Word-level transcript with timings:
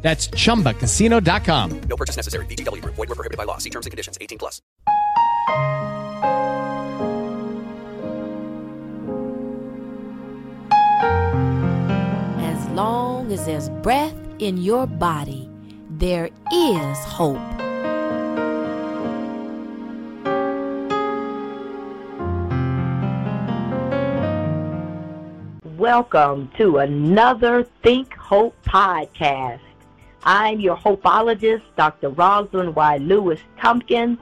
That's 0.00 0.28
chumbacasino.com. 0.28 1.80
No 1.88 1.96
purchase 1.96 2.16
necessary. 2.16 2.46
VGW 2.46 2.82
Group. 2.82 2.94
Void 2.94 3.08
were 3.08 3.14
prohibited 3.14 3.36
by 3.36 3.44
law. 3.44 3.58
See 3.58 3.70
terms 3.70 3.86
and 3.86 3.90
conditions. 3.90 4.16
18 4.20 4.38
plus. 4.38 4.62
As 12.40 12.68
long 12.70 13.32
as 13.32 13.44
there's 13.44 13.68
breath 13.82 14.14
in 14.38 14.56
your 14.58 14.86
body, 14.86 15.50
there 15.90 16.30
is 16.52 16.98
hope. 17.04 17.38
Welcome 25.76 26.50
to 26.58 26.78
another 26.78 27.64
Think 27.82 28.12
Hope 28.14 28.54
podcast. 28.64 29.60
I'm 30.24 30.60
your 30.60 30.76
hopeologist, 30.76 31.62
Dr. 31.76 32.10
Rosalind 32.10 32.74
Y. 32.74 32.96
Lewis 32.98 33.40
Tompkins, 33.60 34.18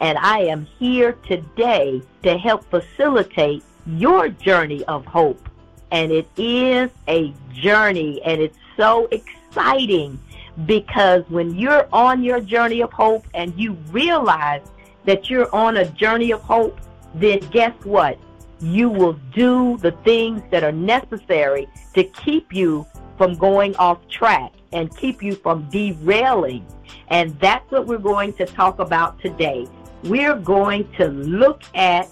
and 0.00 0.16
I 0.18 0.40
am 0.40 0.66
here 0.78 1.12
today 1.26 2.02
to 2.22 2.38
help 2.38 2.64
facilitate 2.70 3.62
your 3.86 4.28
journey 4.28 4.84
of 4.84 5.04
hope. 5.04 5.48
And 5.90 6.12
it 6.12 6.28
is 6.36 6.90
a 7.08 7.32
journey, 7.52 8.22
and 8.22 8.40
it's 8.40 8.58
so 8.76 9.08
exciting 9.10 10.18
because 10.66 11.24
when 11.28 11.54
you're 11.54 11.88
on 11.92 12.22
your 12.22 12.40
journey 12.40 12.82
of 12.82 12.92
hope 12.92 13.26
and 13.34 13.58
you 13.58 13.72
realize 13.90 14.62
that 15.04 15.30
you're 15.30 15.54
on 15.54 15.76
a 15.78 15.84
journey 15.90 16.32
of 16.32 16.40
hope, 16.42 16.80
then 17.14 17.38
guess 17.50 17.74
what? 17.84 18.18
You 18.60 18.88
will 18.88 19.18
do 19.32 19.78
the 19.78 19.92
things 19.92 20.42
that 20.50 20.64
are 20.64 20.72
necessary 20.72 21.68
to 21.94 22.04
keep 22.04 22.52
you 22.52 22.86
from 23.18 23.34
going 23.34 23.76
off 23.76 23.98
track 24.08 24.52
and 24.72 24.96
keep 24.96 25.22
you 25.22 25.34
from 25.34 25.68
derailing. 25.70 26.64
And 27.08 27.38
that's 27.40 27.70
what 27.70 27.86
we're 27.86 27.98
going 27.98 28.32
to 28.34 28.46
talk 28.46 28.78
about 28.78 29.20
today. 29.20 29.66
We're 30.04 30.38
going 30.38 30.90
to 30.92 31.08
look 31.08 31.62
at 31.74 32.08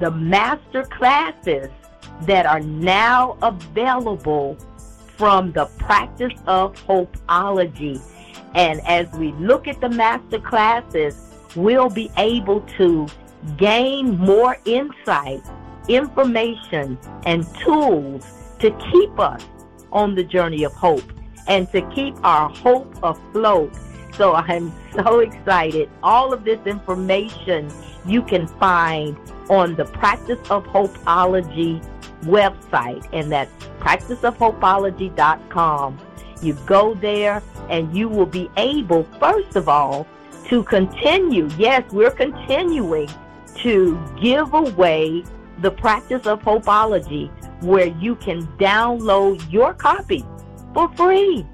the 0.00 0.10
master 0.10 0.82
classes 0.82 1.68
that 2.22 2.44
are 2.44 2.60
now 2.60 3.38
available 3.42 4.56
from 5.16 5.52
the 5.52 5.66
practice 5.78 6.38
of 6.46 6.74
hopeology. 6.86 8.00
And 8.54 8.80
as 8.86 9.10
we 9.12 9.32
look 9.32 9.68
at 9.68 9.80
the 9.80 9.88
master 9.88 10.40
classes, 10.40 11.16
we'll 11.54 11.88
be 11.88 12.10
able 12.16 12.62
to 12.78 13.06
gain 13.56 14.18
more 14.18 14.58
insight 14.64 15.42
information 15.88 16.98
and 17.24 17.46
tools 17.64 18.24
to 18.58 18.70
keep 18.92 19.18
us 19.18 19.44
on 19.92 20.14
the 20.14 20.24
journey 20.24 20.64
of 20.64 20.72
hope 20.72 21.04
and 21.48 21.70
to 21.72 21.82
keep 21.90 22.14
our 22.24 22.48
hope 22.50 22.94
afloat. 23.02 23.74
So 24.14 24.34
I'm 24.34 24.72
so 24.94 25.18
excited. 25.20 25.90
All 26.02 26.32
of 26.32 26.44
this 26.44 26.64
information 26.66 27.70
you 28.04 28.22
can 28.22 28.46
find 28.46 29.16
on 29.48 29.74
the 29.74 29.84
Practice 29.84 30.38
of 30.50 30.64
Hopeology 30.66 31.84
website, 32.22 33.06
and 33.12 33.30
that's 33.30 33.52
practiceofhopeology.com. 33.80 36.00
You 36.40 36.54
go 36.66 36.94
there 36.94 37.42
and 37.68 37.94
you 37.96 38.08
will 38.08 38.26
be 38.26 38.50
able, 38.56 39.04
first 39.20 39.54
of 39.56 39.68
all, 39.68 40.06
to 40.46 40.64
continue. 40.64 41.48
Yes, 41.56 41.84
we're 41.92 42.10
continuing 42.10 43.08
to 43.56 44.02
give 44.20 44.52
away 44.54 45.24
the 45.60 45.70
practice 45.70 46.26
of 46.26 46.42
Hopeology, 46.42 47.30
where 47.62 47.86
you 47.86 48.16
can 48.16 48.46
download 48.58 49.50
your 49.50 49.72
copy 49.74 50.24
for 50.74 50.92
free. 50.94 51.46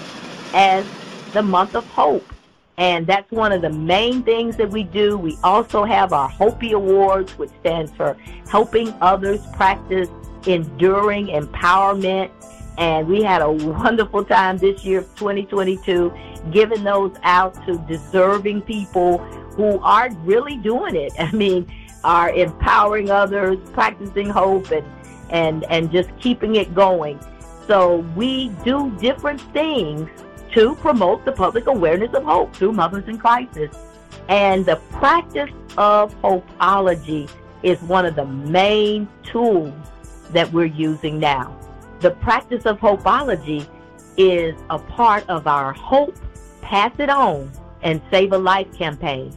as 0.55 0.87
the 1.35 1.43
Month 1.43 1.77
of 1.77 1.85
Hope. 1.89 2.25
And 2.79 3.07
that's 3.07 3.31
one 3.31 3.53
of 3.53 3.61
the 3.61 3.71
main 3.71 4.23
things 4.23 4.57
that 4.57 4.71
we 4.71 4.85
do. 4.85 5.19
We 5.19 5.37
also 5.45 5.85
have 5.85 6.15
our 6.15 6.31
Hopi 6.31 6.73
Awards, 6.73 7.31
which 7.33 7.51
stands 7.61 7.93
for 7.93 8.17
Helping 8.49 8.89
Others 9.03 9.47
Practice 9.55 10.09
Enduring 10.47 11.29
Empowerment 11.29 12.31
and 12.77 13.07
we 13.07 13.23
had 13.23 13.41
a 13.41 13.51
wonderful 13.51 14.25
time 14.25 14.59
this 14.59 14.85
year, 14.85 15.03
2022, 15.17 16.13
giving 16.51 16.83
those 16.83 17.15
out 17.23 17.55
to 17.67 17.79
deserving 17.87 18.63
people 18.63 19.19
who 19.19 19.79
are 19.81 20.11
really 20.23 20.57
doing 20.57 20.97
it. 20.97 21.13
I 21.19 21.31
mean, 21.33 21.71
are 22.03 22.31
empowering 22.35 23.11
others, 23.11 23.59
practicing 23.73 24.29
hope, 24.29 24.71
and 24.71 24.85
and 25.31 25.65
and 25.71 25.91
just 25.91 26.11
keeping 26.19 26.57
it 26.57 26.75
going. 26.75 27.19
So 27.67 27.99
we 28.15 28.51
do 28.65 28.95
different 28.99 29.41
things 29.53 30.11
to 30.53 30.75
promote 30.77 31.25
the 31.25 31.33
public 31.33 31.67
awareness 31.67 32.13
of 32.13 32.25
hope 32.25 32.55
through 32.55 32.73
Mothers 32.73 33.09
in 33.09 33.19
Crisis. 33.19 33.75
And 34.29 34.67
the 34.67 34.77
practice 34.93 35.51
of 35.79 36.15
hopeology 36.21 37.31
is 37.63 37.81
one 37.83 38.05
of 38.05 38.17
the 38.17 38.27
main 38.27 39.09
tools 39.23 39.73
that 40.35 40.53
we're 40.53 40.67
using 40.67 41.19
now. 41.19 41.59
The 42.01 42.11
practice 42.11 42.67
of 42.67 42.79
hopeology 42.79 43.67
is 44.17 44.55
a 44.71 44.79
part 44.79 45.29
of 45.29 45.47
our 45.47 45.73
Hope, 45.73 46.17
Pass 46.61 46.93
It 46.99 47.09
On, 47.09 47.51
and 47.83 48.01
Save 48.11 48.33
a 48.33 48.39
Life 48.39 48.73
campaign. 48.77 49.35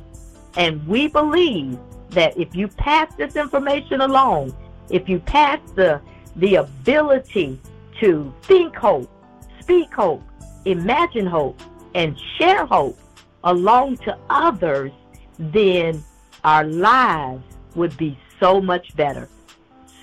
And 0.58 0.86
we 0.88 1.08
believe 1.08 1.80
that 2.10 2.38
if 2.38 2.56
you 2.56 2.68
pass 2.68 3.14
this 3.16 3.36
information 3.36 4.02
along, 4.02 4.56
if 4.90 5.08
you 5.08 5.20
pass 5.20 5.60
the, 5.76 6.02
the 6.36 6.56
ability 6.56 7.60
to 8.00 8.34
think 8.44 8.76
hope, 8.76 9.10
speak 9.60 9.94
hope, 9.94 10.24
imagine 10.66 11.26
hope, 11.26 11.60
and 11.96 12.18
share 12.38 12.66
hope 12.66 12.98
along 13.44 13.98
to 13.98 14.18
others, 14.30 14.92
then 15.38 16.04
our 16.44 16.64
lives 16.64 17.44
would 17.76 17.96
be 17.98 18.18
so 18.40 18.62
much 18.62 18.96
better. 18.96 19.30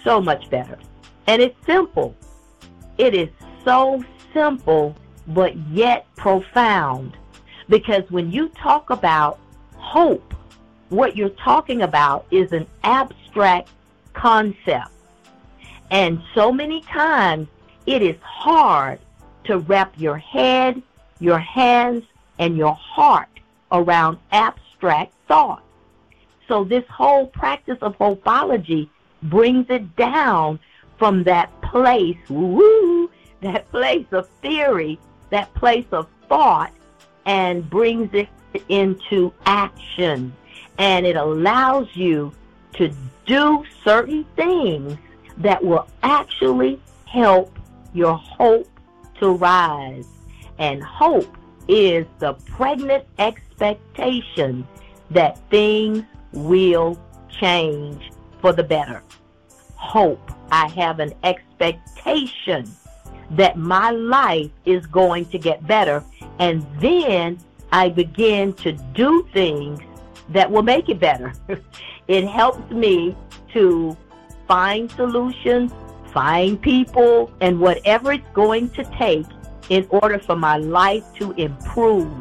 So 0.05 0.21
much 0.21 0.49
better. 0.51 0.79
And 1.27 1.43
it's 1.43 1.57
simple. 1.67 2.15
It 2.99 3.15
is 3.15 3.31
so 3.65 4.05
simple, 4.33 4.95
but 5.29 5.57
yet 5.71 6.07
profound. 6.17 7.17
Because 7.69 8.09
when 8.11 8.31
you 8.31 8.51
talk 8.51 8.91
about 8.91 9.41
hope, 9.77 10.35
what 10.91 11.17
you're 11.17 11.31
talking 11.31 11.83
about 11.83 12.27
is 12.31 12.53
an 12.53 12.67
abstract 12.85 13.71
concept. 14.13 14.91
And 15.91 16.21
so 16.35 16.53
many 16.53 16.83
times 16.83 17.49
it 17.87 18.03
is 18.03 18.17
hard 18.23 18.99
to 19.45 19.59
wrap 19.59 19.95
your 19.99 20.19
head, 20.19 20.83
your 21.21 21.39
hands, 21.39 22.05
and 22.39 22.57
your 22.57 22.75
heart 22.75 23.29
around 23.73 24.19
abstract 24.33 25.15
thought. 25.29 25.63
So 26.49 26.65
this 26.65 26.85
whole 26.89 27.27
practice 27.27 27.79
of 27.81 27.97
hopeology 27.99 28.89
brings 29.25 29.67
it 29.71 29.97
down 29.97 30.59
from 30.99 31.25
that 31.25 31.51
place, 31.63 32.17
woo, 32.29 33.11
that 33.41 33.71
place 33.71 34.07
of 34.13 34.29
theory, 34.43 34.99
that 35.31 35.53
place 35.55 35.87
of 35.93 36.09
thought, 36.29 36.73
and 37.27 37.69
brings 37.69 38.13
it 38.15 38.29
into 38.69 39.33
action. 39.47 40.33
And 40.79 41.07
it 41.07 41.17
allows 41.17 41.89
you 41.95 42.33
to 42.75 42.93
do 43.27 43.65
certain 43.83 44.25
things 44.37 44.97
that 45.39 45.63
will 45.65 45.89
actually 46.03 46.81
help 47.07 47.59
your 47.93 48.15
hope 48.15 48.69
to 49.21 49.31
rise. 49.31 50.07
And 50.59 50.83
hope 50.83 51.37
is 51.69 52.07
the 52.19 52.35
pregnant 52.35 53.05
expectation 53.19 54.67
that 55.11 55.39
things 55.51 56.05
will 56.33 56.99
change 57.29 58.11
for 58.45 58.53
the 58.53 58.63
better. 58.63 59.03
Hope. 59.75 60.31
I 60.51 60.69
have 60.69 61.01
an 61.01 61.15
expectation 61.23 62.71
that 63.31 63.57
my 63.57 63.91
life 63.91 64.51
is 64.67 64.85
going 64.85 65.25
to 65.31 65.39
get 65.39 65.67
better. 65.67 66.05
And 66.39 66.67
then 66.79 67.39
I 67.73 67.89
begin 67.89 68.53
to 68.65 68.73
do 68.93 69.27
things 69.33 69.81
that 70.29 70.51
will 70.51 70.63
make 70.63 70.91
it 70.91 71.01
better. 71.01 71.33
it 72.07 72.29
helps 72.29 72.71
me 72.71 73.17
to 73.55 73.97
find 74.47 74.91
solutions, 74.91 75.73
find 76.13 76.61
people, 76.61 77.33
and 77.41 77.59
whatever 77.59 78.13
it's 78.13 78.29
going 78.35 78.69
to 78.73 78.85
take 78.99 79.25
in 79.71 79.87
order 79.89 80.19
for 80.19 80.37
my 80.37 80.59
life 80.59 81.03
to 81.15 81.33
improve. 81.41 82.13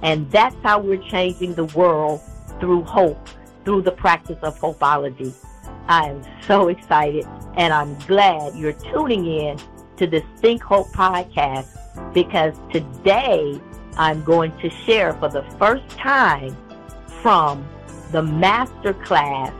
And 0.00 0.30
that's 0.30 0.56
how 0.62 0.78
we're 0.78 1.06
changing 1.10 1.52
the 1.52 1.66
world 1.66 2.22
through 2.60 2.84
hope, 2.84 3.28
through 3.66 3.82
the 3.82 3.92
practice 3.92 4.38
of 4.40 4.58
hopeology. 4.58 5.34
I 5.88 6.08
am 6.08 6.22
so 6.42 6.68
excited 6.68 7.24
and 7.56 7.72
I'm 7.72 7.96
glad 8.00 8.56
you're 8.56 8.72
tuning 8.72 9.24
in 9.24 9.58
to 9.98 10.06
this 10.06 10.24
Think 10.38 10.62
Hope 10.62 10.88
podcast 10.88 11.68
because 12.12 12.54
today 12.72 13.60
I'm 13.96 14.24
going 14.24 14.56
to 14.58 14.68
share 14.68 15.12
for 15.14 15.28
the 15.28 15.42
first 15.58 15.88
time 15.90 16.56
from 17.22 17.66
the 18.10 18.22
master 18.22 18.94
class 18.94 19.52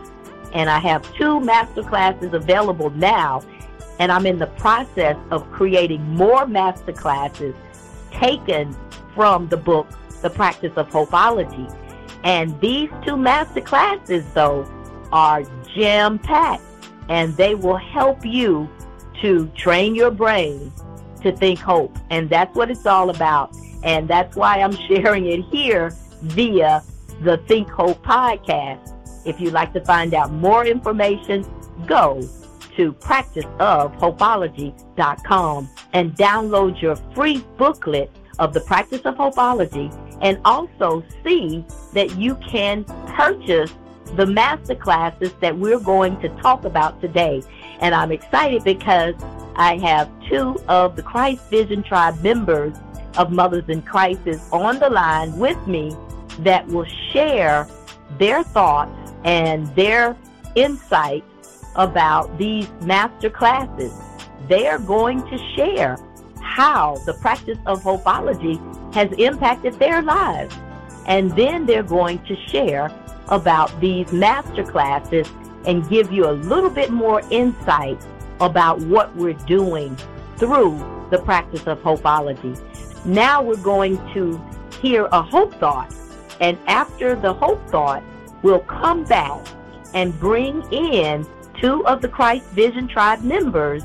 and 0.53 0.69
I 0.69 0.81
have 0.81 1.15
two 1.15 1.41
master 1.41 1.85
classes 1.85 2.33
available 2.33 2.91
now 2.91 3.43
and 4.01 4.11
I'm 4.11 4.27
in 4.27 4.39
the 4.39 4.49
process 4.49 5.17
of 5.31 5.49
creating 5.53 6.03
more 6.03 6.45
master 6.47 6.93
classes 6.93 7.55
taken 8.11 8.77
from 9.15 9.49
the 9.49 9.57
book 9.57 9.89
The 10.23 10.31
Practice 10.31 10.73
of 10.77 10.89
Hopeology. 10.89 11.73
And 12.25 12.61
these 12.61 12.91
two 13.05 13.17
master 13.17 13.61
classes 13.61 14.25
though 14.35 14.65
are 15.13 15.43
jam 15.75 16.19
packed 16.19 16.63
and 17.09 17.37
they 17.37 17.55
will 17.55 17.77
help 17.77 18.25
you 18.25 18.69
to 19.23 19.47
train 19.57 19.95
your 19.95 20.11
brain 20.11 20.73
to 21.23 21.31
think 21.33 21.59
hope. 21.59 21.97
And 22.11 22.29
that's 22.29 22.55
what 22.57 22.71
it's 22.71 22.85
all 22.87 23.11
about. 23.11 23.57
And 23.83 24.09
that's 24.09 24.37
why 24.37 24.61
I'm 24.61 24.77
sharing 24.89 25.27
it 25.27 25.41
here 25.51 25.91
via 26.23 26.83
the 27.23 27.39
Think 27.49 27.69
Hope 27.71 28.05
podcast. 28.05 28.93
If 29.27 29.41
you'd 29.41 29.53
like 29.53 29.73
to 29.73 29.85
find 29.85 30.15
out 30.15 30.33
more 30.33 30.65
information, 30.67 31.45
go 31.87 32.21
to 32.77 32.93
practiceofhopeology.com 32.93 35.71
and 35.93 36.15
download 36.15 36.81
your 36.81 36.97
free 37.15 37.45
booklet 37.57 38.11
of 38.39 38.53
the 38.53 38.61
practice 38.61 39.01
of 39.05 39.15
hopeology 39.15 39.91
and 40.21 40.39
also 40.45 41.03
see 41.25 41.65
that 41.93 42.17
you 42.17 42.35
can 42.37 42.85
purchase 42.85 43.73
the 44.15 44.27
master 44.27 44.75
classes 44.75 45.33
that 45.41 45.57
we're 45.57 45.81
going 45.81 46.21
to 46.21 46.29
talk 46.41 46.65
about 46.65 47.01
today. 47.01 47.43
And 47.81 47.95
I'm 47.95 48.13
excited 48.13 48.65
because 48.65 49.15
I 49.57 49.79
have 49.79 50.11
two 50.29 50.59
of 50.69 50.97
the 50.97 51.03
Christ 51.03 51.49
Vision 51.51 51.83
Tribe 51.83 52.23
members 52.23 52.77
of 53.17 53.33
Mothers 53.33 53.69
in 53.69 53.83
Crisis 53.83 54.49
on 54.53 54.79
the 54.79 54.91
line 54.91 55.37
with 55.39 55.67
me 55.67 55.97
that 56.41 56.67
will 56.69 56.87
share 57.13 57.67
their 58.19 58.43
thoughts 58.43 59.13
and 59.25 59.67
their 59.75 60.17
insight 60.55 61.25
about 61.75 62.39
these 62.39 62.71
master 62.83 63.31
classes. 63.31 63.93
They 64.49 64.67
are 64.67 64.79
going 64.79 65.23
to 65.29 65.39
share 65.57 65.99
how 66.41 66.97
the 67.05 67.15
practice 67.15 67.59
of 67.67 67.83
hopeology 67.83 68.57
has 68.95 69.11
impacted 69.19 69.75
their 69.75 70.03
lives. 70.03 70.55
And 71.07 71.31
then 71.33 71.67
they're 71.67 71.83
going 71.83 72.19
to 72.25 72.37
share 72.49 72.91
about 73.29 73.79
these 73.81 74.13
master 74.13 74.65
classes 74.65 75.31
and 75.67 75.89
give 75.89 76.13
you 76.13 76.29
a 76.29 76.33
little 76.33 76.71
bit 76.71 76.91
more 76.91 77.23
insight 77.31 77.99
about 78.41 78.81
what 78.81 79.15
we're 79.17 79.33
doing 79.33 79.97
through 80.37 80.79
the 81.11 81.19
practice 81.19 81.67
of 81.67 81.79
hopeology. 81.81 82.59
Now 83.05 83.43
we're 83.43 83.57
going 83.57 83.97
to 84.15 84.41
hear 84.81 85.07
a 85.13 85.23
hope 85.23 85.55
thought, 85.55 85.95
and 86.41 86.59
after 86.67 87.15
the 87.15 87.33
hope 87.33 87.67
thought, 87.69 88.03
we'll 88.43 88.61
come 88.61 89.05
back 89.05 89.47
and 89.95 90.19
bring 90.21 90.63
in 90.73 91.27
two 91.61 91.87
of 91.87 92.03
the 92.03 92.09
Christ 92.09 92.47
Vision 92.51 92.87
Tribe 92.87 93.23
members, 93.23 93.83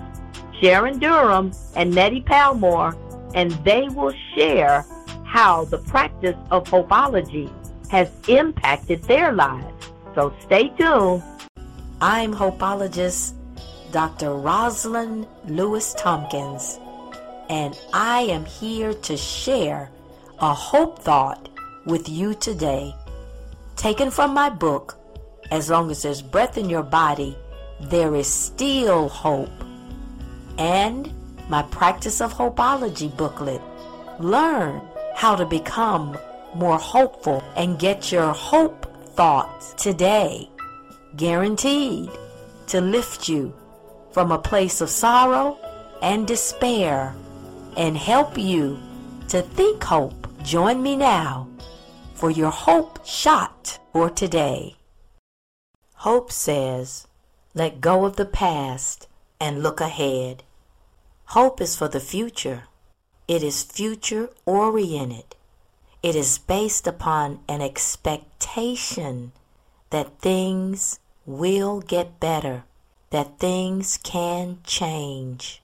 Sharon 0.60 1.00
Durham 1.00 1.52
and 1.76 1.94
Nettie 1.94 2.22
Palmore, 2.22 2.96
and 3.34 3.52
they 3.64 3.88
will 3.90 4.14
share 4.36 4.86
how 5.24 5.66
the 5.66 5.78
practice 5.78 6.36
of 6.52 6.66
hopeology 6.66 7.50
has 7.92 8.10
impacted 8.30 9.04
their 9.04 9.34
lives. 9.34 9.92
So 10.16 10.34
stay 10.46 10.70
tuned. 10.70 11.22
I'm 12.00 12.34
hopeologist 12.34 13.34
Dr. 13.92 14.34
Rosalind 14.34 15.28
Lewis 15.46 15.94
Tompkins, 15.96 16.80
and 17.50 17.78
I 17.94 18.22
am 18.22 18.46
here 18.46 18.94
to 18.94 19.18
share 19.18 19.92
a 20.40 20.54
hope 20.54 21.00
thought 21.00 21.50
with 21.86 22.08
you 22.08 22.34
today. 22.34 22.96
Taken 23.76 24.10
from 24.10 24.34
my 24.34 24.50
book, 24.50 24.98
As 25.52 25.70
Long 25.70 25.92
as 25.92 26.04
There's 26.04 26.22
Breath 26.22 26.58
in 26.58 26.70
Your 26.70 26.84
Body, 26.84 27.38
There 27.82 28.16
is 28.16 28.28
Still 28.28 29.10
Hope, 29.10 29.52
and 30.58 31.12
my 31.50 31.64
Practice 31.64 32.22
of 32.22 32.34
Hopeology 32.34 33.16
booklet. 33.18 33.62
Learn 34.20 34.82
how 35.14 35.36
to 35.36 35.46
become 35.46 36.18
more 36.56 36.78
hopeful 36.78 37.44
and 37.56 37.80
get 37.80 38.12
your 38.12 38.34
hope 38.34 38.86
thoughts 39.16 39.74
today, 39.74 40.50
guaranteed 41.16 42.10
to 42.68 42.82
lift 42.82 43.28
you 43.28 43.54
from 44.12 44.32
a 44.32 44.40
place 44.40 44.82
of 44.82 44.90
sorrow 44.90 45.58
and 46.02 46.28
despair 46.28 47.16
and 47.78 47.98
help 47.98 48.38
you 48.38 48.80
to 49.30 49.42
think 49.42 49.84
hope. 49.84 50.28
Join 50.44 50.82
me 50.82 50.96
now 50.96 51.48
for 52.16 52.32
your 52.32 52.52
hope 52.52 53.06
shot 53.06 53.80
for 53.94 54.10
today. 54.10 54.76
Hope 55.96 56.32
says, 56.32 57.08
let 57.54 57.82
go 57.82 58.06
of 58.06 58.16
the 58.16 58.26
past 58.26 59.08
and 59.40 59.62
look 59.62 59.80
ahead. 59.80 60.44
Hope 61.26 61.62
is 61.62 61.76
for 61.76 61.88
the 61.88 62.00
future. 62.00 62.64
It 63.28 63.44
is 63.44 63.64
future 63.64 64.30
oriented. 64.46 65.36
It 66.04 66.16
is 66.16 66.40
based 66.40 66.88
upon 66.88 67.42
an 67.48 67.62
expectation 67.62 69.34
that 69.92 70.20
things 70.20 71.00
will 71.28 71.80
get 71.80 72.20
better, 72.20 72.64
that 73.12 73.38
things 73.38 74.00
can 74.02 74.58
change. 74.64 75.62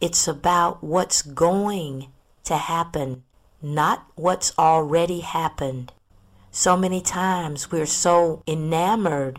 It's 0.00 0.26
about 0.26 0.82
what's 0.82 1.22
going 1.22 2.08
to 2.42 2.56
happen, 2.56 3.22
not 3.62 4.04
what's 4.16 4.52
already 4.58 5.20
happened. 5.20 5.92
So 6.50 6.76
many 6.76 7.00
times 7.00 7.70
we're 7.70 7.86
so 7.86 8.42
enamored 8.48 9.38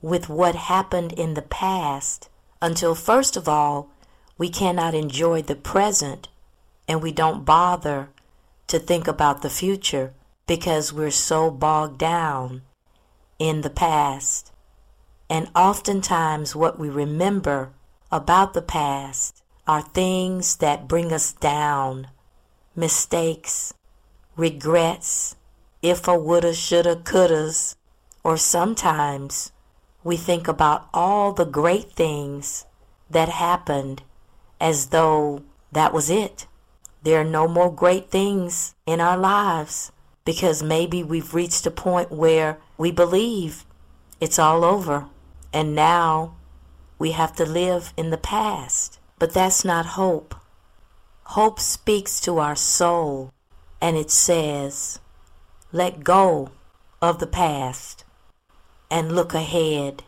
with 0.00 0.28
what 0.28 0.54
happened 0.54 1.12
in 1.14 1.34
the 1.34 1.42
past 1.42 2.28
until, 2.62 2.94
first 2.94 3.36
of 3.36 3.48
all, 3.48 3.90
we 4.38 4.50
cannot 4.50 4.94
enjoy 4.94 5.42
the 5.42 5.56
present 5.56 6.28
and 6.86 7.02
we 7.02 7.10
don't 7.10 7.44
bother 7.44 8.10
to 8.68 8.78
think 8.78 9.08
about 9.08 9.42
the 9.42 9.50
future 9.50 10.14
because 10.46 10.92
we're 10.92 11.10
so 11.10 11.50
bogged 11.50 11.98
down 11.98 12.62
in 13.38 13.60
the 13.60 13.70
past. 13.70 14.52
And 15.28 15.50
oftentimes, 15.54 16.56
what 16.56 16.78
we 16.78 16.88
remember 16.88 17.72
about 18.10 18.54
the 18.54 18.62
past 18.62 19.42
are 19.66 19.82
things 19.82 20.56
that 20.56 20.88
bring 20.88 21.12
us 21.12 21.32
down, 21.32 22.08
mistakes, 22.74 23.74
regrets, 24.36 25.36
if 25.82 26.08
a 26.08 26.18
woulda, 26.18 26.54
shoulda, 26.54 26.96
couldas, 26.96 27.76
or 28.24 28.36
sometimes 28.36 29.52
we 30.02 30.16
think 30.16 30.48
about 30.48 30.88
all 30.94 31.32
the 31.32 31.44
great 31.44 31.92
things 31.92 32.64
that 33.10 33.28
happened 33.28 34.02
as 34.60 34.86
though 34.86 35.42
that 35.70 35.92
was 35.92 36.08
it. 36.08 36.46
There 37.08 37.22
are 37.22 37.24
no 37.24 37.48
more 37.48 37.72
great 37.72 38.10
things 38.10 38.74
in 38.84 39.00
our 39.00 39.16
lives 39.16 39.92
because 40.26 40.62
maybe 40.62 41.02
we've 41.02 41.32
reached 41.32 41.66
a 41.66 41.70
point 41.70 42.12
where 42.12 42.58
we 42.76 42.92
believe 42.92 43.64
it's 44.20 44.38
all 44.38 44.62
over 44.62 45.06
and 45.50 45.74
now 45.74 46.34
we 46.98 47.12
have 47.12 47.34
to 47.36 47.46
live 47.46 47.94
in 47.96 48.10
the 48.10 48.18
past. 48.18 48.98
But 49.18 49.32
that's 49.32 49.64
not 49.64 49.96
hope. 49.96 50.34
Hope 51.22 51.58
speaks 51.58 52.20
to 52.20 52.40
our 52.40 52.54
soul 52.54 53.32
and 53.80 53.96
it 53.96 54.10
says, 54.10 55.00
let 55.72 56.04
go 56.04 56.50
of 57.00 57.20
the 57.20 57.26
past 57.26 58.04
and 58.90 59.16
look 59.16 59.32
ahead. 59.32 60.02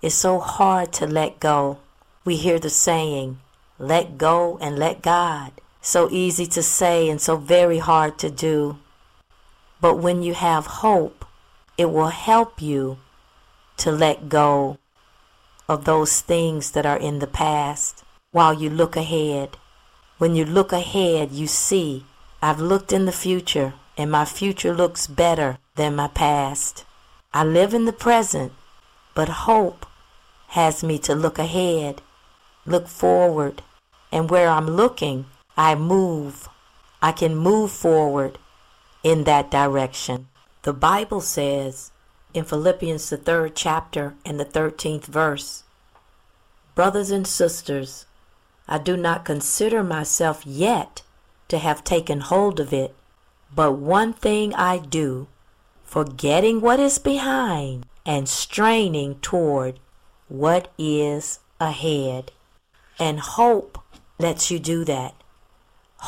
It's 0.00 0.14
so 0.14 0.38
hard 0.38 0.92
to 0.92 1.08
let 1.08 1.40
go. 1.40 1.78
We 2.24 2.36
hear 2.36 2.60
the 2.60 2.70
saying, 2.70 3.40
let 3.80 4.16
go 4.16 4.58
and 4.60 4.78
let 4.78 5.02
God. 5.02 5.60
So 5.86 6.08
easy 6.10 6.46
to 6.46 6.62
say 6.62 7.10
and 7.10 7.20
so 7.20 7.36
very 7.36 7.76
hard 7.76 8.16
to 8.20 8.30
do. 8.30 8.78
But 9.82 9.98
when 9.98 10.22
you 10.22 10.32
have 10.32 10.80
hope, 10.80 11.26
it 11.76 11.90
will 11.90 12.08
help 12.08 12.62
you 12.62 12.96
to 13.76 13.92
let 13.92 14.30
go 14.30 14.78
of 15.68 15.84
those 15.84 16.22
things 16.22 16.70
that 16.70 16.86
are 16.86 16.96
in 16.96 17.18
the 17.18 17.26
past 17.26 18.02
while 18.32 18.54
you 18.54 18.70
look 18.70 18.96
ahead. 18.96 19.58
When 20.16 20.34
you 20.34 20.46
look 20.46 20.72
ahead, 20.72 21.32
you 21.32 21.46
see, 21.46 22.06
I've 22.40 22.60
looked 22.60 22.90
in 22.90 23.04
the 23.04 23.12
future 23.12 23.74
and 23.98 24.10
my 24.10 24.24
future 24.24 24.72
looks 24.72 25.06
better 25.06 25.58
than 25.74 25.96
my 25.96 26.08
past. 26.08 26.86
I 27.34 27.44
live 27.44 27.74
in 27.74 27.84
the 27.84 27.92
present, 27.92 28.52
but 29.14 29.28
hope 29.28 29.84
has 30.48 30.82
me 30.82 30.98
to 31.00 31.14
look 31.14 31.38
ahead, 31.38 32.00
look 32.64 32.88
forward, 32.88 33.60
and 34.10 34.30
where 34.30 34.48
I'm 34.48 34.66
looking, 34.66 35.26
I 35.56 35.74
move. 35.74 36.48
I 37.00 37.12
can 37.12 37.36
move 37.36 37.70
forward 37.70 38.38
in 39.02 39.24
that 39.24 39.50
direction. 39.50 40.28
The 40.62 40.72
Bible 40.72 41.20
says 41.20 41.92
in 42.32 42.44
Philippians, 42.44 43.10
the 43.10 43.16
third 43.16 43.54
chapter 43.54 44.14
and 44.24 44.40
the 44.40 44.44
13th 44.44 45.04
verse 45.04 45.64
Brothers 46.74 47.12
and 47.12 47.24
sisters, 47.24 48.06
I 48.66 48.78
do 48.78 48.96
not 48.96 49.24
consider 49.24 49.84
myself 49.84 50.44
yet 50.44 51.02
to 51.46 51.58
have 51.58 51.84
taken 51.84 52.20
hold 52.20 52.58
of 52.58 52.72
it, 52.72 52.96
but 53.54 53.72
one 53.72 54.12
thing 54.12 54.52
I 54.54 54.78
do, 54.78 55.28
forgetting 55.84 56.60
what 56.60 56.80
is 56.80 56.98
behind 56.98 57.86
and 58.04 58.28
straining 58.28 59.20
toward 59.20 59.78
what 60.28 60.72
is 60.76 61.38
ahead. 61.60 62.32
And 62.98 63.20
hope 63.20 63.78
lets 64.18 64.50
you 64.50 64.58
do 64.58 64.84
that. 64.84 65.14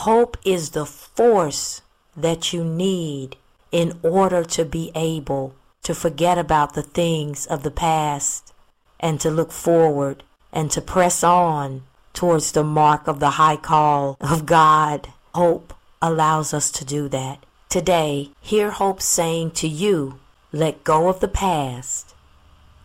Hope 0.01 0.37
is 0.45 0.71
the 0.71 0.85
force 0.85 1.81
that 2.15 2.53
you 2.53 2.63
need 2.63 3.37
in 3.73 3.99
order 4.03 4.45
to 4.45 4.65
be 4.67 4.93
able 4.95 5.55
to 5.85 5.95
forget 5.95 6.37
about 6.37 6.75
the 6.75 6.83
things 6.83 7.47
of 7.47 7.63
the 7.63 7.71
past 7.71 8.53
and 9.01 9.19
to 9.21 9.31
look 9.31 9.51
forward 9.51 10.23
and 10.53 10.71
to 10.71 10.83
press 10.83 11.25
on 11.25 11.85
towards 12.13 12.53
the 12.53 12.63
mark 12.63 13.09
of 13.09 13.21
the 13.21 13.31
high 13.31 13.57
call 13.57 14.19
of 14.21 14.45
God. 14.45 15.09
Hope 15.35 15.73
allows 16.03 16.53
us 16.53 16.71
to 16.73 16.85
do 16.85 17.09
that. 17.09 17.47
Today, 17.71 18.31
hear 18.43 18.73
Hope 18.73 19.01
saying 19.01 19.53
to 19.53 19.67
you, 19.67 20.21
let 20.53 20.85
go 20.85 21.09
of 21.09 21.21
the 21.21 21.27
past 21.27 22.15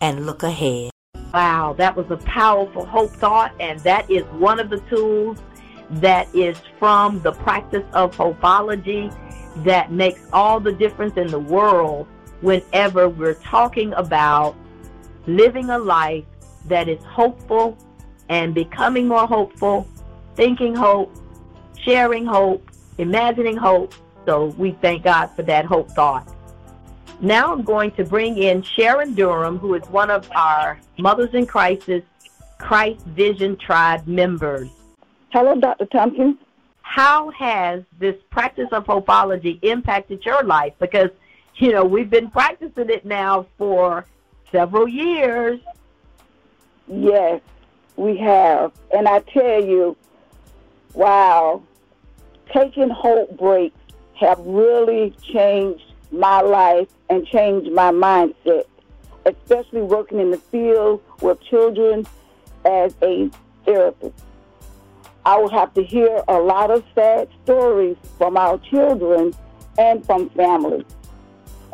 and 0.00 0.24
look 0.24 0.42
ahead. 0.42 0.90
Wow, 1.34 1.74
that 1.76 1.94
was 1.94 2.10
a 2.10 2.16
powerful 2.16 2.86
hope 2.86 3.10
thought, 3.10 3.52
and 3.60 3.78
that 3.80 4.10
is 4.10 4.24
one 4.32 4.58
of 4.58 4.70
the 4.70 4.80
tools 4.88 5.38
that 5.92 6.34
is 6.34 6.58
from 6.78 7.20
the 7.20 7.32
practice 7.32 7.84
of 7.92 8.16
hopeology 8.16 9.14
that 9.64 9.92
makes 9.92 10.20
all 10.32 10.58
the 10.58 10.72
difference 10.72 11.16
in 11.16 11.26
the 11.26 11.38
world 11.38 12.06
whenever 12.40 13.08
we're 13.08 13.34
talking 13.34 13.92
about 13.94 14.56
living 15.26 15.70
a 15.70 15.78
life 15.78 16.24
that 16.66 16.88
is 16.88 17.02
hopeful 17.04 17.76
and 18.28 18.54
becoming 18.54 19.06
more 19.06 19.26
hopeful, 19.26 19.86
thinking 20.34 20.74
hope, 20.74 21.14
sharing 21.84 22.24
hope, 22.24 22.70
imagining 22.98 23.56
hope. 23.56 23.94
So 24.24 24.46
we 24.56 24.72
thank 24.80 25.04
God 25.04 25.26
for 25.36 25.42
that 25.42 25.64
hope 25.64 25.90
thought. 25.90 26.28
Now 27.20 27.52
I'm 27.52 27.62
going 27.62 27.90
to 27.92 28.04
bring 28.04 28.38
in 28.38 28.62
Sharon 28.62 29.14
Durham, 29.14 29.58
who 29.58 29.74
is 29.74 29.86
one 29.88 30.10
of 30.10 30.28
our 30.32 30.80
Mothers 30.98 31.34
in 31.34 31.46
Crisis 31.46 32.02
Christ 32.58 33.04
Vision 33.06 33.56
Tribe 33.56 34.06
members. 34.06 34.70
Hello, 35.32 35.58
Dr. 35.58 35.86
Tompkins. 35.86 36.36
How 36.82 37.30
has 37.30 37.84
this 37.98 38.16
practice 38.28 38.68
of 38.70 38.84
hopeology 38.84 39.58
impacted 39.62 40.26
your 40.26 40.42
life? 40.42 40.74
Because, 40.78 41.08
you 41.54 41.72
know, 41.72 41.86
we've 41.86 42.10
been 42.10 42.30
practicing 42.30 42.90
it 42.90 43.06
now 43.06 43.46
for 43.56 44.04
several 44.50 44.86
years. 44.86 45.58
Yes, 46.86 47.40
we 47.96 48.18
have. 48.18 48.72
And 48.94 49.08
I 49.08 49.20
tell 49.20 49.64
you, 49.64 49.96
wow, 50.92 51.62
taking 52.52 52.90
hope 52.90 53.34
breaks 53.38 53.80
have 54.20 54.38
really 54.40 55.14
changed 55.32 55.94
my 56.10 56.42
life 56.42 56.88
and 57.08 57.26
changed 57.26 57.72
my 57.72 57.90
mindset, 57.90 58.64
especially 59.24 59.80
working 59.80 60.20
in 60.20 60.30
the 60.30 60.36
field 60.36 61.02
with 61.22 61.40
children 61.40 62.06
as 62.66 62.94
a 63.00 63.30
therapist. 63.64 64.22
I 65.24 65.40
would 65.40 65.52
have 65.52 65.72
to 65.74 65.82
hear 65.82 66.22
a 66.28 66.38
lot 66.38 66.70
of 66.70 66.84
sad 66.94 67.28
stories 67.44 67.96
from 68.18 68.36
our 68.36 68.58
children 68.58 69.32
and 69.78 70.04
from 70.04 70.30
families. 70.30 70.84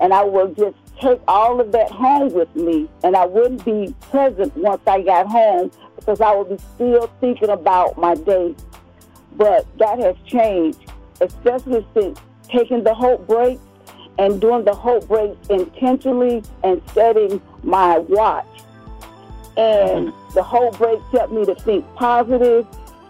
And 0.00 0.12
I 0.12 0.22
would 0.22 0.56
just 0.56 0.76
take 1.00 1.20
all 1.26 1.60
of 1.60 1.72
that 1.72 1.90
home 1.90 2.32
with 2.32 2.54
me, 2.54 2.88
and 3.02 3.16
I 3.16 3.24
wouldn't 3.24 3.64
be 3.64 3.94
present 4.10 4.56
once 4.56 4.82
I 4.86 5.02
got 5.02 5.26
home 5.26 5.70
because 5.96 6.20
I 6.20 6.34
would 6.34 6.50
be 6.50 6.58
still 6.74 7.10
thinking 7.20 7.50
about 7.50 7.98
my 7.98 8.14
day. 8.14 8.54
But 9.36 9.66
that 9.78 9.98
has 9.98 10.16
changed, 10.26 10.92
especially 11.20 11.86
since 11.94 12.20
taking 12.48 12.84
the 12.84 12.94
hope 12.94 13.26
break 13.26 13.58
and 14.18 14.40
doing 14.40 14.64
the 14.64 14.74
hope 14.74 15.06
breaks 15.08 15.48
intentionally 15.48 16.42
and 16.64 16.82
setting 16.92 17.40
my 17.62 17.98
watch. 17.98 18.46
And 19.56 20.08
mm-hmm. 20.08 20.34
the 20.34 20.42
hope 20.42 20.78
breaks 20.78 21.02
helped 21.12 21.32
me 21.32 21.44
to 21.44 21.54
think 21.54 21.84
positive 21.94 22.66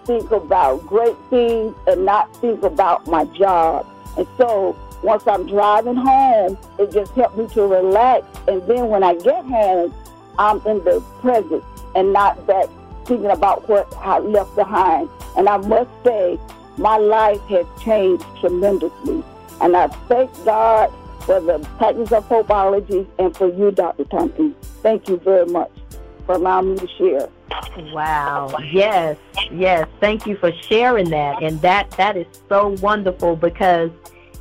think 0.08 0.30
about 0.30 0.84
great 0.86 1.16
things 1.28 1.76
and 1.86 2.06
not 2.06 2.34
think 2.38 2.62
about 2.62 3.06
my 3.06 3.26
job. 3.26 3.86
And 4.16 4.26
so 4.38 4.74
once 5.02 5.26
I'm 5.26 5.46
driving 5.46 5.96
home, 5.96 6.56
it 6.78 6.90
just 6.90 7.12
helped 7.12 7.36
me 7.36 7.46
to 7.48 7.66
relax. 7.66 8.26
And 8.48 8.66
then 8.66 8.88
when 8.88 9.04
I 9.04 9.14
get 9.16 9.44
home, 9.44 9.94
I'm 10.38 10.66
in 10.66 10.82
the 10.82 11.02
present 11.20 11.62
and 11.94 12.14
not 12.14 12.46
back 12.46 12.68
thinking 13.04 13.30
about 13.30 13.68
what 13.68 13.94
I 13.98 14.18
left 14.18 14.56
behind. 14.56 15.10
And 15.36 15.46
I 15.46 15.58
must 15.58 15.90
say, 16.02 16.38
my 16.78 16.96
life 16.96 17.42
has 17.42 17.66
changed 17.82 18.24
tremendously. 18.40 19.22
And 19.60 19.76
I 19.76 19.88
thank 20.08 20.32
God 20.46 20.90
for 21.20 21.38
the 21.38 21.58
practice 21.76 22.12
of 22.12 22.26
hopeology 22.28 23.06
and 23.18 23.36
for 23.36 23.52
you, 23.52 23.72
Dr. 23.72 24.04
Tompkins. 24.04 24.56
Thank 24.80 25.06
you 25.08 25.18
very 25.18 25.44
much 25.44 25.77
for 26.28 26.34
allowing 26.34 26.74
me 26.74 26.78
to 26.78 26.88
share. 26.98 27.28
Wow. 27.94 28.54
Yes. 28.70 29.16
Yes. 29.50 29.88
Thank 29.98 30.26
you 30.26 30.36
for 30.36 30.52
sharing 30.52 31.08
that. 31.08 31.42
And 31.42 31.58
that 31.62 31.90
that 31.92 32.18
is 32.18 32.26
so 32.50 32.76
wonderful 32.82 33.34
because 33.34 33.90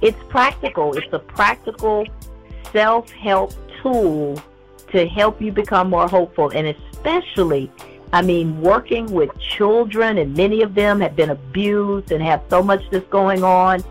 it's 0.01 0.17
practical. 0.27 0.97
It's 0.97 1.07
a 1.13 1.19
practical 1.19 2.05
self-help 2.73 3.53
tool 3.81 4.41
to 4.91 5.07
help 5.07 5.41
you 5.41 5.53
become 5.53 5.89
more 5.89 6.09
hopeful 6.09 6.49
and 6.49 6.67
especially 6.67 7.71
I 8.13 8.21
mean, 8.21 8.61
working 8.61 9.05
with 9.11 9.37
children, 9.37 10.17
and 10.17 10.33
many 10.33 10.61
of 10.61 10.75
them 10.75 11.01
have 11.01 11.17
been 11.17 11.31
abused 11.31 12.13
and 12.13 12.23
have 12.23 12.41
so 12.49 12.63
much 12.63 12.81
that's 12.89 13.05
going 13.09 13.43
on. 13.43 13.81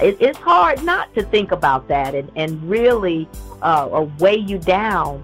It, 0.00 0.16
it's 0.18 0.38
hard 0.38 0.82
not 0.82 1.14
to 1.14 1.22
think 1.22 1.52
about 1.52 1.86
that 1.88 2.14
and, 2.14 2.32
and 2.36 2.62
really 2.66 3.28
uh, 3.60 4.06
weigh 4.18 4.38
you 4.38 4.56
down. 4.56 5.22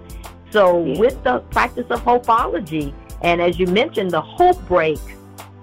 So, 0.53 0.79
with 0.79 1.23
the 1.25 1.41
practice 1.51 1.87
of 1.91 2.01
hopeology, 2.03 2.95
and 3.23 3.41
as 3.41 3.59
you 3.59 3.67
mentioned, 3.67 4.11
the 4.11 4.21
hope 4.21 4.61
break 4.69 4.99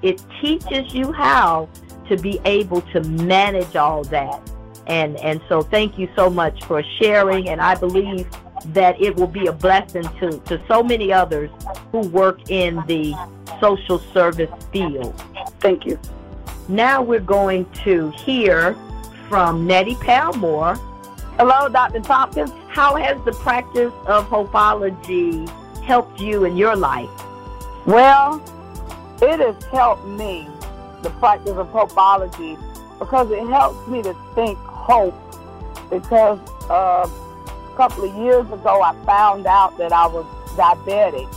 it 0.01 0.21
teaches 0.41 0.93
you 0.93 1.11
how 1.11 1.69
to 2.07 2.17
be 2.17 2.39
able 2.45 2.81
to 2.81 3.01
manage 3.01 3.75
all 3.75 4.03
that. 4.05 4.41
And 4.87 5.17
and 5.17 5.41
so 5.47 5.61
thank 5.61 5.99
you 5.99 6.09
so 6.15 6.29
much 6.29 6.63
for 6.63 6.83
sharing 6.99 7.49
and 7.49 7.61
I 7.61 7.75
believe 7.75 8.27
that 8.73 8.99
it 8.99 9.15
will 9.15 9.27
be 9.27 9.47
a 9.47 9.53
blessing 9.53 10.03
to, 10.19 10.37
to 10.39 10.61
so 10.67 10.83
many 10.83 11.13
others 11.13 11.49
who 11.91 11.99
work 12.09 12.49
in 12.49 12.83
the 12.87 13.13
social 13.61 13.99
service 14.13 14.49
field. 14.71 15.15
Thank 15.59 15.85
you. 15.85 15.99
Now 16.67 17.01
we're 17.01 17.19
going 17.19 17.69
to 17.83 18.09
hear 18.11 18.75
from 19.29 19.67
Nettie 19.67 19.95
Palmore. 19.95 20.77
Hello, 21.37 21.69
Dr. 21.69 22.01
Tompkins. 22.01 22.51
How 22.69 22.95
has 22.95 23.19
the 23.25 23.31
practice 23.31 23.91
of 24.05 24.29
Hopeology 24.29 25.49
helped 25.81 26.21
you 26.21 26.45
in 26.45 26.55
your 26.55 26.75
life? 26.75 27.09
Well, 27.87 28.43
it 29.21 29.39
has 29.39 29.63
helped 29.65 30.05
me, 30.05 30.47
the 31.01 31.09
practice 31.19 31.57
of 31.57 31.67
Hopeology, 31.69 32.59
because 32.99 33.31
it 33.31 33.45
helps 33.47 33.87
me 33.87 34.03
to 34.03 34.15
think 34.35 34.55
hope. 34.59 35.15
Because 35.89 36.39
uh, 36.69 37.09
a 37.09 37.75
couple 37.75 38.07
of 38.07 38.15
years 38.15 38.45
ago, 38.51 38.83
I 38.83 38.93
found 39.03 39.47
out 39.47 39.75
that 39.79 39.91
I 39.91 40.05
was 40.05 40.25
diabetic. 40.55 41.27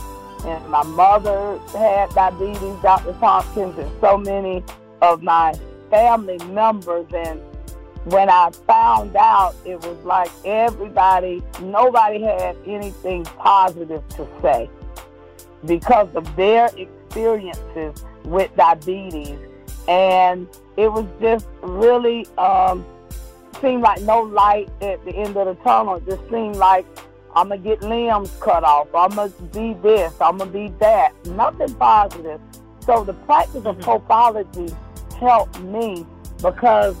And 0.45 0.69
my 0.69 0.83
mother 0.83 1.57
had 1.69 2.11
diabetes, 2.11 2.75
Dr. 2.83 3.13
Tompkins, 3.13 3.75
and 3.79 3.91
so 3.99 4.17
many 4.17 4.63
of 5.01 5.23
my 5.23 5.55
family 5.89 6.37
members. 6.49 7.07
And 7.11 7.41
when 8.05 8.29
I 8.29 8.51
found 8.67 9.15
out, 9.15 9.55
it 9.65 9.79
was 9.81 9.97
like 10.03 10.29
everybody, 10.43 11.41
nobody 11.61 12.21
had 12.21 12.57
anything 12.65 13.23
positive 13.23 14.07
to 14.09 14.27
say 14.41 14.69
because 15.65 16.09
of 16.15 16.35
their 16.35 16.69
experiences 16.77 18.03
with 18.25 18.53
diabetes. 18.55 19.37
And 19.87 20.47
it 20.75 20.91
was 20.91 21.05
just 21.21 21.47
really 21.61 22.27
um, 22.37 22.85
seemed 23.61 23.83
like 23.83 24.01
no 24.01 24.19
light 24.19 24.69
at 24.81 25.03
the 25.05 25.11
end 25.15 25.37
of 25.37 25.47
the 25.47 25.63
tunnel. 25.63 25.95
It 25.95 26.05
just 26.05 26.29
seemed 26.29 26.57
like 26.57 26.85
I'm 27.35 27.47
going 27.47 27.63
to 27.63 27.69
get 27.69 27.81
limbs 27.81 28.31
cut 28.39 28.63
off. 28.63 28.93
I'm 28.93 29.15
going 29.15 29.31
to 29.31 29.41
be 29.43 29.73
this. 29.81 30.13
I'm 30.19 30.37
going 30.37 30.51
to 30.51 30.57
be 30.57 30.73
that. 30.79 31.13
Nothing 31.27 31.73
positive. 31.75 32.41
So 32.81 33.03
the 33.03 33.13
practice 33.13 33.65
of 33.65 33.77
Hopeology 33.77 34.75
helped 35.19 35.59
me 35.61 36.05
because 36.41 36.95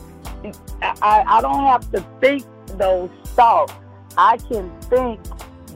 I, 1.01 1.23
I 1.27 1.41
don't 1.41 1.63
have 1.63 1.89
to 1.91 2.05
think 2.19 2.43
those 2.77 3.09
thoughts. 3.27 3.73
I 4.17 4.37
can 4.37 4.71
think 4.81 5.19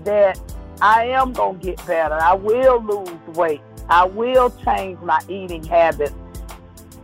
that 0.03 0.39
I 0.81 1.05
am 1.05 1.33
going 1.33 1.59
to 1.59 1.65
get 1.65 1.85
better. 1.87 2.15
I 2.15 2.33
will 2.33 2.81
lose 2.83 3.37
weight. 3.37 3.61
I 3.89 4.05
will 4.05 4.49
change 4.63 4.99
my 4.99 5.19
eating 5.27 5.63
habits. 5.63 6.13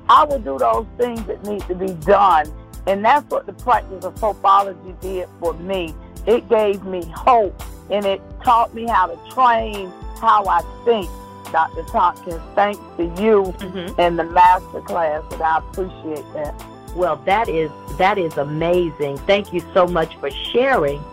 I 0.09 0.25
will 0.25 0.39
do 0.39 0.57
those 0.57 0.85
things 0.97 1.25
that 1.25 1.43
need 1.45 1.61
to 1.63 1.75
be 1.75 1.93
done. 2.05 2.51
And 2.85 3.03
that's 3.03 3.29
what 3.29 3.45
the 3.45 3.53
practice 3.53 4.03
of 4.03 4.15
Hopeology 4.15 4.99
did 4.99 5.27
for 5.39 5.53
me. 5.53 5.95
It 6.27 6.47
gave 6.49 6.83
me 6.83 7.05
hope 7.05 7.61
and 7.89 8.05
it 8.05 8.21
taught 8.43 8.73
me 8.73 8.85
how 8.85 9.07
to 9.07 9.33
train 9.33 9.89
how 10.19 10.45
I 10.45 10.61
think. 10.85 11.09
Dr. 11.51 11.83
Tompkins, 11.83 12.41
thanks 12.55 12.79
to 12.97 13.03
you 13.21 13.43
mm-hmm. 13.43 14.01
and 14.01 14.17
the 14.17 14.23
master 14.23 14.81
class, 14.81 15.21
and 15.31 15.41
I 15.43 15.59
appreciate 15.59 16.25
that. 16.33 16.72
Well, 16.95 17.17
that 17.25 17.49
is 17.49 17.71
that 17.97 18.17
is 18.17 18.37
amazing. 18.37 19.17
Thank 19.19 19.53
you 19.53 19.61
so 19.73 19.87
much 19.87 20.15
for 20.17 20.29
sharing 20.29 21.03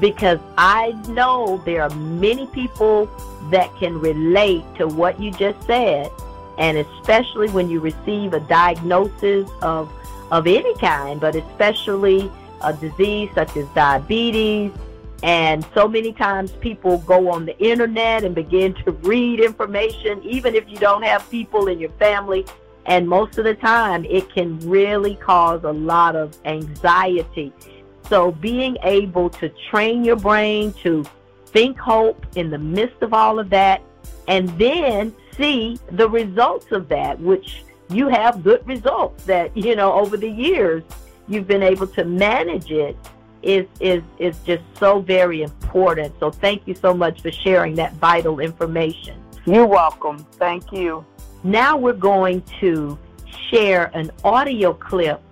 because 0.00 0.38
I 0.56 0.92
know 1.08 1.62
there 1.64 1.82
are 1.82 1.90
many 1.90 2.46
people 2.46 3.08
that 3.50 3.74
can 3.76 3.98
relate 3.98 4.64
to 4.76 4.86
what 4.86 5.20
you 5.20 5.30
just 5.30 5.64
said 5.66 6.10
and 6.58 6.76
especially 6.76 7.48
when 7.50 7.70
you 7.70 7.80
receive 7.80 8.34
a 8.34 8.40
diagnosis 8.40 9.48
of 9.62 9.90
of 10.30 10.46
any 10.46 10.74
kind, 10.76 11.20
but 11.20 11.34
especially 11.34 12.30
a 12.62 12.72
disease 12.72 13.30
such 13.34 13.56
as 13.56 13.66
diabetes. 13.68 14.72
And 15.22 15.66
so 15.74 15.88
many 15.88 16.12
times 16.12 16.52
people 16.52 16.98
go 16.98 17.30
on 17.30 17.46
the 17.46 17.58
internet 17.58 18.24
and 18.24 18.34
begin 18.34 18.74
to 18.84 18.92
read 18.92 19.40
information, 19.40 20.22
even 20.22 20.54
if 20.54 20.68
you 20.68 20.76
don't 20.76 21.02
have 21.02 21.28
people 21.30 21.68
in 21.68 21.78
your 21.78 21.90
family. 21.92 22.44
And 22.88 23.06
most 23.06 23.36
of 23.36 23.44
the 23.44 23.54
time, 23.54 24.06
it 24.06 24.32
can 24.32 24.58
really 24.60 25.14
cause 25.16 25.62
a 25.62 25.72
lot 25.72 26.16
of 26.16 26.36
anxiety. 26.46 27.52
So, 28.08 28.32
being 28.32 28.78
able 28.82 29.28
to 29.30 29.50
train 29.70 30.02
your 30.02 30.16
brain 30.16 30.72
to 30.82 31.04
think 31.46 31.78
hope 31.78 32.24
in 32.34 32.50
the 32.50 32.58
midst 32.58 33.02
of 33.02 33.12
all 33.12 33.38
of 33.38 33.50
that, 33.50 33.82
and 34.26 34.48
then 34.58 35.14
see 35.36 35.78
the 35.92 36.08
results 36.08 36.72
of 36.72 36.88
that, 36.88 37.20
which 37.20 37.62
you 37.90 38.08
have 38.08 38.42
good 38.42 38.66
results 38.66 39.24
that, 39.24 39.54
you 39.54 39.76
know, 39.76 39.92
over 39.92 40.16
the 40.16 40.30
years 40.30 40.82
you've 41.28 41.46
been 41.46 41.62
able 41.62 41.86
to 41.86 42.04
manage 42.04 42.70
it 42.70 42.96
is 43.42 43.66
is 43.80 44.02
is 44.18 44.36
just 44.40 44.64
so 44.78 45.00
very 45.00 45.42
important. 45.42 46.12
So 46.18 46.30
thank 46.30 46.66
you 46.66 46.74
so 46.74 46.92
much 46.92 47.20
for 47.22 47.30
sharing 47.30 47.74
that 47.76 47.92
vital 47.94 48.40
information. 48.40 49.22
You're 49.46 49.66
welcome. 49.66 50.18
Thank 50.32 50.72
you. 50.72 51.04
Now 51.44 51.76
we're 51.76 51.92
going 51.92 52.42
to 52.60 52.98
share 53.50 53.90
an 53.94 54.10
audio 54.24 54.72
clip 54.72 55.22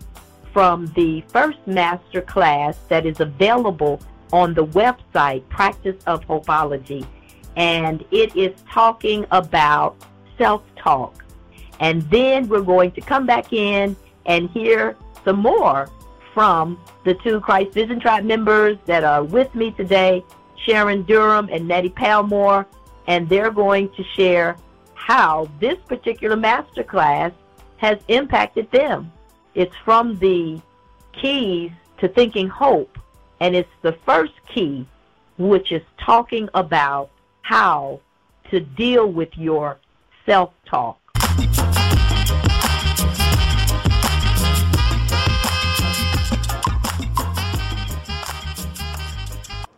from 0.53 0.87
the 0.95 1.23
first 1.29 1.59
master 1.67 2.23
class 2.23 2.79
that 2.89 3.05
is 3.05 3.21
available 3.21 4.01
on 4.33 4.55
the 4.55 4.67
website 4.67 5.47
Practice 5.49 6.03
of 6.07 6.25
Hopeology 6.27 7.07
and 7.57 8.05
it 8.11 8.37
is 8.37 8.53
talking 8.71 9.27
about 9.31 9.97
self 10.39 10.63
talk. 10.77 11.25
And 11.81 12.03
then 12.11 12.49
we're 12.49 12.63
going 12.63 12.93
to 12.93 13.01
come 13.01 13.27
back 13.27 13.53
in 13.53 13.97
and 14.27 14.51
hear 14.51 14.97
some 15.25 15.39
more 15.39 15.91
from 16.33 16.79
the 17.05 17.15
two 17.15 17.41
Christ 17.41 17.73
Vision 17.73 17.99
Tribe 17.99 18.25
members 18.25 18.77
that 18.87 19.05
are 19.05 19.25
with 19.25 19.55
me 19.55 19.71
today, 19.73 20.23
Sharon 20.65 21.03
Durham 21.05 21.49
and 21.51 21.67
Nettie 21.67 21.91
Palmore, 21.91 22.67
and 23.07 23.29
they're 23.29 23.51
going 23.51 23.89
to 23.91 24.05
share 24.15 24.57
how 24.97 25.49
this 25.61 25.79
particular 25.87 26.37
masterclass 26.37 27.33
has 27.77 27.99
impacted 28.09 28.71
them. 28.73 29.13
It's 29.55 29.77
from 29.85 30.19
the 30.19 30.61
keys 31.13 31.71
to 31.99 32.09
thinking 32.09 32.49
hope, 32.49 32.99
and 33.41 33.55
it's 33.55 33.71
the 33.83 33.93
first 34.05 34.35
key, 34.53 34.87
which 35.39 35.71
is 35.71 35.83
talking 35.99 36.49
about 36.55 37.11
how 37.43 38.01
to 38.51 38.61
deal 38.61 39.07
with 39.07 39.37
your 39.37 39.79
self 40.25 40.53
talk. 40.65 40.99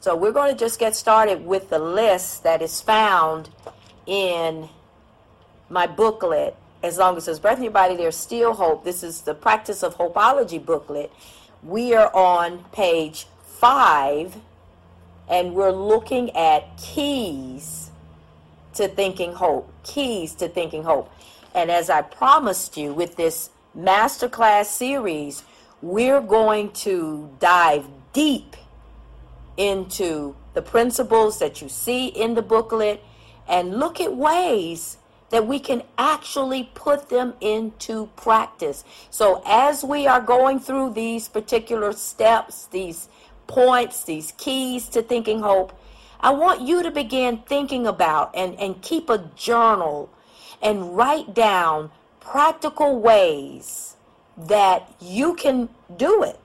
So 0.00 0.16
we're 0.16 0.33
going 0.33 0.50
to 0.50 0.59
just 0.59 0.81
get 0.81 0.96
started 0.96 1.44
with 1.44 1.68
the 1.68 1.78
list 1.78 2.42
that 2.44 2.62
is 2.62 2.81
found 2.81 3.50
in 4.07 4.70
my 5.68 5.87
booklet. 5.87 6.57
As 6.83 6.98
long 6.98 7.16
as 7.16 7.26
there's 7.26 7.40
breath 7.40 7.59
in 7.59 7.64
your 7.64 7.72
body, 7.72 7.96
there's 7.96 8.16
still 8.16 8.54
hope. 8.54 8.85
This 8.85 9.02
is 9.02 9.22
the 9.22 9.35
Practice 9.35 9.83
of 9.83 9.96
Hopeology 9.96 10.64
booklet. 10.64 11.12
We 11.62 11.94
are 11.94 12.14
on 12.14 12.64
page 12.72 13.26
five 13.44 14.37
and 15.28 15.54
we're 15.54 15.72
looking 15.72 16.35
at 16.37 16.76
keys 16.76 17.90
to 18.74 18.88
thinking 18.88 19.33
hope. 19.33 19.72
Keys 19.83 20.35
to 20.37 20.48
thinking 20.48 20.85
hope. 20.85 21.12
And 21.54 21.70
as 21.70 21.90
I 21.90 22.02
promised 22.02 22.76
you 22.76 22.92
with 22.92 23.16
this 23.16 23.50
masterclass 23.76 24.66
series, 24.66 25.42
we're 25.83 26.20
going 26.20 26.70
to 26.72 27.31
dive 27.40 27.87
deep 28.12 28.57
into 29.57 30.37
the 30.54 30.62
principles 30.62 31.40
that 31.40 31.61
you 31.61 31.68
see 31.68 32.07
in 32.07 32.35
the 32.35 32.42
booklet 32.42 33.02
and 33.48 33.78
look 33.78 34.00
at 34.00 34.14
ways 34.14 34.97
that 35.31 35.47
we 35.47 35.59
can 35.59 35.83
actually 35.99 36.71
put 36.75 37.09
them 37.09 37.35
into 37.41 38.07
practice. 38.17 38.85
So 39.11 39.43
as 39.47 39.85
we 39.85 40.07
are 40.07 40.21
going 40.21 40.61
through 40.61 40.95
these 40.95 41.29
particular 41.29 41.93
steps, 41.93 42.67
these 42.67 43.09
points, 43.47 44.05
these 44.05 44.33
keys 44.38 44.88
to 44.91 45.03
thinking 45.03 45.41
hope, 45.41 45.79
I 46.21 46.31
want 46.31 46.62
you 46.62 46.83
to 46.83 46.91
begin 46.91 47.38
thinking 47.47 47.87
about 47.87 48.35
and, 48.35 48.59
and 48.59 48.81
keep 48.83 49.09
a 49.11 49.31
journal 49.37 50.11
and 50.61 50.97
write 50.97 51.35
down 51.35 51.91
practical 52.21 52.99
ways 52.99 53.97
that 54.37 54.93
you 55.01 55.35
can 55.35 55.69
do 55.97 56.23
it, 56.23 56.38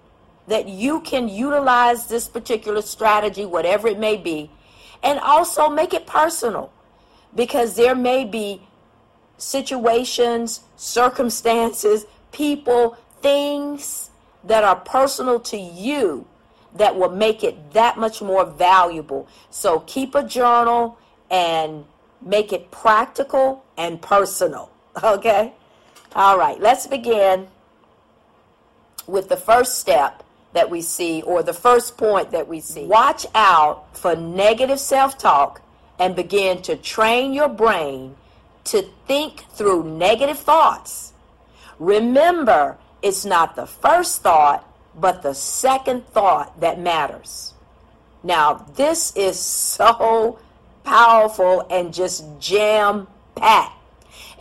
that 0.47 0.67
you 0.67 1.01
can 1.01 1.27
utilize 1.27 2.07
this 2.07 2.27
particular 2.27 2.81
strategy, 2.81 3.45
whatever 3.45 3.87
it 3.87 3.97
may 3.97 4.17
be, 4.17 4.51
and 5.01 5.19
also 5.19 5.69
make 5.69 5.93
it 5.93 6.05
personal 6.05 6.71
because 7.35 7.75
there 7.75 7.95
may 7.95 8.25
be 8.25 8.61
situations, 9.37 10.61
circumstances, 10.75 12.05
people, 12.31 12.97
things 13.21 14.09
that 14.43 14.63
are 14.63 14.75
personal 14.75 15.39
to 15.39 15.57
you 15.57 16.25
that 16.75 16.95
will 16.95 17.09
make 17.09 17.43
it 17.43 17.73
that 17.73 17.97
much 17.97 18.21
more 18.21 18.45
valuable. 18.45 19.27
So 19.49 19.81
keep 19.81 20.15
a 20.15 20.23
journal 20.23 20.97
and 21.29 21.85
make 22.21 22.51
it 22.51 22.71
practical 22.71 23.63
and 23.77 24.01
personal. 24.01 24.69
Okay? 25.03 25.53
All 26.15 26.37
right, 26.37 26.59
let's 26.59 26.85
begin 26.85 27.47
with 29.07 29.27
the 29.27 29.37
first 29.37 29.79
step 29.79 30.23
that 30.53 30.69
we 30.69 30.81
see, 30.81 31.23
or 31.23 31.41
the 31.41 31.53
first 31.53 31.97
point 31.97 32.29
that 32.29 32.47
we 32.47 32.59
see. 32.59 32.85
Watch 32.85 33.25
out 33.33 33.97
for 33.97 34.15
negative 34.15 34.79
self 34.79 35.17
talk 35.17 35.63
and 35.97 36.15
begin 36.15 36.61
to 36.61 36.75
train 36.75 37.33
your 37.33 37.49
brain 37.49 38.15
to 38.65 38.81
think 39.07 39.45
through 39.51 39.83
negative 39.83 40.39
thoughts. 40.39 41.13
Remember, 41.79 42.77
it's 43.01 43.25
not 43.25 43.55
the 43.55 43.67
first 43.67 44.21
thought, 44.21 44.67
but 44.95 45.21
the 45.21 45.33
second 45.33 46.07
thought 46.07 46.59
that 46.61 46.79
matters. 46.79 47.53
Now, 48.23 48.65
this 48.75 49.15
is 49.15 49.37
so 49.39 50.39
powerful 50.83 51.67
and 51.69 51.93
just 51.93 52.23
jam 52.39 53.07
packed. 53.35 53.79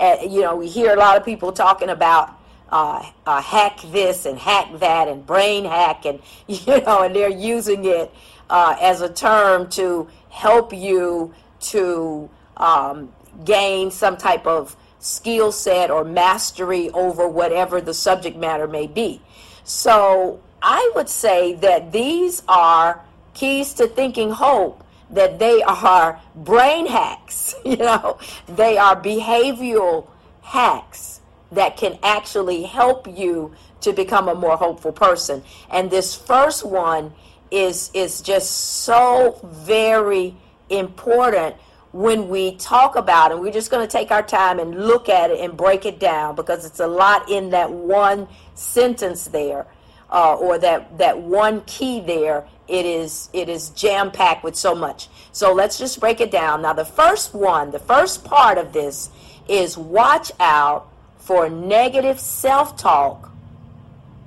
You 0.00 0.42
know, 0.42 0.56
we 0.56 0.68
hear 0.68 0.92
a 0.92 0.96
lot 0.96 1.16
of 1.16 1.24
people 1.24 1.52
talking 1.52 1.88
about 1.88 2.38
uh, 2.70 3.04
uh, 3.26 3.42
hack 3.42 3.80
this 3.86 4.24
and 4.24 4.38
hack 4.38 4.68
that 4.78 5.06
and 5.06 5.26
brain 5.26 5.64
hack, 5.64 6.06
and 6.06 6.20
you 6.46 6.80
know, 6.80 7.02
and 7.02 7.14
they're 7.14 7.28
using 7.28 7.84
it 7.84 8.12
uh, 8.50 8.76
as 8.80 9.00
a 9.00 9.12
term 9.12 9.68
to 9.70 10.08
help 10.30 10.72
you 10.72 11.34
to 11.60 12.28
um, 12.56 13.12
gain 13.44 13.90
some 13.90 14.16
type 14.16 14.46
of 14.46 14.76
skill 14.98 15.50
set 15.50 15.90
or 15.90 16.04
mastery 16.04 16.88
over 16.90 17.28
whatever 17.28 17.80
the 17.80 17.94
subject 17.94 18.36
matter 18.36 18.68
may 18.68 18.86
be. 18.86 19.20
So 19.64 20.40
I 20.62 20.92
would 20.94 21.08
say 21.08 21.54
that 21.54 21.92
these 21.92 22.42
are 22.48 23.00
keys 23.34 23.74
to 23.74 23.86
thinking 23.86 24.30
hope 24.30 24.84
that 25.10 25.38
they 25.38 25.62
are 25.62 26.20
brain 26.34 26.86
hacks, 26.86 27.54
you 27.64 27.76
know, 27.76 28.18
they 28.46 28.78
are 28.78 28.96
behavioral 29.00 30.08
hacks 30.42 31.20
that 31.50 31.76
can 31.76 31.98
actually 32.02 32.62
help 32.62 33.06
you 33.06 33.54
to 33.82 33.92
become 33.92 34.28
a 34.28 34.34
more 34.34 34.56
hopeful 34.56 34.92
person. 34.92 35.42
And 35.70 35.90
this 35.90 36.14
first 36.14 36.64
one 36.64 37.12
is 37.50 37.90
is 37.92 38.22
just 38.22 38.50
so 38.84 39.38
very 39.44 40.34
important 40.70 41.54
when 41.92 42.28
we 42.28 42.56
talk 42.56 42.96
about 42.96 43.30
it. 43.30 43.38
We're 43.38 43.52
just 43.52 43.70
going 43.70 43.86
to 43.86 43.90
take 43.90 44.10
our 44.10 44.22
time 44.22 44.58
and 44.58 44.86
look 44.86 45.08
at 45.08 45.30
it 45.30 45.40
and 45.40 45.56
break 45.56 45.86
it 45.86 46.00
down 46.00 46.34
because 46.34 46.64
it's 46.64 46.80
a 46.80 46.86
lot 46.86 47.30
in 47.30 47.50
that 47.50 47.70
one 47.70 48.28
sentence 48.54 49.26
there, 49.26 49.66
uh, 50.10 50.34
or 50.34 50.58
that 50.58 50.98
that 50.98 51.18
one 51.18 51.62
key 51.66 52.00
there. 52.00 52.46
It 52.68 52.86
is 52.86 53.28
it 53.32 53.48
is 53.48 53.70
jam 53.70 54.10
packed 54.10 54.42
with 54.42 54.56
so 54.56 54.74
much. 54.74 55.08
So 55.32 55.52
let's 55.52 55.78
just 55.78 56.00
break 56.00 56.20
it 56.20 56.30
down. 56.30 56.62
Now 56.62 56.72
the 56.72 56.84
first 56.84 57.34
one, 57.34 57.70
the 57.70 57.78
first 57.78 58.24
part 58.24 58.56
of 58.56 58.72
this 58.72 59.10
is 59.48 59.76
watch 59.76 60.32
out 60.40 60.88
for 61.18 61.48
negative 61.48 62.18
self 62.18 62.76
talk 62.76 63.30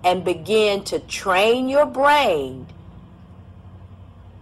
and 0.03 0.23
begin 0.23 0.83
to 0.83 0.99
train 0.99 1.67
your 1.67 1.85
brain. 1.87 2.67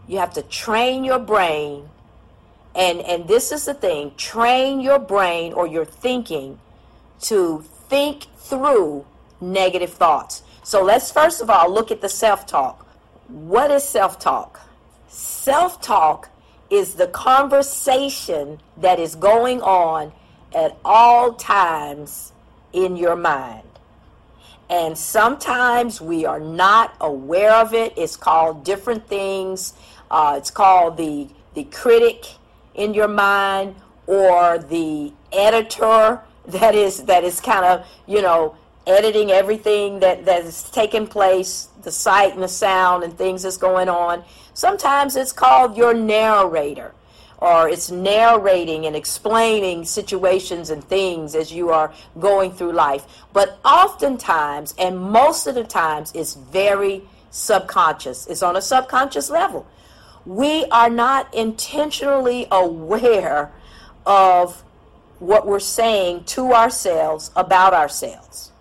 You 0.07 0.17
have 0.17 0.33
to 0.33 0.41
train 0.41 1.05
your 1.05 1.19
brain 1.19 1.89
and 2.75 3.01
and 3.01 3.27
this 3.27 3.51
is 3.51 3.65
the 3.65 3.73
thing 3.73 4.13
train 4.17 4.79
your 4.79 4.99
brain 4.99 5.53
or 5.53 5.67
your 5.67 5.85
thinking 5.85 6.59
to 7.21 7.63
think 7.89 8.23
through 8.37 9.05
negative 9.39 9.93
thoughts. 9.93 10.43
So 10.63 10.83
let's 10.83 11.11
first 11.11 11.41
of 11.41 11.49
all 11.49 11.71
look 11.71 11.91
at 11.91 12.01
the 12.01 12.09
self-talk. 12.09 12.85
What 13.27 13.71
is 13.71 13.83
self-talk? 13.83 14.59
Self-talk 15.07 16.29
is 16.69 16.95
the 16.95 17.07
conversation 17.07 18.59
that 18.77 18.99
is 18.99 19.15
going 19.15 19.61
on 19.61 20.11
at 20.55 20.77
all 20.83 21.33
times 21.33 22.33
in 22.71 22.95
your 22.95 23.15
mind. 23.15 23.67
And 24.69 24.97
sometimes 24.97 26.01
we 26.01 26.25
are 26.25 26.39
not 26.39 26.95
aware 26.99 27.53
of 27.53 27.73
it. 27.73 27.93
It's 27.95 28.15
called 28.15 28.63
different 28.63 29.07
things. 29.07 29.73
Uh, 30.09 30.35
it's 30.37 30.49
called 30.49 30.97
the 30.97 31.29
the 31.53 31.65
critic 31.65 32.25
in 32.75 32.93
your 32.93 33.07
mind 33.07 33.75
or 34.07 34.57
the 34.57 35.13
editor 35.31 36.21
that 36.45 36.75
is 36.75 37.03
that 37.05 37.23
is 37.23 37.39
kind 37.39 37.65
of 37.65 37.85
you 38.05 38.21
know 38.21 38.55
editing 38.85 39.31
everything 39.31 39.99
that 39.99 40.25
that 40.25 40.43
is 40.43 40.63
taking 40.71 41.07
place 41.07 41.69
the 41.83 41.91
sight 41.91 42.33
and 42.33 42.43
the 42.43 42.47
sound 42.47 43.03
and 43.03 43.17
things 43.17 43.43
that's 43.43 43.57
going 43.57 43.89
on. 43.89 44.23
Sometimes 44.53 45.15
it's 45.15 45.31
called 45.31 45.77
your 45.77 45.93
narrator 45.93 46.93
or 47.39 47.67
it's 47.67 47.91
narrating 47.91 48.85
and 48.85 48.95
explaining 48.95 49.83
situations 49.83 50.69
and 50.69 50.83
things 50.83 51.35
as 51.35 51.51
you 51.51 51.69
are 51.69 51.93
going 52.19 52.51
through 52.51 52.71
life. 52.71 53.05
But 53.33 53.59
oftentimes 53.65 54.73
and 54.79 54.97
most 54.97 55.47
of 55.47 55.55
the 55.55 55.63
times 55.63 56.11
it's 56.15 56.35
very 56.35 57.03
subconscious. 57.31 58.27
It's 58.27 58.43
on 58.43 58.55
a 58.55 58.61
subconscious 58.61 59.29
level 59.29 59.67
we 60.25 60.65
are 60.65 60.89
not 60.89 61.33
intentionally 61.33 62.47
aware 62.51 63.51
of 64.05 64.63
what 65.19 65.47
we're 65.47 65.59
saying 65.59 66.23
to 66.25 66.53
ourselves 66.53 67.31
about 67.35 67.73
ourselves. 67.73 68.51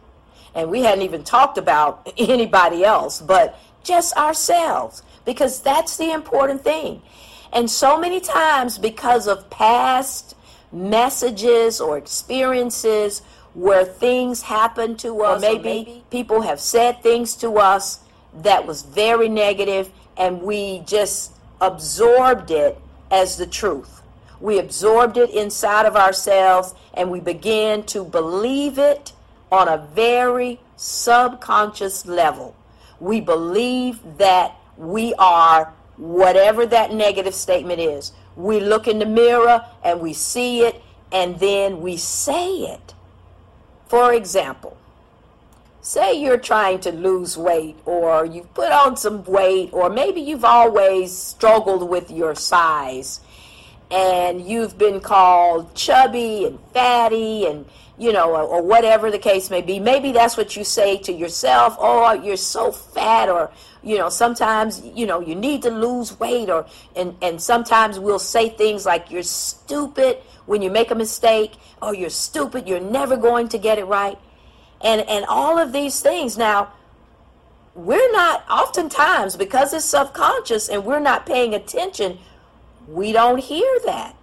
And 0.55 0.71
we 0.71 0.83
hadn't 0.83 1.03
even 1.03 1.25
talked 1.25 1.59
about 1.59 2.13
anybody 2.19 2.85
else, 2.85 3.21
but 3.21 3.59
just 3.83 4.17
ourselves, 4.17 5.03
because 5.25 5.61
that's 5.61 5.97
the 5.97 6.13
important 6.13 6.63
thing. 6.63 7.03
And 7.53 7.71
so 7.71 7.99
many 7.99 8.21
times, 8.21 8.79
because 8.79 9.27
of 9.27 9.51
past 9.51 10.35
messages 10.73 11.81
or 11.81 11.99
experiences 11.99 13.21
where 13.55 13.85
things 13.85 14.43
happen 14.43 14.97
to 14.97 15.23
us, 15.23 15.39
or 15.39 15.41
maybe, 15.41 15.63
maybe 15.63 16.05
people 16.11 16.41
have 16.41 16.59
said 16.59 17.03
things 17.03 17.35
to 17.37 17.59
us 17.59 18.01
that 18.43 18.67
was 18.67 18.83
very 18.83 19.29
negative, 19.29 19.91
and 20.17 20.41
we 20.41 20.81
just 20.87 21.32
absorbed 21.63 22.51
it 22.51 22.77
as 23.11 23.37
the 23.37 23.47
truth. 23.47 24.03
We 24.41 24.59
absorbed 24.59 25.17
it 25.17 25.31
inside 25.31 25.87
of 25.87 25.95
ourselves 25.95 26.75
and 26.93 27.11
we 27.11 27.21
began 27.21 27.85
to 27.85 28.05
believe 28.05 28.77
it 28.79 29.13
on 29.51 29.69
a 29.69 29.79
very 29.79 30.61
subconscious 30.77 32.05
level. 32.05 32.57
We 32.99 33.21
believe 33.21 34.01
that 34.19 34.57
we 34.77 35.15
are 35.15 35.73
whatever 35.97 36.67
that 36.67 36.93
negative 36.93 37.35
statement 37.35 37.81
is. 37.81 38.13
We 38.35 38.59
look 38.59 38.89
in 38.89 38.99
the 38.99 39.07
mirror 39.07 39.65
and 39.85 40.01
we 40.01 40.13
see 40.13 40.63
it 40.63 40.83
and 41.13 41.39
then 41.39 41.81
we 41.81 41.97
say 41.97 42.49
it. 42.63 42.95
For 43.87 44.13
example, 44.13 44.77
say 45.83 46.15
you're 46.15 46.39
trying 46.39 46.79
to 46.79 46.93
lose 46.93 47.37
weight 47.37 47.77
or 47.85 48.25
you've 48.25 48.55
put 48.55 48.71
on 48.71 48.97
some 48.97 49.25
weight 49.25 49.69
or 49.73 49.91
maybe 49.91 50.21
you've 50.21 50.45
always 50.45 51.15
struggled 51.17 51.89
with 51.89 52.09
your 52.09 52.37
size 52.37 53.21
and 53.91 54.47
you've 54.49 54.79
been 54.79 55.01
called 55.01 55.75
chubby 55.75 56.47
and 56.47 56.61
fatty 56.73 57.47
and 57.47 57.67
you 57.99 58.13
know 58.13 58.31
or, 58.31 58.43
or, 58.43 58.63
whatever 58.63 59.11
the 59.11 59.19
case 59.19 59.51
may 59.51 59.61
be. 59.61 59.81
Maybe 59.81 60.13
that's 60.13 60.37
what 60.37 60.57
you 60.57 60.63
say 60.63 60.99
to 60.99 61.13
yourself 61.13 61.77
oh 61.81 62.13
you're 62.13 62.37
so 62.37 62.71
fat 62.71 63.29
or 63.29 63.51
you 63.83 63.99
know 63.99 64.09
sometimes 64.09 64.81
you 64.85 65.05
know 65.05 65.19
you 65.19 65.35
need 65.35 65.63
to 65.63 65.71
lose 65.71 66.19
weight 66.21 66.49
or 66.49 66.65
and 66.95 67.17
and 67.21 67.43
sometimes 67.43 67.99
we'll 67.99 68.21
say 68.21 68.49
things 68.49 68.87
like 68.87 69.11
you're 69.11 69.25
stupid 69.25 70.19
when 70.47 70.63
you 70.63 70.71
make 70.71 70.93
a 70.93 70.95
mistake 70.95 71.55
oh 71.83 71.91
you're 71.91 72.09
stupid 72.09 72.69
you're 72.69 72.81
never 72.81 73.17
going 73.17 73.49
to 73.49 73.59
get 73.59 73.79
it 73.79 73.85
right 73.85 74.17
and 74.83 75.01
and 75.09 75.25
all 75.27 75.59
of 75.59 75.73
these 75.73 76.01
things. 76.01 76.37
Now 76.37 76.73
we're 77.75 78.13
not 78.13 78.45
oftentimes 78.51 79.37
because 79.37 79.73
it's 79.73 79.85
subconscious 79.85 80.69
and 80.69 80.85
we're 80.85 81.01
not 81.01 81.25
paying 81.25 81.55
attention 81.55 82.19
we 82.89 83.13
don't 83.13 83.39
hear 83.39 83.79
that. 83.85 84.17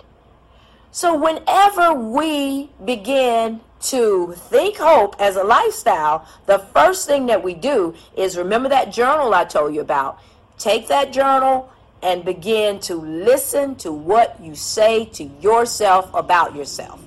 So 0.92 1.16
whenever 1.16 1.94
we 1.94 2.70
begin 2.84 3.62
to 3.82 4.34
think 4.36 4.78
hope 4.78 5.16
as 5.20 5.38
a 5.38 5.44
lifestyle 5.44 6.28
the 6.46 6.60
first 6.60 7.08
thing 7.08 7.28
that 7.28 7.42
we 7.42 7.54
do 7.54 7.96
is 8.18 8.38
remember 8.38 8.68
that 8.68 8.92
journal 8.92 9.34
i 9.34 9.46
told 9.46 9.74
you 9.74 9.82
about. 9.82 10.20
Take 10.58 10.90
that 10.90 11.14
journal 11.14 11.72
and 12.02 12.26
begin 12.26 12.80
to 12.82 12.96
listen 12.96 13.76
to 13.76 13.92
what 13.92 14.38
you 14.42 14.56
say 14.56 15.06
to 15.06 15.24
yourself 15.24 16.14
about 16.14 16.56
yourself 16.56 17.02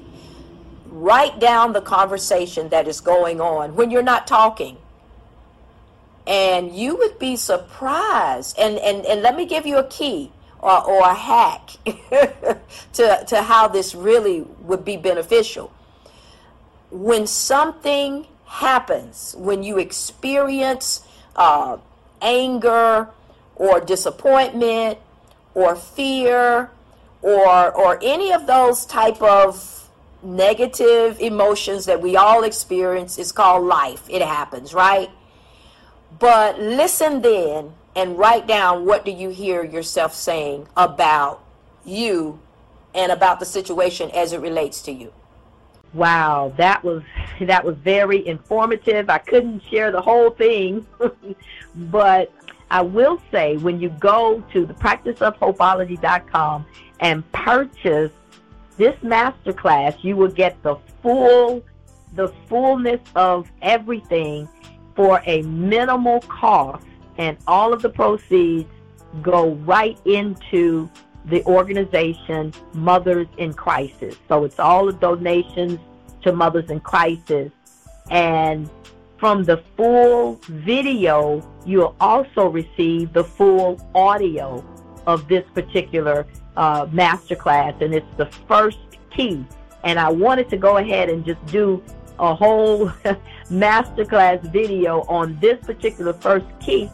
write 0.92 1.40
down 1.40 1.72
the 1.72 1.81
conversation 1.81 2.68
that 2.68 2.87
is 2.87 3.00
going 3.00 3.40
on 3.40 3.74
when 3.74 3.90
you're 3.90 4.02
not 4.02 4.26
talking. 4.26 4.76
And 6.26 6.76
you 6.76 6.96
would 6.98 7.18
be 7.18 7.35
surprised. 7.35 8.59
And, 8.59 8.78
and, 8.78 9.05
and 9.07 9.22
let 9.22 9.35
me 9.35 9.46
give 9.46 9.66
you 9.66 9.78
a 9.78 9.85
key 9.85 10.31
or, 10.61 10.85
or 10.85 11.00
a 11.00 11.14
hack 11.14 11.70
to, 12.92 13.24
to 13.26 13.42
how 13.42 13.68
this 13.68 13.94
really 13.94 14.42
would 14.61 14.85
be 14.85 14.98
beneficial. 14.98 15.72
When 16.90 17.26
something 17.26 18.26
happens, 18.44 19.35
when 19.38 19.62
you 19.62 19.78
experience 19.78 21.07
uh, 21.35 21.78
anger 22.20 23.09
or 23.57 23.81
disappointment 23.81 24.98
or 25.55 25.74
fear 25.74 26.70
or, 27.22 27.72
or 27.72 27.98
any 28.02 28.31
of 28.31 28.46
those 28.46 28.85
type 28.85 29.22
of 29.22 29.82
negative 30.22 31.20
emotions 31.20 31.85
that 31.87 32.00
we 32.00 32.16
all 32.16 32.44
experience 32.44 33.18
is 33.18 33.32
called 33.32 33.66
life. 33.66 34.04
It 34.08 34.22
happens, 34.22 34.72
right? 34.74 35.11
But 36.18 36.61
listen 36.61 37.22
then 37.22 37.72
and 37.94 38.18
write 38.18 38.46
down 38.46 38.85
what 38.87 39.04
do 39.04 39.11
you 39.11 39.30
hear 39.30 39.64
yourself 39.64 40.14
saying 40.14 40.68
about 40.76 41.42
you 41.85 42.38
and 42.94 43.11
about 43.12 43.40
the 43.40 43.46
situation 43.46 44.11
as 44.12 44.32
it 44.32 44.40
relates 44.40 44.82
to 44.82 44.92
you. 44.92 45.12
Wow, 45.94 46.52
that 46.56 46.82
was 46.82 47.02
that 47.40 47.64
was 47.64 47.76
very 47.76 48.26
informative. 48.26 49.11
I 49.11 49.18
couldn't 49.18 49.62
share 49.70 49.90
the 49.90 50.00
whole 50.00 50.30
thing, 50.30 50.87
but 51.74 52.32
I 52.70 52.80
will 52.80 53.20
say 53.30 53.58
when 53.58 53.78
you 53.78 53.90
go 53.90 54.42
to 54.52 54.64
the 54.64 54.72
practiceofhopeology.com 54.72 56.66
and 57.00 57.32
purchase 57.32 58.12
this 58.76 58.96
masterclass, 59.02 60.02
you 60.02 60.16
will 60.16 60.30
get 60.30 60.62
the 60.62 60.76
full 61.02 61.62
the 62.14 62.28
fullness 62.46 63.00
of 63.14 63.50
everything 63.62 64.46
for 64.94 65.22
a 65.24 65.40
minimal 65.42 66.20
cost 66.20 66.85
and 67.16 67.38
all 67.46 67.72
of 67.72 67.80
the 67.80 67.88
proceeds 67.88 68.68
go 69.22 69.52
right 69.66 69.98
into 70.06 70.90
the 71.26 71.42
organization 71.44 72.52
Mothers 72.74 73.28
in 73.38 73.54
Crisis. 73.54 74.16
So 74.28 74.44
it's 74.44 74.58
all 74.58 74.87
the 74.87 74.92
donations 74.92 75.78
to 76.22 76.32
Mothers 76.32 76.70
in 76.70 76.80
Crisis. 76.80 77.52
And 78.11 78.68
from 79.18 79.44
the 79.44 79.62
full 79.76 80.40
video, 80.48 81.48
you'll 81.64 81.94
also 82.00 82.48
receive 82.48 83.12
the 83.12 83.24
full 83.24 83.80
audio 83.94 84.64
of 85.06 85.28
this 85.28 85.44
particular 85.54 86.26
uh, 86.56 86.86
masterclass. 86.86 87.80
And 87.80 87.94
it's 87.94 88.16
the 88.16 88.26
first 88.46 88.78
key. 89.10 89.44
And 89.84 89.98
I 89.98 90.08
wanted 90.10 90.48
to 90.50 90.56
go 90.56 90.76
ahead 90.76 91.08
and 91.08 91.24
just 91.24 91.44
do 91.46 91.82
a 92.18 92.34
whole 92.34 92.88
masterclass 93.50 94.40
video 94.52 95.00
on 95.02 95.38
this 95.40 95.58
particular 95.64 96.12
first 96.12 96.46
key 96.60 96.90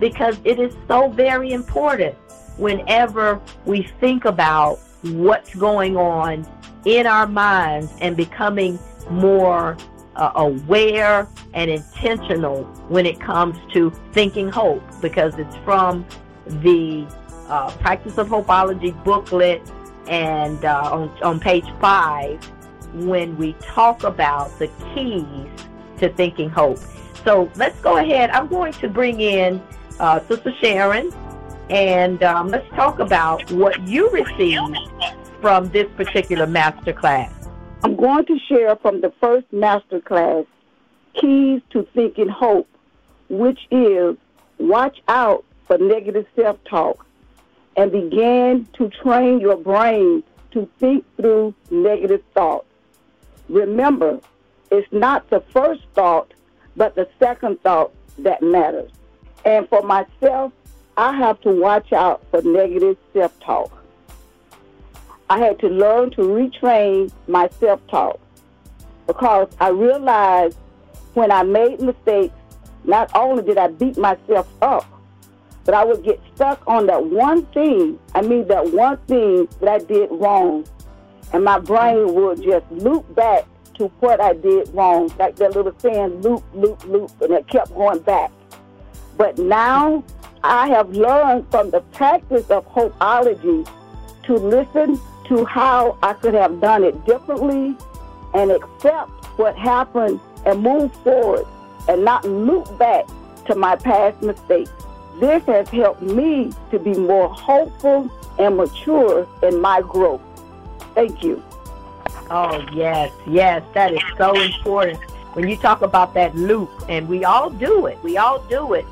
because 0.00 0.36
it 0.44 0.58
is 0.58 0.74
so 0.88 1.08
very 1.08 1.52
important 1.52 2.14
whenever 2.56 3.40
we 3.64 3.82
think 4.00 4.24
about 4.24 4.78
what's 5.02 5.54
going 5.54 5.96
on 5.96 6.46
in 6.84 7.06
our 7.06 7.26
minds 7.26 7.92
and 8.00 8.16
becoming 8.16 8.78
more 9.10 9.76
uh, 10.16 10.32
aware 10.36 11.28
and 11.54 11.70
intentional 11.70 12.64
when 12.88 13.06
it 13.06 13.20
comes 13.20 13.56
to 13.72 13.90
thinking 14.12 14.48
hope 14.48 14.82
because 15.00 15.38
it's 15.38 15.56
from 15.58 16.06
the 16.46 17.06
uh, 17.48 17.70
Practice 17.78 18.18
of 18.18 18.28
Hopeology 18.28 18.92
booklet 19.04 19.62
and 20.06 20.64
uh, 20.64 20.90
on, 20.92 21.08
on 21.22 21.40
page 21.40 21.66
five 21.80 22.42
when 22.94 23.36
we 23.36 23.54
talk 23.62 24.04
about 24.04 24.56
the 24.58 24.68
keys 24.94 25.48
to 25.98 26.08
thinking 26.14 26.50
hope. 26.50 26.78
So 27.24 27.50
let's 27.56 27.78
go 27.80 27.96
ahead. 27.96 28.30
I'm 28.30 28.48
going 28.48 28.72
to 28.74 28.88
bring 28.88 29.20
in 29.20 29.62
uh, 29.98 30.20
Sister 30.20 30.52
Sharon 30.60 31.10
and 31.70 32.22
um, 32.22 32.48
let's 32.48 32.68
talk 32.70 32.98
about 32.98 33.50
what 33.50 33.86
you 33.88 34.10
received 34.10 34.78
from 35.40 35.68
this 35.70 35.86
particular 35.96 36.46
master 36.46 36.92
class. 36.92 37.32
I'm 37.82 37.96
going 37.96 38.26
to 38.26 38.38
share 38.48 38.76
from 38.76 39.00
the 39.00 39.12
first 39.20 39.50
master 39.52 40.00
class, 40.00 40.44
Keys 41.14 41.62
to 41.70 41.86
Thinking 41.94 42.28
Hope, 42.28 42.68
which 43.28 43.60
is 43.70 44.16
watch 44.58 45.02
out 45.08 45.44
for 45.66 45.78
negative 45.78 46.26
self 46.36 46.58
talk 46.64 47.06
and 47.76 47.90
begin 47.90 48.68
to 48.74 48.88
train 48.88 49.40
your 49.40 49.56
brain 49.56 50.22
to 50.52 50.68
think 50.78 51.04
through 51.16 51.54
negative 51.70 52.22
thoughts. 52.32 52.66
Remember, 53.48 54.20
it's 54.70 54.90
not 54.92 55.28
the 55.30 55.40
first 55.52 55.82
thought, 55.94 56.32
but 56.76 56.94
the 56.94 57.08
second 57.18 57.60
thought 57.62 57.92
that 58.18 58.42
matters. 58.42 58.90
And 59.44 59.68
for 59.68 59.82
myself, 59.82 60.52
I 60.96 61.16
have 61.16 61.40
to 61.42 61.50
watch 61.50 61.92
out 61.92 62.24
for 62.30 62.40
negative 62.42 62.96
self 63.12 63.38
talk. 63.40 63.70
I 65.28 65.38
had 65.38 65.58
to 65.60 65.68
learn 65.68 66.10
to 66.12 66.20
retrain 66.20 67.10
my 67.26 67.48
self 67.60 67.84
talk 67.88 68.20
because 69.06 69.48
I 69.60 69.68
realized 69.70 70.56
when 71.14 71.30
I 71.30 71.42
made 71.42 71.80
mistakes, 71.80 72.34
not 72.84 73.10
only 73.14 73.42
did 73.42 73.58
I 73.58 73.68
beat 73.68 73.96
myself 73.96 74.48
up, 74.62 74.86
but 75.64 75.74
I 75.74 75.84
would 75.84 76.04
get 76.04 76.20
stuck 76.34 76.62
on 76.66 76.86
that 76.86 77.04
one 77.04 77.46
thing. 77.46 77.98
I 78.14 78.22
mean, 78.22 78.46
that 78.48 78.72
one 78.72 78.98
thing 79.08 79.48
that 79.60 79.68
I 79.68 79.78
did 79.78 80.10
wrong. 80.10 80.66
And 81.32 81.44
my 81.44 81.58
brain 81.58 82.14
would 82.14 82.42
just 82.42 82.70
loop 82.70 83.12
back 83.14 83.46
to 83.78 83.88
what 84.00 84.20
I 84.20 84.34
did 84.34 84.68
wrong. 84.74 85.10
Like 85.18 85.36
that 85.36 85.56
little 85.56 85.74
saying, 85.78 86.20
loop, 86.20 86.44
loop, 86.54 86.84
loop, 86.84 87.10
and 87.22 87.32
it 87.32 87.48
kept 87.48 87.74
going 87.74 88.00
back. 88.00 88.30
But 89.16 89.38
now 89.38 90.04
I 90.42 90.68
have 90.68 90.90
learned 90.90 91.50
from 91.50 91.70
the 91.70 91.80
practice 91.80 92.48
of 92.50 92.66
hopeology 92.68 93.68
to 94.24 94.34
listen 94.34 95.00
to 95.28 95.44
how 95.44 95.98
I 96.02 96.12
could 96.12 96.34
have 96.34 96.60
done 96.60 96.84
it 96.84 97.04
differently 97.06 97.76
and 98.34 98.50
accept 98.50 99.10
what 99.38 99.56
happened 99.56 100.20
and 100.44 100.62
move 100.62 100.92
forward 101.02 101.46
and 101.88 102.04
not 102.04 102.24
loop 102.24 102.78
back 102.78 103.06
to 103.46 103.54
my 103.54 103.76
past 103.76 104.20
mistakes. 104.22 104.70
This 105.20 105.44
has 105.44 105.68
helped 105.68 106.02
me 106.02 106.52
to 106.70 106.78
be 106.78 106.94
more 106.94 107.28
hopeful 107.28 108.10
and 108.38 108.56
mature 108.56 109.28
in 109.42 109.60
my 109.60 109.80
growth. 109.80 110.20
Thank 110.94 111.22
you. 111.22 111.42
Oh, 112.30 112.64
yes, 112.72 113.12
yes, 113.26 113.62
that 113.74 113.92
is 113.92 114.00
so 114.16 114.34
important. 114.34 114.98
When 115.34 115.48
you 115.48 115.56
talk 115.56 115.82
about 115.82 116.14
that 116.14 116.34
loop, 116.34 116.70
and 116.88 117.08
we 117.08 117.24
all 117.24 117.50
do 117.50 117.86
it, 117.86 118.02
we 118.02 118.16
all 118.16 118.42
do 118.48 118.74
it. 118.74 118.84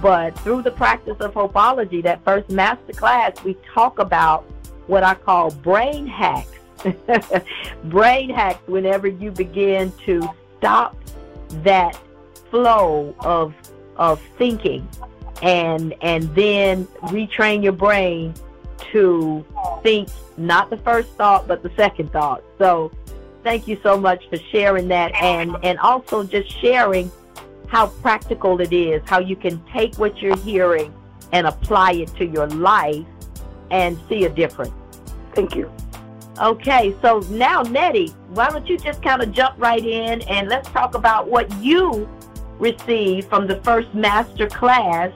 But 0.00 0.38
through 0.40 0.62
the 0.62 0.70
practice 0.70 1.16
of 1.20 1.34
hopeology, 1.34 2.02
that 2.04 2.24
first 2.24 2.48
master 2.48 2.92
class, 2.92 3.42
we 3.42 3.56
talk 3.74 3.98
about 3.98 4.44
what 4.86 5.02
I 5.02 5.14
call 5.14 5.50
brain 5.50 6.06
hacks. 6.06 6.58
brain 7.84 8.30
hacks 8.30 8.66
whenever 8.66 9.08
you 9.08 9.30
begin 9.30 9.92
to 10.06 10.28
stop 10.58 10.96
that 11.62 11.98
flow 12.50 13.14
of 13.20 13.54
of 13.96 14.20
thinking 14.38 14.88
and 15.42 15.94
and 16.02 16.34
then 16.34 16.86
retrain 17.02 17.62
your 17.62 17.72
brain 17.72 18.34
to 18.92 19.44
think 19.82 20.08
not 20.36 20.70
the 20.70 20.76
first 20.78 21.10
thought 21.10 21.46
but 21.46 21.62
the 21.62 21.70
second 21.76 22.12
thought. 22.12 22.42
So 22.58 22.92
thank 23.42 23.66
you 23.68 23.78
so 23.82 23.98
much 23.98 24.28
for 24.28 24.36
sharing 24.36 24.88
that 24.88 25.14
and 25.14 25.56
and 25.62 25.78
also 25.78 26.24
just 26.24 26.50
sharing 26.60 27.10
how 27.68 27.86
practical 27.86 28.60
it 28.60 28.72
is, 28.72 29.00
how 29.06 29.20
you 29.20 29.36
can 29.36 29.62
take 29.72 29.94
what 29.96 30.20
you're 30.20 30.36
hearing 30.38 30.92
and 31.32 31.46
apply 31.46 31.92
it 31.92 32.08
to 32.16 32.26
your 32.26 32.48
life 32.48 33.06
and 33.70 33.98
see 34.08 34.24
a 34.24 34.28
difference. 34.28 34.72
Thank 35.34 35.54
you. 35.54 35.70
Okay, 36.40 36.96
so 37.02 37.20
now, 37.30 37.62
Nettie, 37.62 38.08
why 38.30 38.50
don't 38.50 38.66
you 38.66 38.78
just 38.78 39.02
kind 39.02 39.22
of 39.22 39.30
jump 39.30 39.54
right 39.58 39.84
in 39.84 40.22
and 40.22 40.48
let's 40.48 40.68
talk 40.70 40.94
about 40.94 41.28
what 41.28 41.52
you 41.58 42.08
received 42.58 43.28
from 43.28 43.46
the 43.46 43.60
first 43.62 43.92
master 43.94 44.48
class 44.48 45.12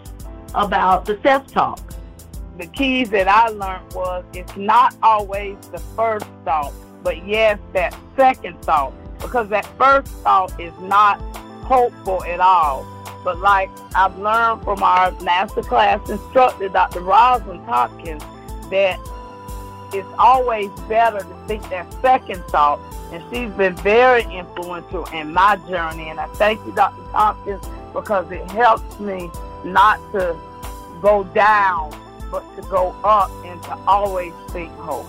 about 0.55 1.05
the 1.05 1.19
self 1.23 1.47
talk. 1.47 1.81
The 2.59 2.67
keys 2.67 3.11
that 3.11 3.27
I 3.27 3.49
learned 3.49 3.93
was 3.95 4.25
it's 4.33 4.57
not 4.57 4.97
always 5.03 5.57
the 5.73 5.79
first 5.79 6.27
thought, 6.45 6.73
but 7.03 7.27
yes, 7.27 7.59
that 7.73 7.97
second 8.17 8.61
thought. 8.63 8.93
Because 9.21 9.49
that 9.49 9.67
first 9.79 10.13
thought 10.23 10.59
is 10.61 10.73
not 10.81 11.19
hopeful 11.65 12.23
at 12.25 12.41
all. 12.41 12.87
But 13.25 13.39
like 13.39 13.71
I've 13.95 14.17
learned 14.19 14.63
from 14.63 14.83
our 14.83 15.11
master 15.23 15.63
class 15.63 16.09
instructor, 16.09 16.69
Dr. 16.69 17.01
Rosalind 17.01 17.65
Tompkins, 17.67 18.23
that 18.71 19.01
it's 19.93 20.09
always 20.19 20.71
better 20.89 21.21
to 21.21 21.45
think 21.47 21.69
that 21.71 21.93
second 22.03 22.45
thought. 22.45 22.81
And 23.13 23.23
she's 23.31 23.51
been 23.53 23.77
very 23.77 24.25
influential 24.25 25.07
in 25.07 25.33
my 25.33 25.57
journey. 25.69 26.09
And 26.09 26.21
I 26.21 26.27
thank 26.35 26.65
you, 26.67 26.73
Dr. 26.73 27.03
Tompkins, 27.13 27.65
because 27.93 28.31
it 28.31 28.49
helps 28.51 28.99
me 29.01 29.31
not 29.65 29.99
to 30.13 30.37
go 31.01 31.25
down, 31.35 31.95
but 32.31 32.45
to 32.57 32.63
go 32.63 32.95
up 33.05 33.31
and 33.45 33.63
to 33.65 33.75
always 33.87 34.33
think 34.51 34.71
hope. 34.73 35.07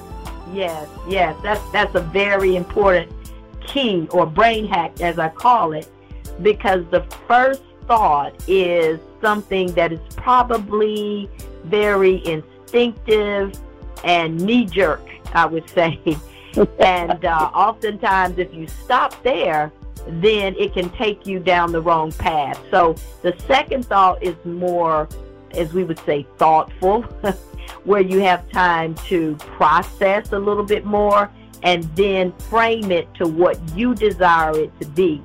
Yes, 0.54 0.88
yes, 1.08 1.36
that's 1.42 1.62
that's 1.72 1.96
a 1.96 2.02
very 2.02 2.56
important 2.56 3.12
key 3.66 4.08
or 4.12 4.26
brain 4.26 4.68
hack, 4.68 5.02
as 5.02 5.18
I 5.18 5.30
call 5.30 5.74
it, 5.74 5.90
because 6.42 6.86
the 6.92 7.02
first 7.28 7.64
thought 7.88 8.34
is 8.48 9.00
something 9.22 9.72
that 9.74 9.92
is 9.92 10.00
probably 10.16 11.30
very 11.66 12.26
instinctive 12.26 13.60
and 14.04 14.40
knee 14.40 14.66
jerk, 14.66 15.02
I 15.34 15.46
would 15.46 15.70
say. 15.70 16.00
and 16.80 17.26
uh, 17.26 17.52
oftentimes, 17.54 18.38
if 18.38 18.54
you 18.54 18.68
stop 18.68 19.22
there, 19.24 19.72
then 20.08 20.56
it 20.58 20.74
can 20.74 20.90
take 20.92 21.26
you 21.26 21.40
down 21.40 21.72
the 21.72 21.82
wrong 21.82 22.12
path. 22.12 22.60
So 22.72 22.96
the 23.22 23.36
second 23.48 23.86
thought 23.86 24.22
is 24.24 24.36
more, 24.46 25.08
as 25.52 25.74
we 25.74 25.84
would 25.84 26.00
say, 26.00 26.28
thoughtful, 26.38 27.02
where 27.84 28.02
you 28.02 28.20
have 28.20 28.50
time 28.52 28.96
to 29.08 29.36
process 29.38 30.32
a 30.32 30.40
little 30.40 30.64
bit 30.64 30.86
more 30.86 31.32
and 31.64 31.84
then 31.96 32.32
frame 32.34 32.92
it 32.92 33.12
to 33.16 33.28
what 33.28 33.60
you 33.76 33.96
desire 33.96 34.58
it 34.58 34.80
to 34.80 34.88
be, 34.90 35.22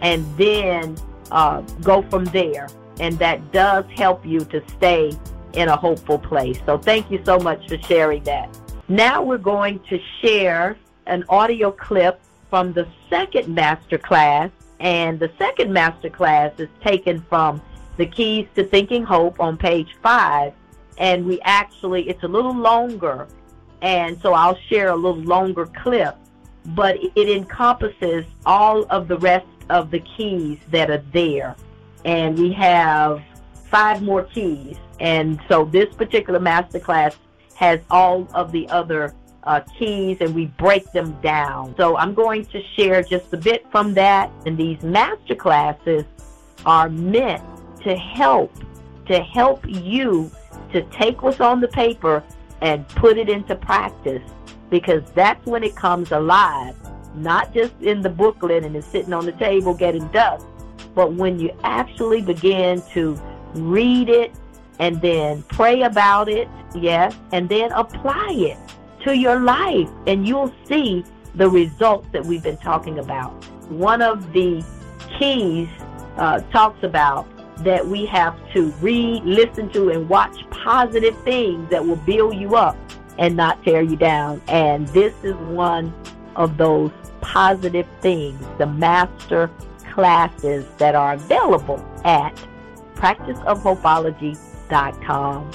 and 0.00 0.26
then 0.36 0.96
uh, 1.30 1.60
go 1.82 2.02
from 2.02 2.24
there. 2.26 2.68
And 3.00 3.18
that 3.18 3.52
does 3.52 3.84
help 3.94 4.26
you 4.26 4.40
to 4.40 4.62
stay 4.76 5.12
in 5.52 5.68
a 5.68 5.76
hopeful 5.76 6.18
place. 6.18 6.58
So 6.66 6.78
thank 6.78 7.10
you 7.10 7.22
so 7.24 7.38
much 7.38 7.68
for 7.68 7.78
sharing 7.82 8.24
that. 8.24 8.48
Now 8.88 9.22
we're 9.22 9.38
going 9.38 9.80
to 9.88 9.98
share 10.20 10.76
an 11.06 11.24
audio 11.28 11.70
clip 11.70 12.20
from 12.54 12.72
the 12.72 12.86
second 13.10 13.52
master 13.52 13.98
class. 13.98 14.48
And 14.78 15.18
the 15.18 15.28
second 15.38 15.72
master 15.72 16.08
class 16.08 16.52
is 16.58 16.68
taken 16.84 17.20
from 17.28 17.60
The 17.96 18.06
Keys 18.06 18.46
to 18.54 18.62
Thinking 18.62 19.02
Hope 19.02 19.40
on 19.40 19.56
page 19.56 19.96
five. 20.00 20.52
And 20.96 21.26
we 21.26 21.40
actually, 21.40 22.08
it's 22.08 22.22
a 22.22 22.28
little 22.28 22.54
longer. 22.54 23.26
And 23.82 24.20
so 24.20 24.34
I'll 24.34 24.56
share 24.68 24.90
a 24.90 24.94
little 24.94 25.20
longer 25.22 25.66
clip, 25.82 26.16
but 26.66 26.96
it 27.16 27.28
encompasses 27.28 28.24
all 28.46 28.86
of 28.88 29.08
the 29.08 29.18
rest 29.18 29.48
of 29.68 29.90
the 29.90 29.98
keys 30.16 30.60
that 30.70 30.90
are 30.90 31.02
there. 31.12 31.56
And 32.04 32.38
we 32.38 32.52
have 32.52 33.20
five 33.64 34.00
more 34.00 34.22
keys. 34.22 34.76
And 35.00 35.40
so 35.48 35.64
this 35.64 35.92
particular 35.96 36.38
master 36.38 36.78
class 36.78 37.16
has 37.56 37.80
all 37.90 38.28
of 38.32 38.52
the 38.52 38.68
other 38.68 39.12
uh, 39.44 39.60
keys 39.78 40.18
and 40.20 40.34
we 40.34 40.46
break 40.46 40.90
them 40.92 41.12
down. 41.20 41.74
So 41.76 41.96
I'm 41.96 42.14
going 42.14 42.44
to 42.46 42.62
share 42.76 43.02
just 43.02 43.32
a 43.32 43.36
bit 43.36 43.66
from 43.70 43.94
that. 43.94 44.30
And 44.46 44.56
these 44.56 44.82
master 44.82 45.34
classes 45.34 46.04
are 46.66 46.88
meant 46.88 47.42
to 47.82 47.96
help, 47.96 48.52
to 49.06 49.20
help 49.20 49.64
you 49.68 50.30
to 50.72 50.82
take 50.90 51.22
what's 51.22 51.40
on 51.40 51.60
the 51.60 51.68
paper 51.68 52.22
and 52.62 52.88
put 52.88 53.18
it 53.18 53.28
into 53.28 53.54
practice 53.54 54.22
because 54.70 55.02
that's 55.12 55.44
when 55.46 55.62
it 55.62 55.76
comes 55.76 56.10
alive. 56.12 56.74
Not 57.14 57.54
just 57.54 57.74
in 57.80 58.00
the 58.00 58.08
booklet 58.08 58.64
and 58.64 58.74
it's 58.74 58.86
sitting 58.86 59.12
on 59.12 59.26
the 59.26 59.32
table 59.32 59.74
getting 59.74 60.08
dust, 60.08 60.46
but 60.94 61.12
when 61.12 61.38
you 61.38 61.50
actually 61.62 62.22
begin 62.22 62.82
to 62.92 63.20
read 63.54 64.08
it 64.08 64.32
and 64.80 65.00
then 65.00 65.42
pray 65.44 65.82
about 65.82 66.28
it, 66.28 66.48
yes, 66.74 67.14
and 67.30 67.48
then 67.48 67.70
apply 67.72 68.32
it 68.32 68.58
to 69.04 69.16
your 69.16 69.40
life, 69.40 69.88
and 70.06 70.26
you'll 70.26 70.52
see 70.66 71.04
the 71.34 71.48
results 71.48 72.08
that 72.12 72.24
we've 72.24 72.42
been 72.42 72.58
talking 72.58 72.98
about. 72.98 73.30
One 73.70 74.02
of 74.02 74.32
the 74.32 74.64
keys 75.18 75.68
uh, 76.16 76.40
talks 76.52 76.82
about 76.82 77.28
that 77.64 77.86
we 77.86 78.04
have 78.06 78.36
to 78.52 78.70
read, 78.80 79.22
listen 79.24 79.68
to, 79.70 79.90
and 79.90 80.08
watch 80.08 80.36
positive 80.50 81.16
things 81.22 81.70
that 81.70 81.84
will 81.84 81.96
build 81.96 82.34
you 82.34 82.56
up 82.56 82.76
and 83.18 83.36
not 83.36 83.62
tear 83.62 83.82
you 83.82 83.96
down. 83.96 84.40
And 84.48 84.88
this 84.88 85.14
is 85.22 85.34
one 85.34 85.94
of 86.36 86.56
those 86.56 86.90
positive 87.20 87.86
things, 88.00 88.40
the 88.58 88.66
master 88.66 89.50
classes 89.92 90.64
that 90.78 90.94
are 90.94 91.12
available 91.14 91.84
at 92.04 92.34
practiceofhopeology.com. 92.96 95.50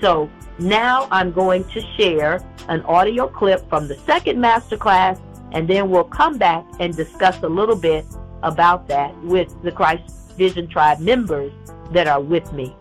So 0.00 0.30
now 0.58 1.08
I'm 1.10 1.32
going 1.32 1.64
to 1.64 1.80
share 1.96 2.44
an 2.68 2.82
audio 2.82 3.28
clip 3.28 3.68
from 3.68 3.88
the 3.88 3.96
second 3.98 4.38
masterclass, 4.38 5.20
and 5.52 5.68
then 5.68 5.90
we'll 5.90 6.04
come 6.04 6.38
back 6.38 6.64
and 6.80 6.94
discuss 6.94 7.42
a 7.42 7.48
little 7.48 7.76
bit 7.76 8.04
about 8.42 8.86
that 8.88 9.16
with 9.22 9.54
the 9.62 9.72
Christ 9.72 10.36
Vision 10.36 10.68
Tribe 10.68 11.00
members 11.00 11.52
that 11.92 12.06
are 12.06 12.20
with 12.20 12.52
me. 12.52 12.74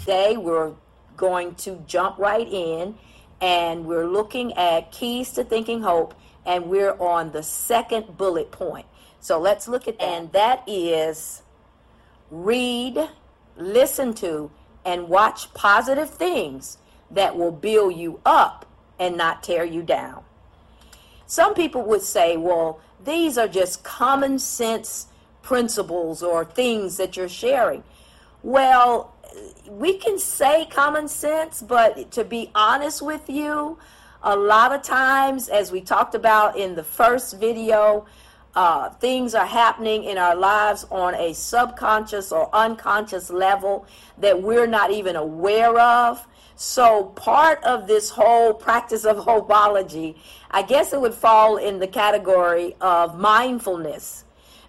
Today 0.00 0.36
we're 0.36 0.72
going 1.16 1.54
to 1.54 1.82
jump 1.86 2.18
right 2.18 2.46
in 2.46 2.94
and 3.40 3.86
we're 3.86 4.06
looking 4.06 4.52
at 4.54 4.92
keys 4.92 5.30
to 5.30 5.44
thinking 5.44 5.80
hope 5.80 6.14
and 6.46 6.66
we're 6.66 6.94
on 7.00 7.32
the 7.32 7.42
second 7.42 8.16
bullet 8.16 8.50
point. 8.50 8.86
So 9.20 9.40
let's 9.40 9.68
look 9.68 9.88
at 9.88 9.98
that. 9.98 10.04
And 10.04 10.32
that 10.32 10.62
is 10.66 11.42
read, 12.30 13.08
listen 13.56 14.14
to, 14.14 14.50
and 14.84 15.08
watch 15.08 15.52
positive 15.54 16.10
things 16.10 16.78
that 17.10 17.36
will 17.36 17.52
build 17.52 17.96
you 17.96 18.20
up 18.26 18.66
and 18.98 19.16
not 19.16 19.42
tear 19.42 19.64
you 19.64 19.82
down. 19.82 20.22
Some 21.26 21.54
people 21.54 21.82
would 21.82 22.02
say, 22.02 22.36
well, 22.36 22.80
these 23.02 23.38
are 23.38 23.48
just 23.48 23.82
common 23.82 24.38
sense 24.38 25.06
principles 25.42 26.22
or 26.22 26.44
things 26.44 26.96
that 26.96 27.16
you're 27.16 27.28
sharing. 27.28 27.82
Well, 28.42 29.14
we 29.68 29.96
can 29.98 30.18
say 30.18 30.66
common 30.70 31.08
sense, 31.08 31.62
but 31.62 32.10
to 32.12 32.24
be 32.24 32.50
honest 32.54 33.02
with 33.02 33.28
you, 33.28 33.78
a 34.24 34.34
lot 34.34 34.72
of 34.72 34.82
times, 34.82 35.50
as 35.50 35.70
we 35.70 35.82
talked 35.82 36.14
about 36.14 36.56
in 36.56 36.74
the 36.74 36.82
first 36.82 37.38
video, 37.38 38.06
uh, 38.56 38.88
things 38.88 39.34
are 39.34 39.46
happening 39.46 40.04
in 40.04 40.16
our 40.16 40.34
lives 40.34 40.86
on 40.90 41.14
a 41.16 41.34
subconscious 41.34 42.32
or 42.32 42.48
unconscious 42.54 43.28
level 43.28 43.86
that 44.18 44.42
we're 44.42 44.66
not 44.66 44.90
even 44.90 45.14
aware 45.14 45.78
of. 45.78 46.26
So, 46.56 47.04
part 47.16 47.62
of 47.64 47.86
this 47.86 48.08
whole 48.08 48.54
practice 48.54 49.04
of 49.04 49.18
hopeology, 49.18 50.16
I 50.50 50.62
guess 50.62 50.94
it 50.94 51.00
would 51.00 51.14
fall 51.14 51.58
in 51.58 51.78
the 51.78 51.88
category 51.88 52.76
of 52.80 53.18
mindfulness 53.18 54.24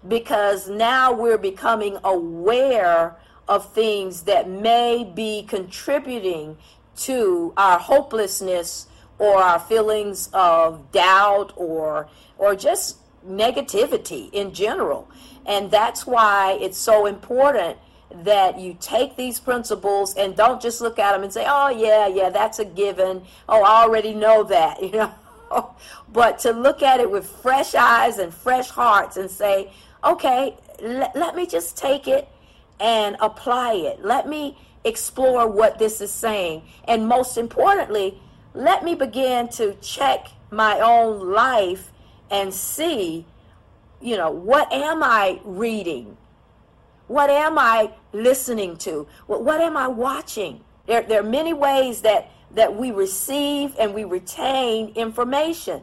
because 0.06 0.68
now 0.68 1.12
we're 1.12 1.38
becoming 1.38 1.96
aware 2.04 3.16
of 3.48 3.72
things 3.72 4.22
that 4.22 4.50
may 4.50 5.10
be 5.14 5.44
contributing 5.44 6.58
to 6.96 7.54
our 7.56 7.78
hopelessness 7.78 8.88
or 9.18 9.36
our 9.36 9.58
feelings 9.58 10.28
of 10.32 10.92
doubt 10.92 11.52
or 11.56 12.08
or 12.38 12.54
just 12.54 12.98
negativity 13.26 14.30
in 14.32 14.52
general. 14.52 15.08
And 15.46 15.70
that's 15.70 16.06
why 16.06 16.58
it's 16.60 16.78
so 16.78 17.06
important 17.06 17.78
that 18.10 18.58
you 18.58 18.76
take 18.80 19.16
these 19.16 19.40
principles 19.40 20.14
and 20.14 20.36
don't 20.36 20.60
just 20.60 20.80
look 20.80 20.98
at 20.98 21.12
them 21.12 21.22
and 21.22 21.32
say, 21.32 21.44
"Oh 21.48 21.68
yeah, 21.68 22.06
yeah, 22.06 22.30
that's 22.30 22.58
a 22.58 22.64
given. 22.64 23.22
Oh, 23.48 23.62
I 23.62 23.82
already 23.82 24.14
know 24.14 24.42
that," 24.44 24.82
you 24.82 24.90
know. 24.92 25.74
but 26.12 26.38
to 26.40 26.50
look 26.50 26.82
at 26.82 27.00
it 27.00 27.10
with 27.10 27.26
fresh 27.26 27.74
eyes 27.74 28.18
and 28.18 28.32
fresh 28.32 28.68
hearts 28.70 29.16
and 29.16 29.30
say, 29.30 29.72
"Okay, 30.04 30.56
l- 30.82 31.12
let 31.14 31.36
me 31.36 31.46
just 31.46 31.76
take 31.76 32.08
it 32.08 32.28
and 32.80 33.16
apply 33.20 33.74
it. 33.74 34.04
Let 34.04 34.28
me 34.28 34.56
explore 34.84 35.48
what 35.48 35.78
this 35.78 36.00
is 36.00 36.12
saying. 36.12 36.62
And 36.84 37.08
most 37.08 37.36
importantly, 37.36 38.20
let 38.56 38.84
me 38.84 38.94
begin 38.94 39.48
to 39.48 39.74
check 39.82 40.28
my 40.50 40.80
own 40.80 41.32
life 41.32 41.92
and 42.30 42.52
see, 42.52 43.26
you 44.00 44.16
know, 44.16 44.30
what 44.30 44.72
am 44.72 45.02
I 45.02 45.40
reading? 45.44 46.16
What 47.06 47.30
am 47.30 47.58
I 47.58 47.92
listening 48.12 48.76
to? 48.78 49.06
What, 49.26 49.44
what 49.44 49.60
am 49.60 49.76
I 49.76 49.88
watching? 49.88 50.64
There, 50.86 51.02
there 51.02 51.20
are 51.20 51.28
many 51.28 51.52
ways 51.52 52.00
that, 52.02 52.30
that 52.54 52.74
we 52.74 52.90
receive 52.90 53.74
and 53.78 53.94
we 53.94 54.04
retain 54.04 54.88
information. 54.94 55.82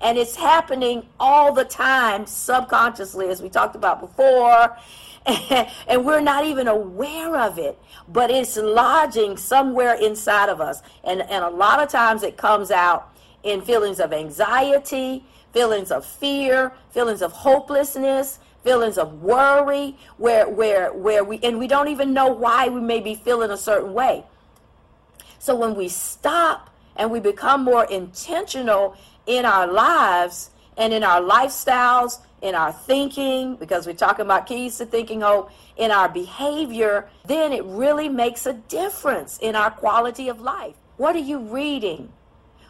And 0.00 0.16
it's 0.16 0.36
happening 0.36 1.06
all 1.18 1.52
the 1.52 1.64
time 1.64 2.26
subconsciously, 2.26 3.28
as 3.28 3.42
we 3.42 3.48
talked 3.48 3.76
about 3.76 4.00
before. 4.00 4.76
and 5.86 6.04
we're 6.04 6.20
not 6.20 6.44
even 6.44 6.66
aware 6.66 7.36
of 7.36 7.58
it, 7.58 7.78
but 8.08 8.30
it's 8.30 8.56
lodging 8.56 9.36
somewhere 9.36 9.94
inside 9.94 10.48
of 10.48 10.60
us. 10.60 10.82
And, 11.04 11.20
and 11.22 11.44
a 11.44 11.50
lot 11.50 11.82
of 11.82 11.88
times 11.88 12.22
it 12.22 12.36
comes 12.36 12.70
out 12.70 13.14
in 13.42 13.62
feelings 13.62 14.00
of 14.00 14.12
anxiety, 14.12 15.24
feelings 15.52 15.90
of 15.90 16.04
fear, 16.04 16.72
feelings 16.90 17.22
of 17.22 17.32
hopelessness, 17.32 18.38
feelings 18.64 18.98
of 18.98 19.22
worry, 19.22 19.96
where, 20.16 20.48
where, 20.48 20.92
where 20.92 21.24
we, 21.24 21.38
and 21.42 21.58
we 21.58 21.66
don't 21.66 21.88
even 21.88 22.12
know 22.12 22.28
why 22.28 22.68
we 22.68 22.80
may 22.80 23.00
be 23.00 23.14
feeling 23.14 23.50
a 23.50 23.56
certain 23.56 23.92
way. 23.92 24.24
So 25.38 25.54
when 25.54 25.74
we 25.74 25.88
stop 25.88 26.70
and 26.96 27.10
we 27.10 27.20
become 27.20 27.64
more 27.64 27.84
intentional 27.84 28.96
in 29.26 29.44
our 29.44 29.66
lives 29.66 30.50
and 30.76 30.92
in 30.92 31.02
our 31.02 31.20
lifestyles 31.20 32.20
in 32.42 32.54
our 32.54 32.72
thinking, 32.72 33.56
because 33.56 33.86
we're 33.86 33.92
talking 33.92 34.24
about 34.24 34.46
keys 34.46 34.78
to 34.78 34.86
thinking 34.86 35.20
hope, 35.20 35.50
in 35.76 35.90
our 35.90 36.08
behavior, 36.08 37.08
then 37.26 37.52
it 37.52 37.64
really 37.64 38.08
makes 38.08 38.46
a 38.46 38.54
difference 38.54 39.38
in 39.38 39.54
our 39.54 39.70
quality 39.70 40.28
of 40.28 40.40
life. 40.40 40.74
What 40.96 41.16
are 41.16 41.20
you 41.20 41.38
reading? 41.38 42.12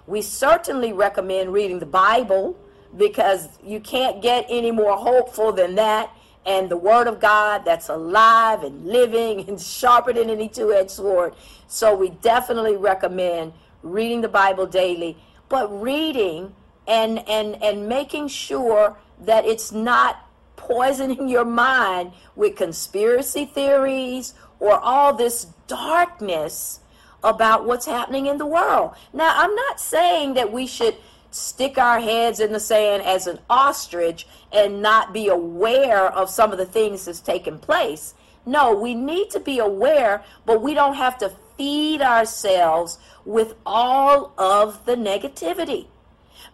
We 0.06 0.22
certainly 0.22 0.92
recommend 0.92 1.52
reading 1.52 1.78
the 1.78 1.86
Bible 1.86 2.58
because 2.96 3.48
you 3.62 3.80
can't 3.80 4.20
get 4.20 4.46
any 4.48 4.70
more 4.70 4.96
hopeful 4.96 5.52
than 5.52 5.76
that. 5.76 6.10
And 6.46 6.68
the 6.68 6.76
Word 6.76 7.06
of 7.06 7.20
God 7.20 7.64
that's 7.64 7.88
alive 7.88 8.62
and 8.62 8.86
living 8.86 9.40
and 9.48 9.60
sharper 9.60 10.12
than 10.12 10.30
any 10.30 10.48
two 10.48 10.72
edged 10.72 10.90
sword. 10.90 11.34
So 11.68 11.94
we 11.94 12.10
definitely 12.10 12.76
recommend 12.76 13.52
reading 13.82 14.20
the 14.20 14.28
Bible 14.28 14.66
daily, 14.66 15.16
but 15.48 15.68
reading 15.80 16.54
and, 16.86 17.26
and, 17.28 17.62
and 17.62 17.88
making 17.88 18.28
sure 18.28 18.96
that 19.20 19.44
it's 19.44 19.72
not 19.72 20.26
poisoning 20.56 21.28
your 21.28 21.44
mind 21.44 22.12
with 22.36 22.56
conspiracy 22.56 23.44
theories 23.44 24.34
or 24.58 24.78
all 24.78 25.14
this 25.14 25.46
darkness 25.66 26.80
about 27.22 27.66
what's 27.66 27.86
happening 27.86 28.26
in 28.26 28.38
the 28.38 28.46
world. 28.46 28.92
Now, 29.12 29.32
I'm 29.36 29.54
not 29.54 29.80
saying 29.80 30.34
that 30.34 30.52
we 30.52 30.66
should 30.66 30.96
stick 31.30 31.78
our 31.78 32.00
heads 32.00 32.40
in 32.40 32.52
the 32.52 32.60
sand 32.60 33.02
as 33.02 33.26
an 33.26 33.38
ostrich 33.48 34.26
and 34.52 34.82
not 34.82 35.12
be 35.12 35.28
aware 35.28 36.06
of 36.12 36.28
some 36.28 36.52
of 36.52 36.58
the 36.58 36.66
things 36.66 37.04
that's 37.04 37.20
taking 37.20 37.58
place. 37.58 38.14
No, 38.46 38.74
we 38.74 38.94
need 38.94 39.30
to 39.30 39.40
be 39.40 39.58
aware, 39.58 40.24
but 40.44 40.62
we 40.62 40.74
don't 40.74 40.94
have 40.94 41.18
to 41.18 41.32
feed 41.56 42.00
ourselves 42.00 42.98
with 43.24 43.54
all 43.64 44.32
of 44.38 44.84
the 44.86 44.96
negativity 44.96 45.86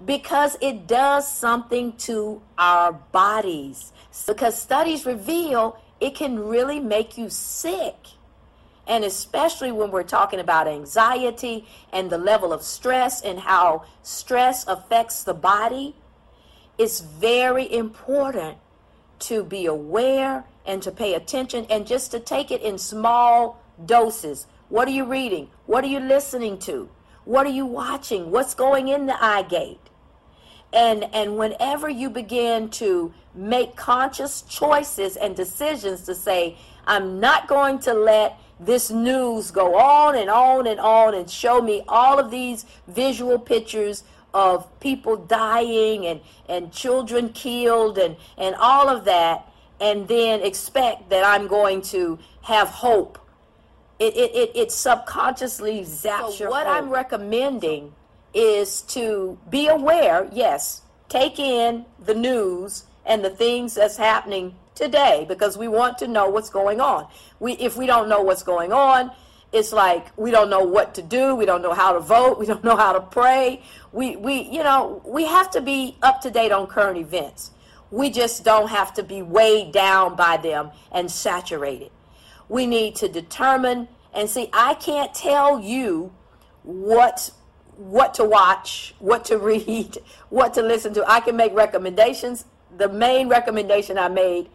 because 0.05 0.57
it 0.61 0.86
does 0.86 1.30
something 1.30 1.92
to 1.99 2.42
our 2.59 2.92
bodies. 2.92 3.92
Because 4.26 4.61
studies 4.61 5.07
reveal 5.07 5.78
it 6.01 6.14
can 6.14 6.38
really 6.38 6.80
make 6.80 7.16
you 7.16 7.30
sick. 7.30 7.94
And 8.86 9.05
especially 9.05 9.72
when 9.72 9.90
we're 9.90 10.05
talking 10.05 10.38
about 10.38 10.68
anxiety 10.68 11.66
and 11.92 12.11
the 12.11 12.18
level 12.18 12.53
of 12.53 12.62
stress 12.62 13.20
and 13.20 13.40
how 13.40 13.84
stress 14.03 14.66
affects 14.66 15.24
the 15.24 15.34
body, 15.34 15.97
it's 16.78 17.01
very 17.01 17.72
important 17.72 18.59
to 19.18 19.42
be 19.42 19.66
aware 19.66 20.44
and 20.66 20.82
to 20.82 20.92
pay 20.92 21.14
attention 21.14 21.66
and 21.70 21.86
just 21.86 22.11
to 22.11 22.20
take 22.20 22.51
it 22.51 22.62
in 22.62 22.78
small 22.78 23.61
doses. 23.84 24.47
What 24.68 24.86
are 24.88 24.92
you 24.92 25.05
reading? 25.05 25.49
What 25.64 25.82
are 25.84 25.88
you 25.88 26.01
listening 26.01 26.59
to? 26.61 26.88
What 27.24 27.47
are 27.47 27.51
you 27.51 27.66
watching? 27.66 28.30
What's 28.30 28.55
going 28.55 28.88
in 28.88 29.07
the 29.07 29.22
eye 29.22 29.42
gate? 29.42 29.86
And 30.72 31.04
and 31.14 31.36
whenever 31.36 31.88
you 31.88 32.10
begin 32.10 32.68
to 32.70 33.12
make 33.34 33.76
conscious 33.76 34.42
choices 34.42 35.16
and 35.16 35.36
decisions 35.36 36.02
to 36.02 36.14
say, 36.14 36.56
I'm 36.86 37.20
not 37.20 37.48
going 37.48 37.78
to 37.80 37.94
let 37.94 38.38
this 38.58 38.90
news 38.90 39.50
go 39.50 39.76
on 39.76 40.16
and 40.16 40.30
on 40.30 40.66
and 40.66 40.80
on 40.80 41.14
and 41.14 41.30
show 41.30 41.60
me 41.60 41.82
all 41.88 42.18
of 42.18 42.30
these 42.30 42.64
visual 42.88 43.38
pictures 43.38 44.04
of 44.32 44.80
people 44.80 45.16
dying 45.16 46.06
and, 46.06 46.20
and 46.48 46.72
children 46.72 47.30
killed 47.30 47.98
and, 47.98 48.16
and 48.36 48.54
all 48.56 48.88
of 48.88 49.04
that, 49.04 49.50
and 49.80 50.08
then 50.08 50.42
expect 50.42 51.08
that 51.10 51.24
I'm 51.24 51.46
going 51.46 51.82
to 51.82 52.18
have 52.42 52.68
hope. 52.68 53.18
It, 53.98 54.14
it, 54.14 54.34
it, 54.34 54.50
it 54.54 54.72
subconsciously 54.72 55.80
zaps 55.80 56.32
so 56.32 56.44
your 56.44 56.50
what 56.50 56.66
hope. 56.66 56.76
I'm 56.76 56.90
recommending 56.90 57.94
is 58.37 58.82
to 58.82 59.39
be 59.49 59.66
aware, 59.66 60.28
yes, 60.30 60.82
take 61.09 61.39
in 61.39 61.87
the 61.99 62.14
news 62.14 62.84
and 63.07 63.24
the 63.24 63.30
things 63.30 63.74
that's 63.74 63.97
happening 63.97 64.55
today 64.74 65.24
because 65.26 65.57
we 65.57 65.68
want 65.68 65.97
to 65.99 66.07
know 66.07 66.28
what's 66.28 66.51
going 66.51 66.80
on. 66.80 67.09
We 67.41 67.55
if 67.55 67.76
we 67.76 67.87
don't 67.87 68.09
know 68.09 68.20
what's 68.20 68.43
going 68.43 68.72
on, 68.72 69.11
it's 69.53 69.72
like 69.72 70.07
we 70.18 70.30
don't 70.30 70.51
know 70.51 70.62
what 70.62 70.95
to 70.97 71.03
do, 71.03 71.34
we 71.34 71.47
don't 71.47 71.62
know 71.62 71.72
how 71.72 71.93
to 71.93 72.01
vote, 72.01 72.39
we 72.39 72.47
don't 72.47 72.62
know 72.62 72.76
how 72.76 72.93
to 72.93 73.01
pray. 73.01 73.62
We 73.93 74.16
we 74.16 74.43
you 74.43 74.62
know, 74.62 75.01
we 75.07 75.24
have 75.24 75.51
to 75.53 75.62
be 75.62 75.97
up 76.03 76.20
to 76.20 76.30
date 76.30 76.53
on 76.53 76.66
current 76.66 76.99
events. 76.99 77.53
We 77.91 78.11
just 78.11 78.45
don't 78.45 78.68
have 78.68 78.93
to 78.95 79.03
be 79.03 79.22
weighed 79.22 79.72
down 79.72 80.16
by 80.16 80.37
them 80.37 80.72
and 80.93 81.11
saturated. 81.11 81.91
We 82.49 82.66
need 82.66 82.97
to 82.97 83.09
determine 83.09 83.89
and 84.12 84.28
see 84.28 84.51
I 84.53 84.74
can't 84.74 85.14
tell 85.14 85.59
you 85.59 86.12
what 86.62 87.30
what 87.77 88.14
to 88.14 88.24
watch, 88.24 88.95
what 88.99 89.24
to 89.27 89.39
read, 89.53 89.99
what 90.29 90.55
to 90.55 90.62
listen 90.62 90.95
to. 90.95 91.05
I 91.11 91.20
can 91.20 91.37
make 91.37 91.55
recommendations. 91.55 92.45
The 92.77 92.89
main 92.89 93.29
recommendation 93.29 93.99
I 93.99 94.09
made 94.09 94.49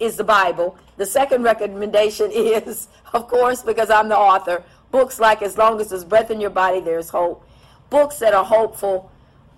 is 0.00 0.16
the 0.16 0.24
Bible. 0.24 0.76
The 0.96 1.06
second 1.06 1.42
recommendation 1.42 2.30
is, 2.34 2.88
of 3.12 3.28
course, 3.28 3.62
because 3.62 3.90
I'm 3.90 4.08
the 4.08 4.18
author, 4.18 4.64
books 4.90 5.20
like 5.20 5.42
As 5.42 5.56
Long 5.58 5.80
as 5.80 5.90
There's 5.90 6.04
Breath 6.04 6.30
in 6.30 6.40
Your 6.40 6.50
Body, 6.50 6.80
There's 6.80 7.10
Hope. 7.10 7.46
Books 7.90 8.18
that 8.18 8.34
are 8.34 8.44
hopeful, 8.44 9.10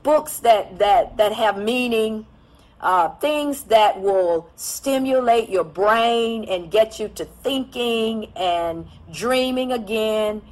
books 0.02 0.38
that, 0.40 0.78
that, 0.78 1.16
that 1.16 1.32
have 1.32 1.56
meaning, 1.56 2.26
uh, 2.80 3.08
things 3.16 3.62
that 3.64 4.00
will 4.00 4.50
stimulate 4.56 5.48
your 5.48 5.64
brain 5.64 6.44
and 6.44 6.70
get 6.70 7.00
you 7.00 7.08
to 7.08 7.24
thinking 7.24 8.30
and 8.36 8.86
dreaming 9.10 9.72
again. 9.72 10.42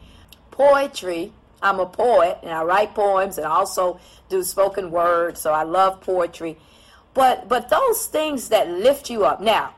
Poetry 0.51 1.33
I'm 1.65 1.81
a 1.81 1.87
poet 1.87 2.39
and 2.43 2.53
I 2.53 2.63
write 2.63 2.95
poems 2.95 3.39
and 3.39 3.47
also 3.47 3.99
do 4.29 4.43
spoken 4.43 4.91
word, 4.91 5.39
so 5.39 5.53
I 5.53 5.63
love 5.63 6.03
poetry. 6.03 6.59
But 7.15 7.49
but 7.49 7.71
those 7.71 8.07
things 8.07 8.51
that 8.51 8.69
lift 8.69 9.09
you 9.09 9.25
up. 9.25 9.41
Now, 9.41 9.75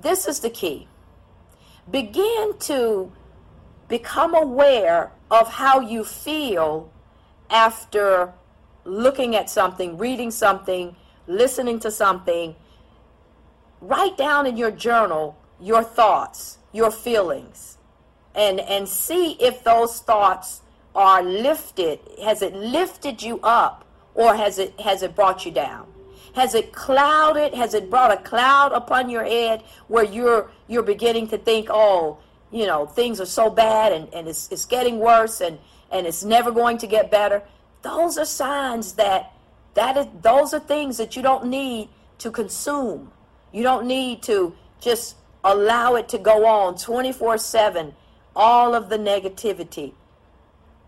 this 0.00 0.26
is 0.26 0.40
the 0.40 0.50
key. 0.50 0.88
Begin 1.88 2.54
to 2.60 3.12
become 3.88 4.34
aware 4.34 5.12
of 5.30 5.48
how 5.48 5.78
you 5.80 6.02
feel 6.02 6.90
after 7.48 8.32
looking 8.84 9.36
at 9.36 9.48
something, 9.48 9.96
reading 9.96 10.32
something, 10.32 10.96
listening 11.28 11.78
to 11.80 11.90
something. 11.90 12.56
Write 13.80 14.16
down 14.16 14.46
in 14.46 14.56
your 14.56 14.72
journal 14.72 15.38
your 15.60 15.84
thoughts, 15.84 16.58
your 16.72 16.90
feelings, 16.90 17.78
and 18.34 18.58
and 18.58 18.88
see 18.88 19.34
if 19.34 19.62
those 19.62 20.00
thoughts 20.00 20.62
are 20.94 21.22
lifted 21.22 22.00
has 22.22 22.42
it 22.42 22.54
lifted 22.54 23.22
you 23.22 23.40
up 23.42 23.84
or 24.14 24.34
has 24.34 24.58
it 24.58 24.78
has 24.80 25.02
it 25.02 25.14
brought 25.14 25.46
you 25.46 25.52
down? 25.52 25.86
Has 26.34 26.54
it 26.54 26.72
clouded 26.72 27.54
has 27.54 27.74
it 27.74 27.90
brought 27.90 28.12
a 28.12 28.18
cloud 28.18 28.72
upon 28.72 29.08
your 29.08 29.24
head 29.24 29.62
where 29.88 30.04
you're 30.04 30.50
you're 30.68 30.82
beginning 30.82 31.28
to 31.28 31.38
think 31.38 31.68
oh 31.70 32.18
you 32.50 32.66
know 32.66 32.86
things 32.86 33.20
are 33.20 33.26
so 33.26 33.48
bad 33.48 33.92
and, 33.92 34.12
and 34.12 34.28
it's, 34.28 34.50
it's 34.52 34.66
getting 34.66 34.98
worse 34.98 35.40
and 35.40 35.58
and 35.90 36.06
it's 36.06 36.24
never 36.24 36.50
going 36.50 36.78
to 36.78 36.86
get 36.86 37.10
better? 37.10 37.42
Those 37.82 38.18
are 38.18 38.24
signs 38.24 38.92
that 38.94 39.32
that 39.74 39.96
is 39.96 40.06
those 40.20 40.52
are 40.52 40.60
things 40.60 40.98
that 40.98 41.16
you 41.16 41.22
don't 41.22 41.46
need 41.46 41.88
to 42.18 42.30
consume. 42.30 43.10
You 43.52 43.62
don't 43.62 43.86
need 43.86 44.22
to 44.24 44.54
just 44.80 45.16
allow 45.44 45.94
it 45.96 46.08
to 46.10 46.18
go 46.18 46.46
on 46.46 46.76
24 46.76 47.38
7 47.38 47.94
all 48.34 48.74
of 48.74 48.88
the 48.88 48.96
negativity 48.96 49.92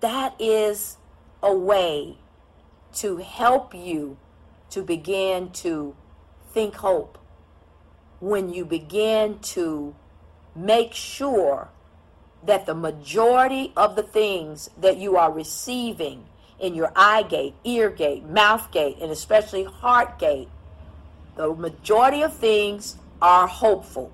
that 0.05 0.35
is 0.39 0.99
a 1.43 1.55
way 1.55 2.19
to 2.93 3.17
help 3.17 3.75
you 3.75 4.19
to 4.69 4.83
begin 4.83 5.51
to 5.51 5.97
think 6.53 6.75
hope. 6.75 7.17
When 8.21 8.53
you 8.53 8.67
begin 8.67 9.39
to 9.55 9.95
make 10.55 10.93
sure 10.93 11.69
that 12.45 12.67
the 12.67 12.75
majority 12.75 13.73
of 13.79 13.97
the 13.97 14.03
things 14.03 14.69
that 14.79 14.99
you 14.99 15.17
are 15.17 15.33
receiving 15.33 16.27
in 16.61 16.75
your 16.75 16.93
eye 16.95 17.23
gate, 17.23 17.55
ear 17.65 17.89
gate, 17.89 18.25
mouth 18.25 18.71
gate, 18.71 18.99
and 19.01 19.11
especially 19.11 19.65
heart 19.65 20.19
gate, 20.19 20.49
the 21.37 21.55
majority 21.55 22.21
of 22.21 22.37
things 22.37 22.97
are 23.23 23.47
hopeful. 23.47 24.13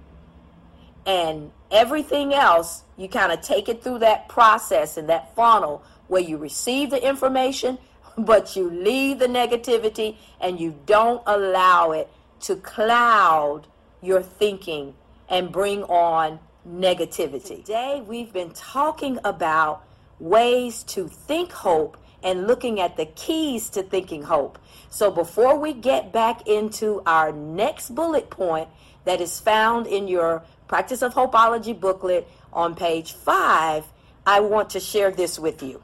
And 1.05 1.51
everything 1.73 2.33
else, 2.33 2.85
you 3.01 3.09
kind 3.09 3.33
of 3.33 3.41
take 3.41 3.69
it 3.69 3.83
through 3.83 4.01
that 4.01 4.29
process 4.29 4.97
and 4.97 5.09
that 5.09 5.35
funnel 5.35 5.83
where 6.09 6.21
you 6.21 6.37
receive 6.37 6.91
the 6.91 7.07
information, 7.07 7.79
but 8.19 8.57
you 8.57 8.71
leave 8.71 9.19
the 9.19 9.27
negativity 9.27 10.17
and 10.41 10.61
you 10.61 10.79
don't 10.87 11.23
allow 11.27 11.93
it 11.93 12.09
to 12.41 12.57
cloud 12.57 13.67
your 14.03 14.23
thinking 14.23 14.95
and 15.29 15.53
bring 15.53 15.83
on 15.85 16.39
negativity. 16.69 17.65
Today, 17.65 18.03
we've 18.07 18.33
been 18.33 18.51
talking 18.53 19.19
about 19.25 19.85
ways 20.19 20.83
to 20.85 21.09
think 21.09 21.53
hope 21.53 21.97
and 22.23 22.47
looking 22.47 22.81
at 22.81 22.97
the 22.97 23.07
keys 23.07 23.71
to 23.71 23.83
thinking 23.83 24.23
hope. 24.23 24.59
So, 24.91 25.11
before 25.11 25.59
we 25.59 25.73
get 25.73 26.13
back 26.13 26.47
into 26.47 27.03
our 27.07 27.33
next 27.33 27.95
bullet 27.95 28.29
point 28.29 28.69
that 29.05 29.21
is 29.21 29.41
found 29.41 29.87
in 29.87 30.09
your 30.09 30.43
Practice 30.69 31.03
of 31.03 31.15
Hopeology 31.15 31.79
booklet 31.79 32.29
on 32.53 32.75
page 32.75 33.13
five, 33.13 33.85
I 34.27 34.41
want 34.41 34.71
to 34.71 34.81
share 34.81 35.11
this 35.11 35.39
with 35.39 35.63
you 35.63 35.83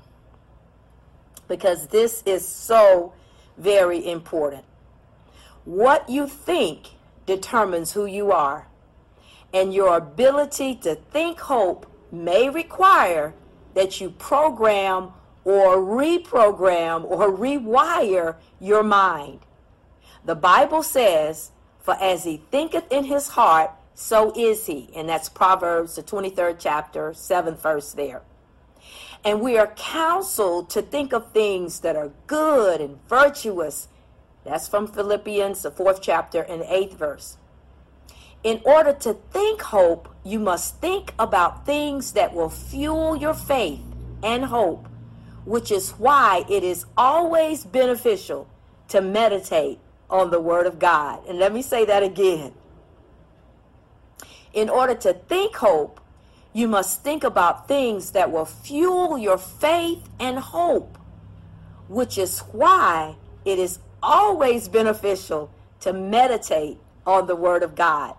because 1.48 1.88
this 1.88 2.22
is 2.26 2.46
so 2.46 3.12
very 3.56 4.04
important. 4.06 4.64
What 5.64 6.08
you 6.08 6.26
think 6.26 6.88
determines 7.26 7.92
who 7.92 8.06
you 8.06 8.32
are, 8.32 8.68
and 9.52 9.72
your 9.72 9.96
ability 9.96 10.76
to 10.76 10.94
think 10.94 11.40
hope 11.40 11.86
may 12.12 12.48
require 12.48 13.34
that 13.74 14.00
you 14.00 14.10
program 14.10 15.12
or 15.44 15.76
reprogram 15.76 17.04
or 17.04 17.30
rewire 17.30 18.36
your 18.60 18.82
mind. 18.82 19.40
The 20.24 20.34
Bible 20.34 20.82
says, 20.82 21.52
For 21.80 21.94
as 21.94 22.24
he 22.24 22.42
thinketh 22.50 22.90
in 22.90 23.04
his 23.04 23.28
heart, 23.28 23.70
so 23.96 24.30
is 24.36 24.66
he. 24.66 24.90
And 24.94 25.08
that's 25.08 25.30
Proverbs, 25.30 25.96
the 25.96 26.02
23rd 26.02 26.56
chapter, 26.58 27.10
7th 27.12 27.62
verse 27.62 27.92
there. 27.92 28.22
And 29.24 29.40
we 29.40 29.56
are 29.56 29.72
counseled 29.74 30.68
to 30.70 30.82
think 30.82 31.14
of 31.14 31.32
things 31.32 31.80
that 31.80 31.96
are 31.96 32.12
good 32.26 32.82
and 32.82 32.98
virtuous. 33.08 33.88
That's 34.44 34.68
from 34.68 34.86
Philippians, 34.86 35.62
the 35.62 35.70
fourth 35.70 36.02
chapter 36.02 36.42
and 36.42 36.60
the 36.60 36.72
eighth 36.72 36.98
verse. 36.98 37.38
In 38.44 38.60
order 38.64 38.92
to 38.92 39.14
think 39.14 39.62
hope, 39.62 40.14
you 40.22 40.38
must 40.38 40.78
think 40.78 41.14
about 41.18 41.64
things 41.64 42.12
that 42.12 42.34
will 42.34 42.50
fuel 42.50 43.16
your 43.16 43.34
faith 43.34 43.80
and 44.22 44.44
hope, 44.44 44.88
which 45.46 45.72
is 45.72 45.92
why 45.92 46.44
it 46.50 46.62
is 46.62 46.84
always 46.98 47.64
beneficial 47.64 48.46
to 48.88 49.00
meditate 49.00 49.78
on 50.10 50.30
the 50.30 50.40
Word 50.40 50.66
of 50.66 50.78
God. 50.78 51.26
And 51.26 51.38
let 51.38 51.54
me 51.54 51.62
say 51.62 51.86
that 51.86 52.02
again. 52.02 52.52
In 54.56 54.70
order 54.70 54.94
to 54.94 55.12
think 55.12 55.56
hope, 55.56 56.00
you 56.54 56.66
must 56.66 57.02
think 57.02 57.22
about 57.22 57.68
things 57.68 58.12
that 58.12 58.32
will 58.32 58.46
fuel 58.46 59.18
your 59.18 59.36
faith 59.36 60.08
and 60.18 60.38
hope, 60.38 60.96
which 61.88 62.16
is 62.16 62.38
why 62.52 63.16
it 63.44 63.58
is 63.58 63.80
always 64.02 64.68
beneficial 64.68 65.50
to 65.80 65.92
meditate 65.92 66.78
on 67.06 67.26
the 67.26 67.36
Word 67.36 67.62
of 67.62 67.74
God. 67.74 68.14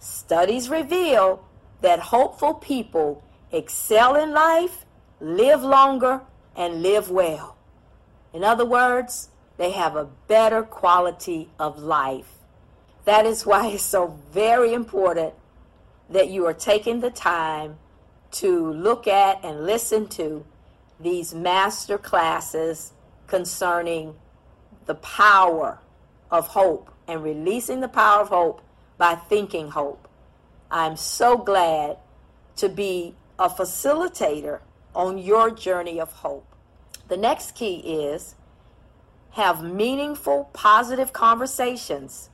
Studies 0.00 0.68
reveal 0.68 1.44
that 1.80 2.00
hopeful 2.00 2.54
people 2.54 3.22
excel 3.52 4.16
in 4.16 4.32
life, 4.32 4.84
live 5.20 5.62
longer, 5.62 6.22
and 6.56 6.82
live 6.82 7.08
well. 7.08 7.56
In 8.32 8.42
other 8.42 8.64
words, 8.64 9.28
they 9.58 9.70
have 9.70 9.94
a 9.94 10.08
better 10.26 10.64
quality 10.64 11.50
of 11.60 11.78
life. 11.78 12.38
That 13.04 13.26
is 13.26 13.46
why 13.46 13.68
it's 13.68 13.84
so 13.84 14.18
very 14.32 14.74
important 14.74 15.34
that 16.12 16.30
you 16.30 16.46
are 16.46 16.54
taking 16.54 17.00
the 17.00 17.10
time 17.10 17.76
to 18.30 18.72
look 18.72 19.06
at 19.06 19.44
and 19.44 19.66
listen 19.66 20.06
to 20.08 20.44
these 21.00 21.34
master 21.34 21.98
classes 21.98 22.92
concerning 23.26 24.14
the 24.86 24.94
power 24.94 25.78
of 26.30 26.48
hope 26.48 26.90
and 27.08 27.22
releasing 27.22 27.80
the 27.80 27.88
power 27.88 28.22
of 28.22 28.28
hope 28.28 28.62
by 28.98 29.14
thinking 29.14 29.68
hope. 29.70 30.08
I'm 30.70 30.96
so 30.96 31.36
glad 31.36 31.98
to 32.56 32.68
be 32.68 33.14
a 33.38 33.48
facilitator 33.48 34.60
on 34.94 35.18
your 35.18 35.50
journey 35.50 36.00
of 36.00 36.12
hope. 36.12 36.46
The 37.08 37.16
next 37.16 37.54
key 37.54 37.76
is 37.78 38.34
have 39.32 39.62
meaningful, 39.62 40.50
positive 40.52 41.12
conversations 41.12 42.30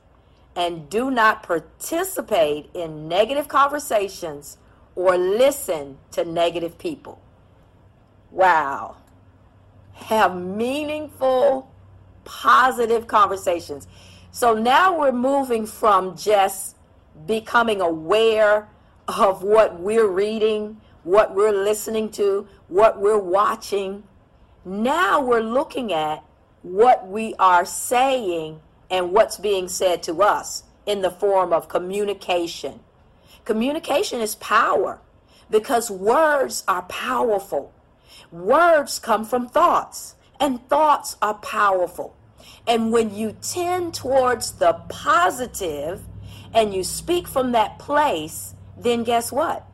and 0.55 0.89
do 0.89 1.09
not 1.11 1.43
participate 1.43 2.69
in 2.73 3.07
negative 3.07 3.47
conversations 3.47 4.57
or 4.95 5.17
listen 5.17 5.97
to 6.11 6.25
negative 6.25 6.77
people. 6.77 7.21
Wow. 8.31 8.97
Have 9.93 10.35
meaningful, 10.35 11.71
positive 12.23 13.07
conversations. 13.07 13.87
So 14.31 14.53
now 14.53 14.97
we're 14.97 15.11
moving 15.11 15.65
from 15.65 16.15
just 16.17 16.75
becoming 17.25 17.81
aware 17.81 18.69
of 19.07 19.43
what 19.43 19.79
we're 19.79 20.07
reading, 20.07 20.79
what 21.03 21.33
we're 21.33 21.51
listening 21.51 22.09
to, 22.11 22.47
what 22.67 22.99
we're 22.99 23.17
watching. 23.17 24.03
Now 24.65 25.21
we're 25.21 25.41
looking 25.41 25.91
at 25.93 26.23
what 26.61 27.07
we 27.07 27.33
are 27.39 27.65
saying 27.65 28.59
and 28.89 29.11
what's 29.11 29.37
being 29.37 29.67
said 29.67 30.03
to 30.03 30.21
us 30.21 30.63
in 30.85 31.01
the 31.01 31.11
form 31.11 31.53
of 31.53 31.69
communication. 31.69 32.79
Communication 33.45 34.21
is 34.21 34.35
power 34.35 34.99
because 35.49 35.89
words 35.89 36.63
are 36.67 36.83
powerful. 36.83 37.73
Words 38.31 38.99
come 38.99 39.25
from 39.25 39.47
thoughts, 39.47 40.15
and 40.39 40.67
thoughts 40.69 41.17
are 41.21 41.33
powerful. 41.35 42.15
And 42.67 42.91
when 42.91 43.15
you 43.15 43.35
tend 43.41 43.93
towards 43.93 44.53
the 44.53 44.73
positive 44.89 46.03
and 46.53 46.73
you 46.73 46.83
speak 46.83 47.27
from 47.27 47.51
that 47.51 47.79
place, 47.79 48.53
then 48.77 49.03
guess 49.03 49.31
what? 49.31 49.65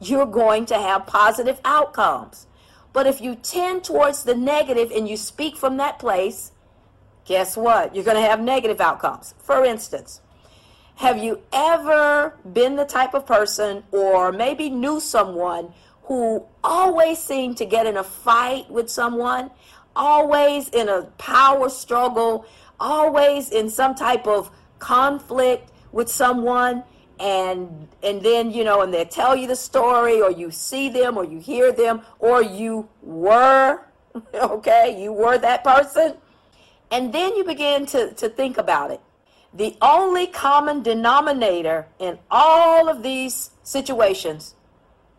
You're 0.00 0.26
going 0.26 0.66
to 0.66 0.78
have 0.78 1.06
positive 1.06 1.60
outcomes. 1.64 2.46
But 2.92 3.06
if 3.06 3.20
you 3.20 3.36
tend 3.36 3.84
towards 3.84 4.24
the 4.24 4.34
negative 4.34 4.90
and 4.90 5.08
you 5.08 5.16
speak 5.16 5.56
from 5.56 5.78
that 5.78 5.98
place, 5.98 6.52
guess 7.24 7.56
what? 7.56 7.94
You're 7.94 8.04
going 8.04 8.16
to 8.16 8.28
have 8.28 8.40
negative 8.40 8.80
outcomes. 8.80 9.34
For 9.38 9.64
instance, 9.64 10.20
have 10.96 11.18
you 11.18 11.40
ever 11.52 12.38
been 12.52 12.76
the 12.76 12.84
type 12.84 13.14
of 13.14 13.26
person 13.26 13.82
or 13.90 14.32
maybe 14.32 14.70
knew 14.70 15.00
someone 15.00 15.72
who 16.04 16.44
always 16.62 17.18
seemed 17.18 17.56
to 17.58 17.64
get 17.64 17.86
in 17.86 17.96
a 17.96 18.04
fight 18.04 18.70
with 18.70 18.90
someone, 18.90 19.50
always 19.96 20.68
in 20.68 20.88
a 20.88 21.02
power 21.18 21.68
struggle, 21.68 22.46
always 22.78 23.50
in 23.50 23.70
some 23.70 23.94
type 23.94 24.26
of 24.26 24.50
conflict 24.78 25.70
with 25.92 26.08
someone? 26.08 26.84
and 27.22 27.88
and 28.02 28.22
then 28.22 28.50
you 28.50 28.64
know 28.64 28.80
and 28.80 28.92
they 28.92 29.04
tell 29.04 29.36
you 29.36 29.46
the 29.46 29.54
story 29.54 30.20
or 30.20 30.30
you 30.30 30.50
see 30.50 30.88
them 30.88 31.16
or 31.16 31.24
you 31.24 31.38
hear 31.38 31.70
them 31.70 32.02
or 32.18 32.42
you 32.42 32.88
were 33.00 33.80
okay 34.34 35.00
you 35.00 35.12
were 35.12 35.38
that 35.38 35.62
person 35.62 36.14
and 36.92 37.12
then 37.12 37.34
you 37.34 37.42
begin 37.42 37.86
to, 37.86 38.12
to 38.14 38.28
think 38.28 38.58
about 38.58 38.90
it 38.90 39.00
the 39.52 39.76
only 39.82 40.26
common 40.26 40.82
denominator 40.82 41.86
in 41.98 42.18
all 42.30 42.88
of 42.88 43.02
these 43.02 43.50
situations 43.64 44.54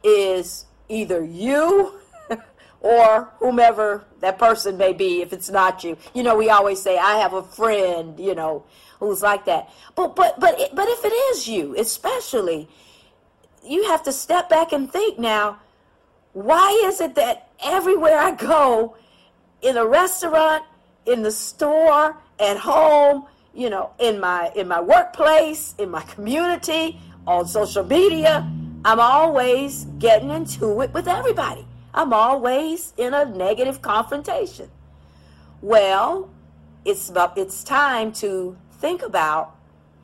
is 0.03 0.65
either 0.89 1.23
you 1.23 1.99
or 2.79 3.29
whomever 3.39 4.05
that 4.21 4.39
person 4.39 4.77
may 4.77 4.93
be 4.93 5.21
if 5.21 5.33
it's 5.33 5.49
not 5.49 5.83
you 5.83 5.97
you 6.13 6.23
know 6.23 6.35
we 6.37 6.49
always 6.49 6.81
say 6.81 6.97
i 6.97 7.17
have 7.17 7.33
a 7.33 7.43
friend 7.43 8.19
you 8.19 8.33
know 8.33 8.63
who's 9.03 9.21
like 9.21 9.45
that. 9.45 9.69
But 9.95 10.15
but 10.15 10.39
but 10.39 10.57
but 10.73 10.87
if 10.87 11.05
it 11.05 11.13
is 11.13 11.47
you, 11.47 11.75
especially, 11.77 12.69
you 13.63 13.85
have 13.85 14.03
to 14.03 14.11
step 14.11 14.49
back 14.49 14.71
and 14.71 14.91
think 14.91 15.19
now. 15.19 15.59
Why 16.33 16.81
is 16.85 16.99
it 16.99 17.13
that 17.15 17.49
everywhere 17.63 18.17
I 18.17 18.31
go, 18.31 18.95
in 19.61 19.77
a 19.77 19.85
restaurant, 19.85 20.63
in 21.05 21.21
the 21.21 21.31
store, 21.31 22.17
at 22.39 22.57
home, 22.57 23.25
you 23.53 23.69
know, 23.69 23.91
in 23.99 24.19
my 24.19 24.51
in 24.55 24.67
my 24.67 24.81
workplace, 24.81 25.75
in 25.77 25.89
my 25.89 26.01
community, 26.03 26.99
on 27.27 27.47
social 27.47 27.83
media, 27.83 28.49
I'm 28.85 28.99
always 28.99 29.85
getting 29.99 30.29
into 30.29 30.81
it 30.81 30.93
with 30.93 31.07
everybody. 31.07 31.65
I'm 31.93 32.11
always 32.11 32.93
in 32.97 33.13
a 33.13 33.25
negative 33.25 33.81
confrontation. 33.81 34.69
Well, 35.61 36.29
it's 36.83 37.09
about, 37.09 37.37
it's 37.37 37.63
time 37.63 38.11
to 38.13 38.57
think 38.71 39.01
about 39.01 39.55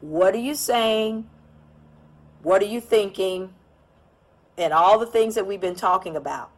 what 0.02 0.34
are 0.34 0.40
you 0.40 0.56
saying? 0.56 1.30
What 2.44 2.62
are 2.62 2.68
you 2.68 2.80
thinking? 2.80 3.54
And 4.58 4.72
all 4.72 4.98
the 5.00 5.06
things 5.06 5.36
that 5.36 5.46
we've 5.46 5.60
been 5.60 5.76
talking 5.76 6.16
about. 6.16 6.52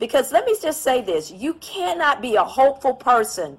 Because 0.00 0.32
let 0.32 0.46
me 0.46 0.56
just 0.60 0.82
say 0.82 1.02
this 1.02 1.30
you 1.30 1.54
cannot 1.54 2.22
be 2.22 2.34
a 2.34 2.42
hopeful 2.42 2.94
person 2.94 3.58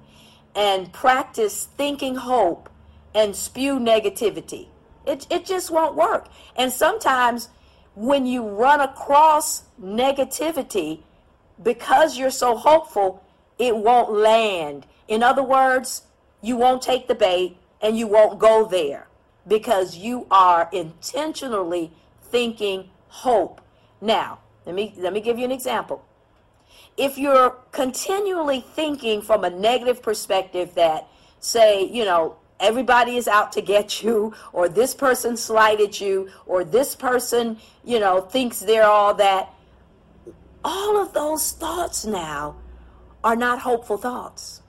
and 0.54 0.92
practice 0.92 1.68
thinking 1.76 2.16
hope 2.16 2.68
and 3.14 3.34
spew 3.34 3.78
negativity. 3.78 4.68
It, 5.06 5.26
it 5.30 5.44
just 5.44 5.70
won't 5.70 5.96
work. 5.96 6.28
And 6.56 6.72
sometimes 6.72 7.48
when 7.94 8.26
you 8.26 8.48
run 8.48 8.80
across 8.80 9.64
negativity, 9.80 11.00
because 11.62 12.16
you're 12.16 12.30
so 12.30 12.56
hopeful, 12.56 13.22
it 13.58 13.76
won't 13.76 14.12
land. 14.12 14.86
In 15.08 15.22
other 15.22 15.42
words, 15.42 16.02
you 16.40 16.56
won't 16.56 16.82
take 16.82 17.08
the 17.08 17.14
bait 17.14 17.56
and 17.80 17.98
you 17.98 18.06
won't 18.06 18.38
go 18.38 18.66
there 18.66 19.08
because 19.46 19.96
you 19.96 20.26
are 20.30 20.68
intentionally 20.72 21.92
thinking 22.22 22.90
hope. 23.08 23.60
Now, 24.00 24.38
let 24.64 24.74
me 24.74 24.94
let 24.98 25.12
me 25.12 25.20
give 25.20 25.38
you 25.38 25.44
an 25.44 25.52
example. 25.52 26.04
If 26.96 27.18
you're 27.18 27.50
continually 27.72 28.60
thinking 28.60 29.22
from 29.22 29.44
a 29.44 29.50
negative 29.50 30.02
perspective 30.02 30.74
that 30.74 31.08
say, 31.40 31.84
you 31.84 32.04
know, 32.04 32.36
everybody 32.60 33.16
is 33.16 33.26
out 33.26 33.52
to 33.52 33.62
get 33.62 34.02
you 34.02 34.34
or 34.52 34.68
this 34.68 34.94
person 34.94 35.36
slighted 35.36 36.00
you 36.00 36.30
or 36.46 36.64
this 36.64 36.94
person, 36.94 37.58
you 37.84 37.98
know, 37.98 38.20
thinks 38.20 38.60
they're 38.60 38.86
all 38.86 39.14
that 39.14 39.52
all 40.64 41.00
of 41.00 41.12
those 41.12 41.52
thoughts 41.52 42.04
now 42.04 42.56
are 43.24 43.36
not 43.36 43.60
hopeful 43.60 43.96
thoughts. 43.96 44.62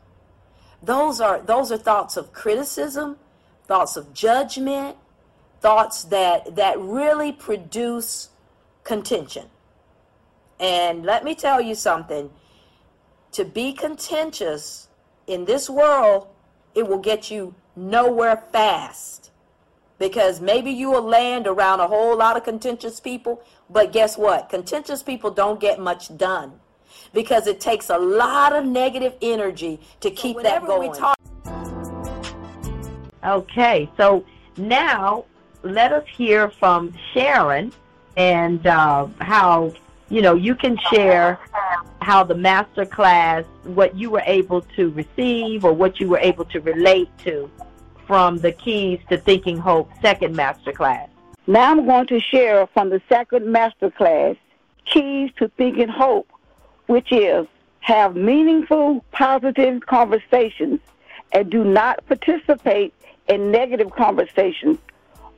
Those 0.82 1.22
are 1.22 1.40
those 1.42 1.72
are 1.72 1.78
thoughts 1.78 2.18
of 2.18 2.34
criticism, 2.34 3.18
thoughts 3.66 3.96
of 3.96 4.14
judgment, 4.14 4.98
thoughts 5.62 6.04
that 6.06 6.56
that 6.56 6.80
really 6.80 7.32
produce 7.32 8.30
contention. 8.84 9.48
And 10.60 11.04
let 11.04 11.24
me 11.24 11.36
tell 11.36 11.60
you 11.60 11.76
something, 11.76 12.30
to 13.34 13.44
be 13.46 13.74
contentious 13.74 14.88
in 15.28 15.46
this 15.46 15.70
world, 15.70 16.28
it 16.76 16.88
will 16.88 17.00
get 17.00 17.32
you 17.32 17.56
nowhere 17.76 18.44
fast. 18.52 19.32
Because 20.00 20.42
maybe 20.42 20.72
you 20.72 20.92
will 20.92 21.04
land 21.04 21.48
around 21.48 21.80
a 21.80 21.88
whole 21.88 22.18
lot 22.18 22.36
of 22.36 22.44
contentious 22.44 23.00
people, 23.00 23.42
but 23.70 23.92
guess 23.92 24.18
what? 24.18 24.50
Contentious 24.50 25.04
people 25.04 25.32
don't 25.32 25.60
get 25.60 25.80
much 25.80 26.16
done 26.18 26.60
because 27.14 27.48
it 27.48 27.60
takes 27.60 27.90
a 27.90 27.98
lot 27.98 28.54
of 28.54 28.66
negative 28.66 29.16
energy 29.22 29.80
to 30.02 30.12
keep 30.12 30.42
that 30.42 30.66
going. 30.66 30.94
okay, 33.24 33.90
so 33.98 34.26
now 34.58 35.26
let 35.62 35.94
us 35.94 36.06
hear 36.16 36.50
from 36.50 36.94
Sharon 37.14 37.72
and 38.18 38.66
uh, 38.68 39.08
how 39.20 39.74
you 40.14 40.22
know 40.22 40.36
you 40.36 40.54
can 40.54 40.78
share 40.92 41.40
how 42.02 42.24
the 42.24 42.36
master 42.36 42.86
class, 42.86 43.44
what 43.64 43.98
you 43.98 44.12
were 44.12 44.24
able 44.26 44.62
to 44.76 44.92
receive 44.92 45.66
or 45.66 45.74
what 45.74 46.00
you 46.00 46.08
were 46.08 46.20
able 46.20 46.46
to 46.46 46.60
relate 46.60 47.10
to 47.20 47.50
from 48.06 48.38
the 48.38 48.52
Keys 48.52 49.00
to 49.10 49.18
Thinking 49.18 49.58
Hope 49.58 49.90
second 50.02 50.36
master 50.36 50.72
class. 50.72 51.10
Now 51.48 51.72
I'm 51.72 51.86
going 51.88 52.06
to 52.08 52.20
share 52.20 52.68
from 52.68 52.90
the 52.92 53.02
second 53.10 53.52
master 53.52 53.90
class, 53.90 54.36
Keys 54.86 55.32
to 55.38 55.48
Thinking 55.58 55.88
Hope, 55.88 56.30
which 56.86 57.12
is 57.12 57.48
have 57.80 58.16
meaningful, 58.16 59.04
positive 59.12 59.84
conversations 59.86 60.80
and 61.32 61.50
do 61.50 61.64
not 61.64 62.06
participate 62.06 62.94
in 63.28 63.50
negative 63.50 63.90
conversations 63.92 64.78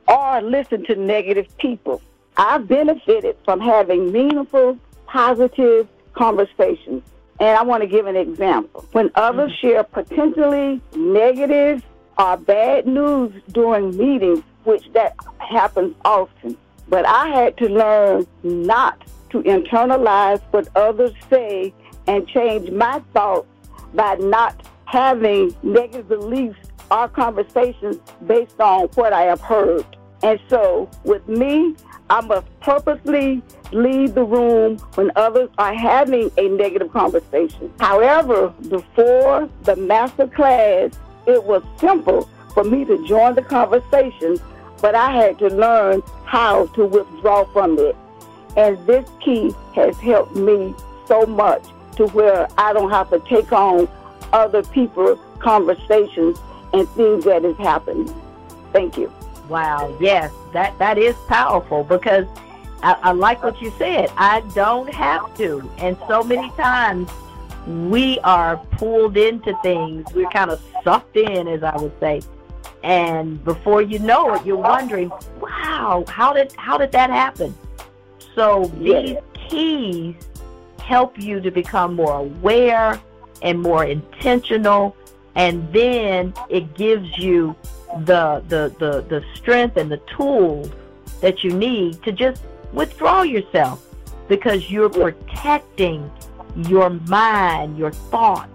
or 0.06 0.42
listen 0.42 0.84
to 0.84 0.96
negative 0.96 1.56
people. 1.56 2.02
I've 2.36 2.68
benefited 2.68 3.36
from 3.44 3.60
having 3.60 4.12
meaningful, 4.12 4.78
positive 5.06 5.88
conversations. 6.12 7.02
And 7.38 7.58
I 7.58 7.62
want 7.62 7.82
to 7.82 7.86
give 7.86 8.06
an 8.06 8.16
example. 8.16 8.86
When 8.92 9.10
others 9.14 9.52
mm-hmm. 9.52 9.66
share 9.66 9.84
potentially 9.84 10.80
negative 10.94 11.84
or 12.18 12.36
bad 12.36 12.86
news 12.86 13.32
during 13.52 13.96
meetings, 13.96 14.42
which 14.64 14.90
that 14.92 15.14
happens 15.38 15.94
often, 16.04 16.56
but 16.88 17.06
I 17.06 17.28
had 17.28 17.56
to 17.58 17.68
learn 17.68 18.26
not 18.42 19.02
to 19.30 19.42
internalize 19.42 20.40
what 20.50 20.68
others 20.76 21.12
say 21.28 21.74
and 22.06 22.26
change 22.28 22.70
my 22.70 23.02
thoughts 23.12 23.48
by 23.94 24.14
not 24.16 24.66
having 24.84 25.54
negative 25.62 26.08
beliefs 26.08 26.58
or 26.90 27.08
conversations 27.08 27.98
based 28.26 28.60
on 28.60 28.86
what 28.94 29.12
I 29.12 29.22
have 29.22 29.40
heard. 29.40 29.84
And 30.22 30.40
so 30.48 30.88
with 31.04 31.26
me, 31.28 31.76
I 32.08 32.20
must 32.20 32.46
purposely 32.60 33.42
leave 33.72 34.14
the 34.14 34.24
room 34.24 34.78
when 34.94 35.10
others 35.16 35.50
are 35.58 35.74
having 35.74 36.30
a 36.38 36.48
negative 36.48 36.92
conversation. 36.92 37.72
However, 37.80 38.48
before 38.68 39.48
the 39.62 39.76
master 39.76 40.28
class, 40.28 40.92
it 41.26 41.42
was 41.42 41.62
simple 41.78 42.28
for 42.54 42.64
me 42.64 42.84
to 42.84 43.04
join 43.06 43.34
the 43.34 43.42
conversation, 43.42 44.38
but 44.80 44.94
I 44.94 45.10
had 45.10 45.38
to 45.40 45.48
learn 45.48 46.02
how 46.24 46.66
to 46.68 46.86
withdraw 46.86 47.44
from 47.52 47.78
it. 47.78 47.96
And 48.56 48.78
this 48.86 49.08
key 49.20 49.54
has 49.74 49.98
helped 49.98 50.36
me 50.36 50.74
so 51.06 51.26
much 51.26 51.64
to 51.96 52.06
where 52.08 52.48
I 52.56 52.72
don't 52.72 52.90
have 52.90 53.10
to 53.10 53.18
take 53.20 53.52
on 53.52 53.88
other 54.32 54.62
people's 54.62 55.18
conversations 55.40 56.38
and 56.72 56.88
things 56.90 57.24
that 57.24 57.44
is 57.44 57.56
happening. 57.58 58.12
Thank 58.72 58.96
you. 58.96 59.12
Wow, 59.48 59.96
yes, 60.00 60.32
that 60.52 60.78
that 60.78 60.98
is 60.98 61.14
powerful 61.28 61.84
because 61.84 62.26
I, 62.82 62.96
I 63.02 63.12
like 63.12 63.42
what 63.42 63.60
you 63.60 63.72
said. 63.78 64.10
I 64.16 64.40
don't 64.54 64.92
have 64.92 65.36
to, 65.36 65.70
and 65.78 65.96
so 66.08 66.22
many 66.22 66.50
times 66.50 67.08
we 67.66 68.18
are 68.20 68.56
pulled 68.72 69.16
into 69.16 69.56
things. 69.62 70.06
We're 70.14 70.30
kind 70.30 70.50
of 70.50 70.60
sucked 70.82 71.16
in, 71.16 71.46
as 71.48 71.62
I 71.62 71.76
would 71.76 71.98
say, 72.00 72.22
and 72.82 73.42
before 73.44 73.82
you 73.82 73.98
know 73.98 74.34
it, 74.34 74.44
you're 74.44 74.56
wondering, 74.56 75.10
"Wow, 75.40 76.04
how 76.08 76.32
did 76.32 76.52
how 76.56 76.76
did 76.78 76.92
that 76.92 77.10
happen?" 77.10 77.54
So 78.34 78.70
these 78.78 79.16
keys 79.34 80.14
help 80.80 81.18
you 81.18 81.40
to 81.40 81.50
become 81.50 81.94
more 81.94 82.14
aware 82.18 83.00
and 83.42 83.60
more 83.60 83.84
intentional 83.84 84.95
and 85.36 85.70
then 85.72 86.34
it 86.48 86.74
gives 86.74 87.16
you 87.18 87.54
the 88.00 88.42
the 88.48 88.74
the, 88.78 89.02
the 89.02 89.24
strength 89.36 89.76
and 89.76 89.90
the 89.90 90.00
tools 90.16 90.70
that 91.20 91.44
you 91.44 91.52
need 91.52 92.02
to 92.02 92.10
just 92.10 92.42
withdraw 92.72 93.22
yourself 93.22 93.86
because 94.28 94.70
you're 94.70 94.90
protecting 94.90 96.10
your 96.56 96.90
mind, 96.90 97.78
your 97.78 97.92
thoughts. 97.92 98.50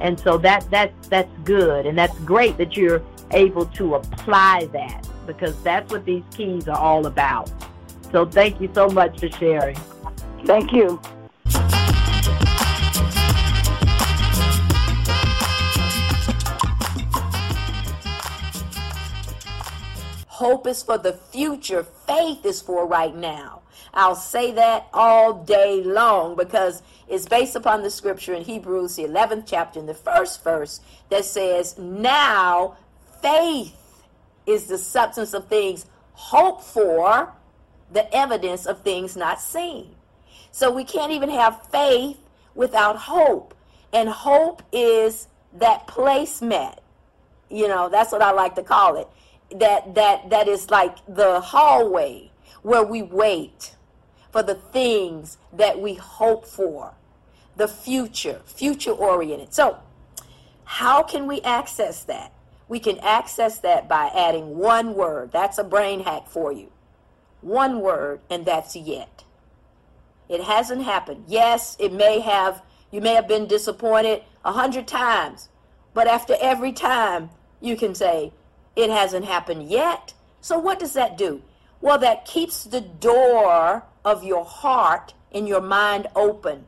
And 0.00 0.18
so 0.18 0.38
that 0.38 0.70
that 0.70 0.92
that's 1.04 1.30
good 1.44 1.86
and 1.86 1.96
that's 1.96 2.18
great 2.20 2.56
that 2.58 2.76
you're 2.76 3.02
able 3.30 3.66
to 3.66 3.96
apply 3.96 4.68
that 4.72 5.08
because 5.26 5.60
that's 5.62 5.90
what 5.90 6.04
these 6.04 6.22
keys 6.34 6.68
are 6.68 6.78
all 6.78 7.06
about. 7.06 7.50
So 8.12 8.24
thank 8.24 8.60
you 8.60 8.70
so 8.74 8.88
much 8.88 9.20
for 9.20 9.30
sharing. 9.30 9.76
Thank 10.44 10.72
you. 10.72 11.00
Hope 20.34 20.66
is 20.66 20.82
for 20.82 20.98
the 20.98 21.12
future. 21.12 21.84
Faith 21.84 22.44
is 22.44 22.60
for 22.60 22.88
right 22.88 23.14
now. 23.14 23.62
I'll 23.92 24.16
say 24.16 24.50
that 24.50 24.88
all 24.92 25.32
day 25.32 25.80
long 25.84 26.34
because 26.34 26.82
it's 27.06 27.24
based 27.24 27.54
upon 27.54 27.84
the 27.84 27.90
scripture 27.90 28.34
in 28.34 28.42
Hebrews, 28.42 28.96
the 28.96 29.04
11th 29.04 29.44
chapter, 29.46 29.78
in 29.78 29.86
the 29.86 29.94
first 29.94 30.42
verse, 30.42 30.80
that 31.08 31.24
says, 31.24 31.78
Now 31.78 32.76
faith 33.22 34.02
is 34.44 34.66
the 34.66 34.76
substance 34.76 35.34
of 35.34 35.46
things 35.46 35.86
hoped 36.14 36.64
for, 36.64 37.32
the 37.92 38.12
evidence 38.12 38.66
of 38.66 38.82
things 38.82 39.16
not 39.16 39.40
seen. 39.40 39.94
So 40.50 40.68
we 40.68 40.82
can't 40.82 41.12
even 41.12 41.30
have 41.30 41.64
faith 41.68 42.18
without 42.56 42.96
hope. 42.96 43.54
And 43.92 44.08
hope 44.08 44.64
is 44.72 45.28
that 45.52 45.86
placement. 45.86 46.80
You 47.48 47.68
know, 47.68 47.88
that's 47.88 48.10
what 48.10 48.20
I 48.20 48.32
like 48.32 48.56
to 48.56 48.64
call 48.64 48.96
it 48.96 49.06
that 49.54 49.94
that 49.94 50.30
that 50.30 50.48
is 50.48 50.70
like 50.70 50.96
the 51.06 51.40
hallway 51.40 52.30
where 52.62 52.82
we 52.82 53.02
wait 53.02 53.74
for 54.32 54.42
the 54.42 54.54
things 54.54 55.38
that 55.52 55.80
we 55.80 55.94
hope 55.94 56.44
for 56.44 56.94
the 57.56 57.68
future 57.68 58.40
future 58.44 58.90
oriented. 58.90 59.54
So 59.54 59.78
how 60.64 61.02
can 61.02 61.26
we 61.26 61.40
access 61.42 62.02
that? 62.04 62.32
We 62.66 62.80
can 62.80 62.98
access 62.98 63.58
that 63.58 63.88
by 63.88 64.10
adding 64.14 64.56
one 64.56 64.94
word. 64.94 65.30
That's 65.30 65.58
a 65.58 65.64
brain 65.64 66.00
hack 66.00 66.26
for 66.26 66.52
you. 66.52 66.72
One 67.42 67.80
word 67.80 68.20
and 68.28 68.44
that's 68.44 68.74
yet. 68.74 69.22
It 70.28 70.42
hasn't 70.42 70.82
happened. 70.82 71.24
Yes 71.28 71.76
it 71.78 71.92
may 71.92 72.20
have 72.20 72.62
you 72.90 73.00
may 73.00 73.14
have 73.14 73.28
been 73.28 73.46
disappointed 73.46 74.22
a 74.44 74.52
hundred 74.52 74.88
times 74.88 75.48
but 75.92 76.08
after 76.08 76.36
every 76.40 76.72
time 76.72 77.30
you 77.60 77.76
can 77.76 77.94
say 77.94 78.32
it 78.76 78.90
hasn't 78.90 79.24
happened 79.24 79.68
yet. 79.68 80.14
So 80.40 80.58
what 80.58 80.78
does 80.78 80.92
that 80.94 81.16
do? 81.16 81.42
Well, 81.80 81.98
that 81.98 82.24
keeps 82.24 82.64
the 82.64 82.80
door 82.80 83.84
of 84.04 84.24
your 84.24 84.44
heart 84.44 85.14
and 85.32 85.48
your 85.48 85.60
mind 85.60 86.06
open. 86.14 86.66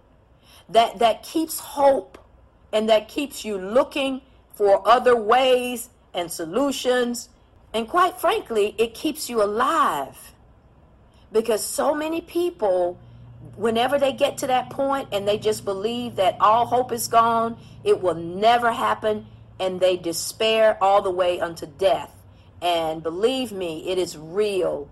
That 0.69 0.99
that 0.99 1.23
keeps 1.23 1.61
hope 1.61 2.19
and 2.73 2.89
that 2.89 3.09
keeps 3.09 3.45
you 3.45 3.57
looking 3.57 4.23
for 4.55 4.87
other 4.87 5.17
ways 5.17 5.91
and 6.13 6.31
solutions. 6.31 7.29
And 7.73 7.89
quite 7.89 8.19
frankly, 8.19 8.75
it 8.79 8.95
keeps 8.95 9.29
you 9.31 9.43
alive. 9.43 10.33
Because 11.33 11.65
so 11.65 11.95
many 11.95 12.21
people 12.21 12.99
whenever 13.55 13.99
they 13.99 14.13
get 14.13 14.39
to 14.39 14.47
that 14.47 14.71
point 14.71 15.09
and 15.13 15.27
they 15.27 15.39
just 15.39 15.65
believe 15.65 16.17
that 16.17 16.37
all 16.41 16.67
hope 16.67 16.91
is 16.93 17.07
gone, 17.07 17.57
it 17.85 18.01
will 18.01 18.15
never 18.15 18.73
happen, 18.73 19.27
and 19.59 19.81
they 19.81 19.97
despair 19.97 20.77
all 20.81 21.03
the 21.03 21.11
way 21.11 21.41
unto 21.41 21.67
death. 21.67 22.13
And 22.61 23.03
believe 23.03 23.53
me, 23.53 23.89
it 23.89 23.99
is 23.99 24.17
real. 24.17 24.89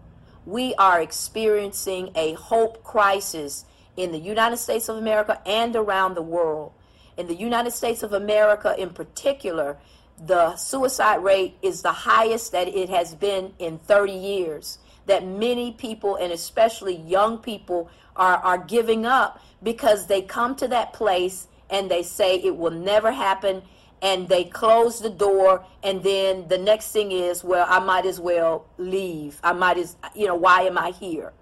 We 0.47 0.75
are 0.75 1.01
experiencing 1.01 2.11
a 2.15 2.35
hope 2.35 2.85
crisis 2.85 3.65
in 3.97 4.12
the 4.12 4.19
United 4.19 4.59
States 4.59 4.89
of 4.89 4.97
America 4.97 5.41
and 5.47 5.75
around 5.77 6.15
the 6.15 6.23
world. 6.23 6.73
In 7.17 7.27
the 7.27 7.35
United 7.35 7.71
States 7.71 8.03
of 8.03 8.12
America, 8.12 8.75
in 8.79 8.91
particular, 8.91 9.79
the 10.19 10.57
suicide 10.57 11.23
rate 11.23 11.57
is 11.62 11.83
the 11.83 11.93
highest 11.93 12.53
that 12.53 12.69
it 12.69 12.89
has 12.89 13.15
been 13.15 13.53
in 13.59 13.79
30 13.79 14.12
years. 14.12 14.79
That 15.07 15.27
many 15.27 15.73
people, 15.73 16.17
and 16.17 16.33
especially 16.33 16.97
young 16.97 17.39
people, 17.39 17.91
are, 18.17 18.37
are 18.37 18.59
giving 18.59 19.07
up 19.07 19.41
because 19.62 20.07
they 20.07 20.23
come 20.23 20.55
to 20.57 20.69
that 20.69 20.93
place 20.93 21.47
and 21.71 21.91
they 21.91 22.03
say 22.03 22.37
it 22.37 22.57
will 22.57 22.71
never 22.71 23.11
happen 23.12 23.62
and 24.03 24.29
they 24.29 24.45
close 24.45 25.01
the 25.01 25.11
door 25.11 25.65
and 25.83 26.03
then 26.03 26.49
the 26.49 26.59
next 26.59 26.93
thing 26.93 27.13
is 27.13 27.43
well 27.43 27.67
i 27.69 27.79
might 27.79 28.07
as 28.07 28.21
well 28.21 28.67
leave. 28.79 29.41
I 29.43 29.53
might 29.53 29.79
as 29.79 29.97
you 30.15 30.27
know 30.27 30.35
why 30.35 30.63
am 30.63 30.79
i 30.79 30.91
here? 30.91 31.33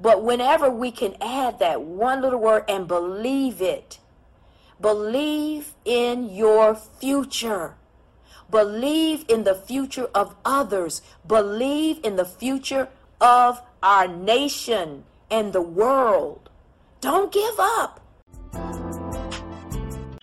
But 0.00 0.22
whenever 0.22 0.68
we 0.68 0.90
can 0.90 1.16
add 1.20 1.58
that 1.60 1.80
one 1.82 2.20
little 2.20 2.40
word 2.40 2.64
and 2.68 2.86
believe 2.86 3.62
it 3.62 3.98
believe 4.80 5.74
in 5.84 6.28
your 6.28 6.74
future. 6.74 7.74
Believe 8.50 9.24
in 9.28 9.44
the 9.44 9.54
future 9.54 10.08
of 10.14 10.36
others. 10.44 11.02
Believe 11.26 11.98
in 12.04 12.16
the 12.16 12.24
future 12.24 12.88
of 13.20 13.62
our 13.82 14.06
nation 14.06 15.04
and 15.30 15.52
the 15.52 15.62
world. 15.62 16.48
Don't 17.00 17.32
give 17.32 17.54
up 17.58 18.00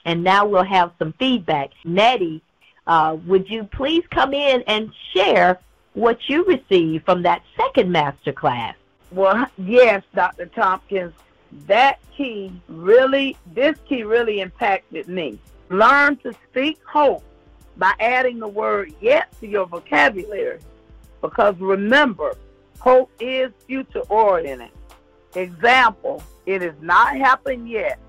and 0.06 0.24
now 0.24 0.46
we'll 0.46 0.64
have 0.64 0.92
some 1.00 1.14
feedback. 1.20 1.72
Nettie, 1.84 2.42
uh, 2.88 3.18
would 3.26 3.50
you 3.50 3.64
please 3.64 4.04
come 4.12 4.34
in 4.34 4.64
and 4.68 4.92
share 5.14 5.60
what 5.94 6.18
you 6.28 6.44
received 6.46 7.06
from 7.06 7.22
that 7.24 7.42
second 7.56 7.92
master 7.92 8.34
class. 8.34 8.76
Well, 9.12 9.46
yes, 9.58 10.04
Dr. 10.16 10.48
Tompkins, 10.48 11.14
that 11.68 12.00
key 12.16 12.52
really, 12.68 13.38
this 13.54 13.78
key 13.88 14.04
really 14.04 14.42
impacted 14.42 15.08
me. 15.08 15.40
Learn 15.70 16.18
to 16.18 16.34
speak 16.50 16.80
hope 16.86 17.24
by 17.78 17.94
adding 18.00 18.40
the 18.40 18.48
word 18.48 18.94
yet 19.02 19.32
to 19.40 19.48
your 19.48 19.66
vocabulary. 19.66 20.60
Because 21.22 21.56
remember, 21.60 22.36
hope 22.80 23.12
is 23.20 23.52
future 23.68 24.02
oriented. 24.10 24.70
Example, 25.36 26.22
it 26.46 26.62
has 26.62 26.76
not 26.82 27.16
happened 27.16 27.70
yet. 27.70 28.00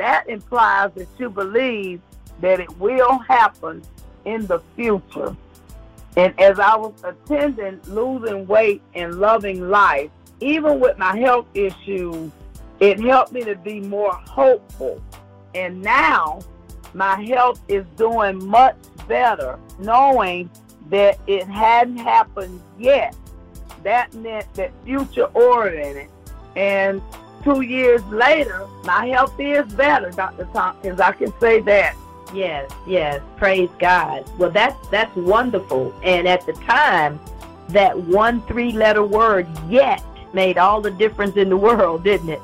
That 0.00 0.30
implies 0.30 0.92
that 0.94 1.08
you 1.18 1.28
believe 1.28 2.00
that 2.40 2.58
it 2.58 2.74
will 2.78 3.18
happen 3.18 3.82
in 4.24 4.46
the 4.46 4.60
future. 4.74 5.36
And 6.16 6.32
as 6.40 6.58
I 6.58 6.74
was 6.74 6.94
attending 7.04 7.82
losing 7.86 8.46
weight 8.46 8.80
and 8.94 9.20
loving 9.20 9.68
life, 9.68 10.10
even 10.40 10.80
with 10.80 10.96
my 10.96 11.18
health 11.18 11.44
issues, 11.52 12.32
it 12.80 12.98
helped 12.98 13.32
me 13.32 13.44
to 13.44 13.56
be 13.56 13.80
more 13.80 14.14
hopeful. 14.14 15.02
And 15.54 15.82
now 15.82 16.40
my 16.94 17.22
health 17.22 17.60
is 17.68 17.84
doing 17.98 18.42
much 18.46 18.78
better, 19.06 19.58
knowing 19.80 20.48
that 20.88 21.18
it 21.26 21.46
hadn't 21.46 21.98
happened 21.98 22.58
yet. 22.78 23.14
That 23.82 24.14
meant 24.14 24.46
that 24.54 24.72
future 24.82 25.26
oriented. 25.34 26.08
And 26.56 27.02
two 27.42 27.62
years 27.62 28.04
later, 28.06 28.66
my 28.84 29.06
health 29.06 29.38
is 29.38 29.70
better, 29.74 30.10
Dr. 30.10 30.46
Tompkins. 30.46 31.00
I 31.00 31.12
can 31.12 31.32
say 31.40 31.60
that. 31.60 31.96
Yes, 32.32 32.70
yes. 32.86 33.20
Praise 33.36 33.70
God. 33.78 34.24
Well, 34.38 34.50
that's 34.50 34.88
that's 34.88 35.14
wonderful. 35.16 35.92
And 36.02 36.28
at 36.28 36.46
the 36.46 36.52
time, 36.52 37.18
that 37.70 37.98
one 37.98 38.42
three-letter 38.42 39.04
word 39.04 39.48
"yet" 39.68 40.04
made 40.32 40.58
all 40.58 40.80
the 40.80 40.90
difference 40.90 41.36
in 41.36 41.48
the 41.48 41.56
world, 41.56 42.04
didn't 42.04 42.28
it? 42.28 42.40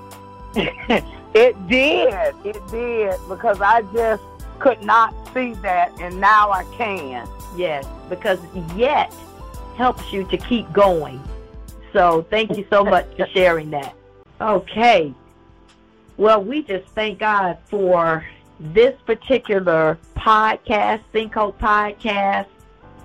it 1.34 1.68
did. 1.68 2.34
It 2.44 2.66
did 2.68 3.14
because 3.28 3.60
I 3.60 3.82
just 3.94 4.22
could 4.58 4.82
not 4.82 5.14
see 5.32 5.52
that, 5.54 5.92
and 6.00 6.20
now 6.20 6.50
I 6.50 6.64
can. 6.76 7.28
Yes, 7.56 7.86
because 8.08 8.40
yet 8.74 9.12
helps 9.76 10.12
you 10.12 10.24
to 10.24 10.36
keep 10.36 10.70
going. 10.72 11.22
So 11.92 12.26
thank 12.30 12.56
you 12.56 12.66
so 12.70 12.84
much 12.84 13.06
for 13.16 13.26
sharing 13.28 13.70
that. 13.70 13.94
Okay. 14.40 15.14
Well, 16.18 16.42
we 16.42 16.62
just 16.62 16.86
thank 16.88 17.18
God 17.18 17.58
for 17.68 18.26
this 18.60 18.98
particular 19.06 19.98
podcast, 20.14 21.02
Hope 21.32 21.58
Podcast. 21.58 22.46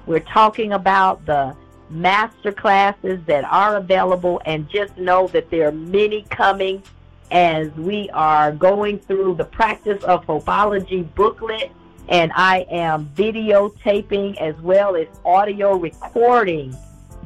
We're 0.05 0.19
talking 0.19 0.73
about 0.73 1.25
the 1.25 1.55
master 1.89 2.51
classes 2.51 3.19
that 3.25 3.43
are 3.45 3.77
available, 3.77 4.41
and 4.45 4.69
just 4.69 4.97
know 4.97 5.27
that 5.27 5.49
there 5.49 5.67
are 5.67 5.73
many 5.73 6.23
coming 6.23 6.83
as 7.31 7.69
we 7.71 8.09
are 8.09 8.51
going 8.51 8.99
through 8.99 9.35
the 9.35 9.45
practice 9.45 10.03
of 10.03 10.25
Hopeology 10.25 11.13
booklet. 11.15 11.71
And 12.09 12.31
I 12.35 12.65
am 12.69 13.09
videotaping 13.15 14.37
as 14.37 14.55
well 14.61 14.97
as 14.97 15.07
audio 15.23 15.77
recording 15.77 16.75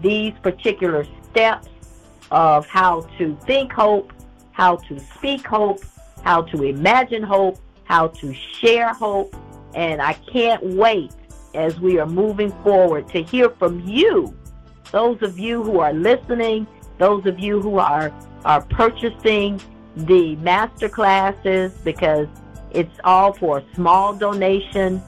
these 0.02 0.34
particular 0.44 1.08
steps 1.32 1.70
of 2.36 2.68
how 2.68 3.00
to 3.18 3.36
think 3.48 3.72
hope, 3.72 4.12
how 4.52 4.76
to 4.76 5.00
speak 5.00 5.48
hope, 5.48 5.80
how 6.22 6.42
to 6.42 6.64
imagine 6.64 7.24
hope, 7.24 7.58
how 7.86 8.10
to 8.10 8.34
share 8.34 8.94
hope. 8.94 9.34
And 9.74 10.02
I 10.02 10.14
can't 10.14 10.62
wait 10.64 11.14
as 11.54 11.80
we 11.80 11.98
are 11.98 12.06
moving 12.06 12.52
forward 12.62 13.08
to 13.10 13.24
hear 13.24 13.50
from 13.52 13.80
you, 13.88 14.38
those 14.92 15.22
of 15.22 15.40
you 15.40 15.64
who 15.64 15.80
are 15.80 15.94
listening, 15.94 16.68
those 16.98 17.26
of 17.26 17.40
you 17.40 17.62
who 17.62 17.78
are, 17.80 18.14
are 18.44 18.62
purchasing 18.64 19.62
the 19.96 20.36
master 20.38 20.90
classes 20.90 21.72
because 21.86 22.28
it's 22.72 23.00
all 23.06 23.32
for 23.32 23.60
a 23.60 23.76
small 23.76 24.14
donation 24.14 25.02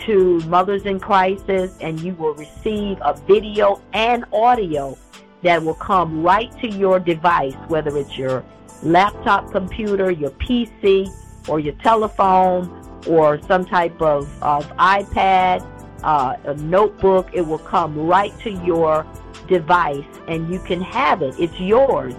to 0.00 0.38
Mothers 0.40 0.82
in 0.82 1.00
Crisis, 1.00 1.74
and 1.80 1.98
you 2.00 2.12
will 2.14 2.34
receive 2.34 2.98
a 3.00 3.14
video 3.26 3.80
and 3.94 4.26
audio 4.34 4.98
that 5.44 5.62
will 5.62 5.74
come 5.74 6.22
right 6.22 6.50
to 6.60 6.68
your 6.68 6.98
device, 6.98 7.54
whether 7.68 7.96
it's 7.96 8.18
your 8.18 8.42
laptop 8.82 9.52
computer, 9.52 10.10
your 10.10 10.30
PC, 10.30 11.08
or 11.48 11.60
your 11.60 11.74
telephone, 11.74 12.68
or 13.06 13.40
some 13.42 13.64
type 13.64 14.00
of, 14.00 14.42
of 14.42 14.66
iPad, 14.76 15.62
uh, 16.02 16.36
a 16.44 16.54
notebook. 16.54 17.28
It 17.34 17.42
will 17.42 17.58
come 17.58 17.96
right 17.96 18.36
to 18.40 18.50
your 18.50 19.06
device, 19.46 20.04
and 20.28 20.52
you 20.52 20.60
can 20.60 20.80
have 20.80 21.20
it. 21.20 21.34
It's 21.38 21.60
yours. 21.60 22.14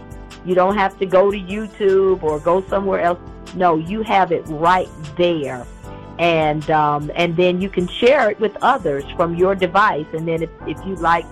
You 0.46 0.54
don't 0.54 0.78
have 0.78 0.98
to 1.00 1.08
go 1.08 1.32
to 1.32 1.38
YouTube 1.38 2.22
or 2.22 2.40
go 2.40 2.62
somewhere 2.70 3.02
else. 3.02 3.20
No, 3.56 3.78
you 3.78 4.04
have 4.04 4.32
it 4.32 4.44
right 4.48 4.90
there. 5.18 5.66
And 6.20 6.70
um, 6.70 7.12
and 7.16 7.36
then 7.36 7.60
you 7.60 7.70
can 7.70 7.88
share 7.88 8.30
it 8.30 8.40
with 8.40 8.56
others 8.62 9.04
from 9.18 9.36
your 9.36 9.56
device. 9.56 10.06
And 10.14 10.28
then 10.28 10.44
if, 10.44 10.50
if 10.68 10.78
you'd 10.86 11.00
like 11.00 11.26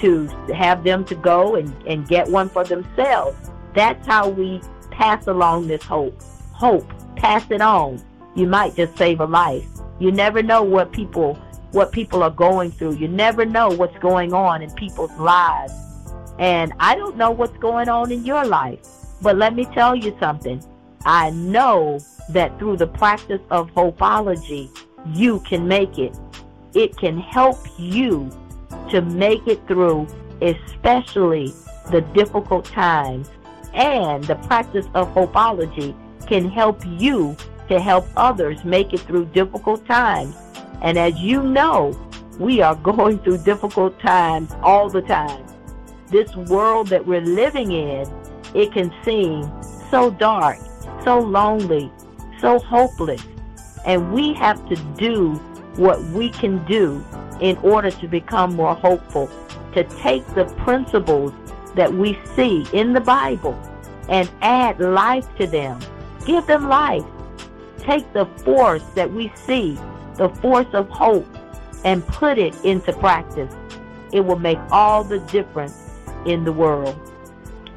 to 0.00 0.26
have 0.54 0.84
them 0.84 1.04
to 1.06 1.14
go 1.14 1.56
and, 1.56 1.74
and 1.86 2.06
get 2.08 2.28
one 2.28 2.48
for 2.48 2.64
themselves, 2.64 3.50
that's 3.74 4.06
how 4.06 4.28
we 4.28 4.60
pass 4.90 5.26
along 5.26 5.68
this 5.68 5.82
hope. 5.82 6.20
Hope. 6.52 6.90
Pass 7.16 7.50
it 7.50 7.60
on. 7.60 8.02
You 8.34 8.46
might 8.46 8.76
just 8.76 8.96
save 8.96 9.20
a 9.20 9.24
life. 9.26 9.66
You 9.98 10.12
never 10.12 10.42
know 10.42 10.62
what 10.62 10.92
people 10.92 11.34
what 11.72 11.92
people 11.92 12.22
are 12.22 12.30
going 12.30 12.70
through. 12.70 12.94
You 12.94 13.08
never 13.08 13.44
know 13.44 13.68
what's 13.68 13.98
going 13.98 14.32
on 14.32 14.62
in 14.62 14.70
people's 14.70 15.12
lives 15.18 15.72
and 16.38 16.72
I 16.78 16.94
don't 16.94 17.16
know 17.16 17.30
what's 17.30 17.56
going 17.58 17.88
on 17.88 18.12
in 18.12 18.24
your 18.24 18.44
life, 18.44 18.80
but 19.20 19.36
let 19.36 19.54
me 19.54 19.64
tell 19.66 19.96
you 19.96 20.16
something. 20.20 20.62
I 21.04 21.30
know 21.30 21.98
that 22.30 22.58
through 22.58 22.76
the 22.76 22.86
practice 22.86 23.40
of 23.50 23.70
hopeology, 23.70 24.70
you 25.06 25.40
can 25.40 25.66
make 25.66 25.98
it. 25.98 26.16
It 26.74 26.96
can 26.96 27.18
help 27.18 27.58
you 27.78 28.30
to 28.90 29.02
make 29.02 29.46
it 29.46 29.66
through, 29.66 30.06
especially 30.42 31.52
the 31.90 32.00
difficult 32.14 32.64
times. 32.66 33.30
And 33.74 34.24
the 34.24 34.36
practice 34.36 34.86
of 34.94 35.08
hopeology 35.14 35.94
can 36.26 36.48
help 36.48 36.82
you 36.86 37.36
to 37.68 37.80
help 37.80 38.06
others 38.16 38.64
make 38.64 38.92
it 38.92 39.00
through 39.00 39.26
difficult 39.26 39.86
times. 39.86 40.34
And 40.82 40.98
as 40.98 41.14
you 41.16 41.42
know, 41.42 41.98
we 42.38 42.62
are 42.62 42.74
going 42.92 43.18
through 43.18 43.38
difficult 43.38 43.98
times 44.00 44.52
all 44.62 44.88
the 44.88 45.02
time 45.02 45.44
this 46.10 46.34
world 46.34 46.88
that 46.88 47.06
we're 47.06 47.20
living 47.20 47.72
in, 47.72 48.06
it 48.54 48.72
can 48.72 48.92
seem 49.04 49.50
so 49.90 50.10
dark, 50.10 50.58
so 51.04 51.18
lonely, 51.18 51.90
so 52.40 52.58
hopeless. 52.58 53.22
And 53.84 54.12
we 54.12 54.34
have 54.34 54.66
to 54.68 54.76
do 54.96 55.34
what 55.76 56.02
we 56.06 56.30
can 56.30 56.64
do 56.64 57.04
in 57.40 57.56
order 57.58 57.90
to 57.90 58.08
become 58.08 58.54
more 58.54 58.74
hopeful, 58.74 59.30
to 59.74 59.84
take 60.02 60.26
the 60.34 60.44
principles 60.64 61.32
that 61.74 61.92
we 61.92 62.18
see 62.34 62.66
in 62.72 62.92
the 62.92 63.00
Bible 63.00 63.56
and 64.08 64.28
add 64.42 64.80
life 64.80 65.26
to 65.36 65.46
them. 65.46 65.78
Give 66.26 66.46
them 66.46 66.68
life. 66.68 67.04
Take 67.78 68.12
the 68.12 68.26
force 68.44 68.82
that 68.94 69.12
we 69.12 69.32
see, 69.34 69.78
the 70.16 70.28
force 70.40 70.66
of 70.72 70.88
hope, 70.88 71.26
and 71.84 72.06
put 72.06 72.38
it 72.38 72.54
into 72.64 72.92
practice. 72.92 73.54
It 74.12 74.20
will 74.20 74.38
make 74.38 74.58
all 74.70 75.04
the 75.04 75.20
difference 75.20 75.90
in 76.26 76.44
the 76.44 76.52
world. 76.52 76.98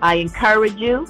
I 0.02 0.16
encourage 0.16 0.78
you 0.78 1.08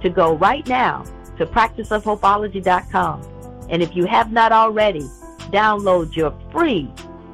to 0.00 0.10
go 0.10 0.34
right 0.34 0.66
now 0.66 1.04
to 1.38 1.46
practiceofhopeology.com. 1.46 3.68
And 3.70 3.82
if 3.82 3.94
you 3.94 4.06
have 4.06 4.32
not 4.32 4.52
already, 4.52 5.08
download 5.50 6.16
your 6.16 6.34
free 6.50 6.90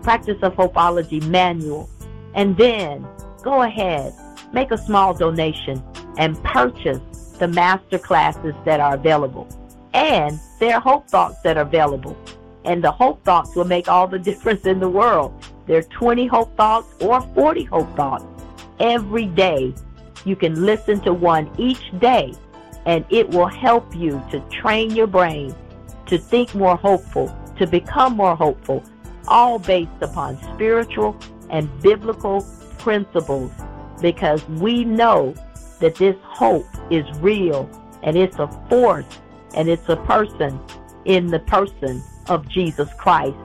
Practice 0.09 0.39
of 0.41 0.55
Hopeology 0.55 1.23
manual. 1.29 1.87
And 2.33 2.57
then 2.57 3.07
go 3.43 3.61
ahead, 3.61 4.15
make 4.55 4.71
a 4.71 4.79
small 4.79 5.13
donation, 5.13 5.85
and 6.17 6.43
purchase 6.43 7.03
the 7.39 7.47
master 7.47 7.99
classes 7.99 8.55
that 8.65 8.81
are 8.81 8.95
available. 8.95 9.47
And 9.93 10.41
there 10.61 10.77
are 10.77 10.81
hope 10.81 11.11
thoughts 11.11 11.43
that 11.43 11.59
are 11.59 11.65
available. 11.65 12.17
And 12.65 12.83
the 12.83 12.91
hope 12.91 13.23
thoughts 13.23 13.55
will 13.55 13.67
make 13.67 13.87
all 13.87 14.09
the 14.09 14.19
difference 14.31 14.65
in 14.65 14.81
the 14.81 14.89
world. 14.89 15.45
There 15.67 15.77
are 15.77 15.83
20 15.83 16.27
hope 16.27 16.57
thoughts 16.57 16.89
or 17.03 17.21
40 17.21 17.65
hope 17.65 17.95
thoughts 17.95 18.25
every 18.81 19.27
day. 19.27 19.75
You 20.25 20.37
can 20.37 20.65
listen 20.65 21.01
to 21.01 21.13
one 21.13 21.51
each 21.59 21.93
day, 21.99 22.33
and 22.87 23.05
it 23.11 23.29
will 23.29 23.47
help 23.47 23.95
you 23.95 24.23
to 24.31 24.41
train 24.49 24.89
your 24.89 25.07
brain 25.07 25.55
to 26.07 26.17
think 26.17 26.55
more 26.55 26.77
hopeful, 26.79 27.31
to 27.59 27.67
become 27.67 28.17
more 28.17 28.35
hopeful, 28.35 28.83
all 29.29 29.59
based 29.59 29.91
upon 30.01 30.41
spiritual 30.55 31.17
and 31.51 31.69
biblical 31.81 32.47
principles 32.79 33.53
because 34.01 34.47
we 34.49 34.85
know 34.85 35.35
that 35.81 35.95
this 35.97 36.17
hope 36.23 36.67
is 36.91 37.05
real 37.21 37.69
and 38.03 38.17
it's 38.17 38.39
a 38.39 38.49
force 38.69 39.07
and 39.55 39.69
it's 39.69 39.89
a 39.89 39.97
person 39.97 40.59
in 41.05 41.27
the 41.29 41.39
person 41.41 42.03
of 42.29 42.49
Jesus 42.49 42.89
Christ 42.99 43.37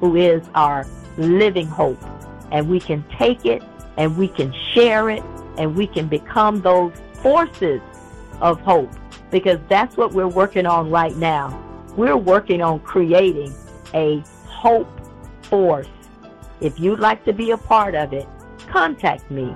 who 0.00 0.16
is 0.16 0.42
our 0.54 0.86
living 1.16 1.66
hope. 1.66 2.02
And 2.50 2.68
we 2.68 2.80
can 2.80 3.04
take 3.18 3.44
it 3.44 3.62
and 3.96 4.16
we 4.16 4.28
can 4.28 4.54
share 4.72 5.10
it 5.10 5.22
and 5.58 5.76
we 5.76 5.86
can 5.86 6.08
become 6.08 6.60
those 6.60 6.92
forces 7.14 7.80
of 8.40 8.60
hope 8.60 8.90
because 9.30 9.58
that's 9.68 9.96
what 9.96 10.12
we're 10.12 10.28
working 10.28 10.66
on 10.66 10.90
right 10.90 11.16
now. 11.16 11.64
We're 11.96 12.16
working 12.16 12.62
on 12.62 12.80
creating 12.80 13.52
a 13.92 14.22
hope 14.46 14.88
force. 15.48 15.88
If 16.60 16.78
you'd 16.78 17.00
like 17.00 17.24
to 17.24 17.32
be 17.32 17.50
a 17.52 17.56
part 17.56 17.94
of 17.94 18.12
it, 18.12 18.26
contact 18.66 19.30
me. 19.30 19.54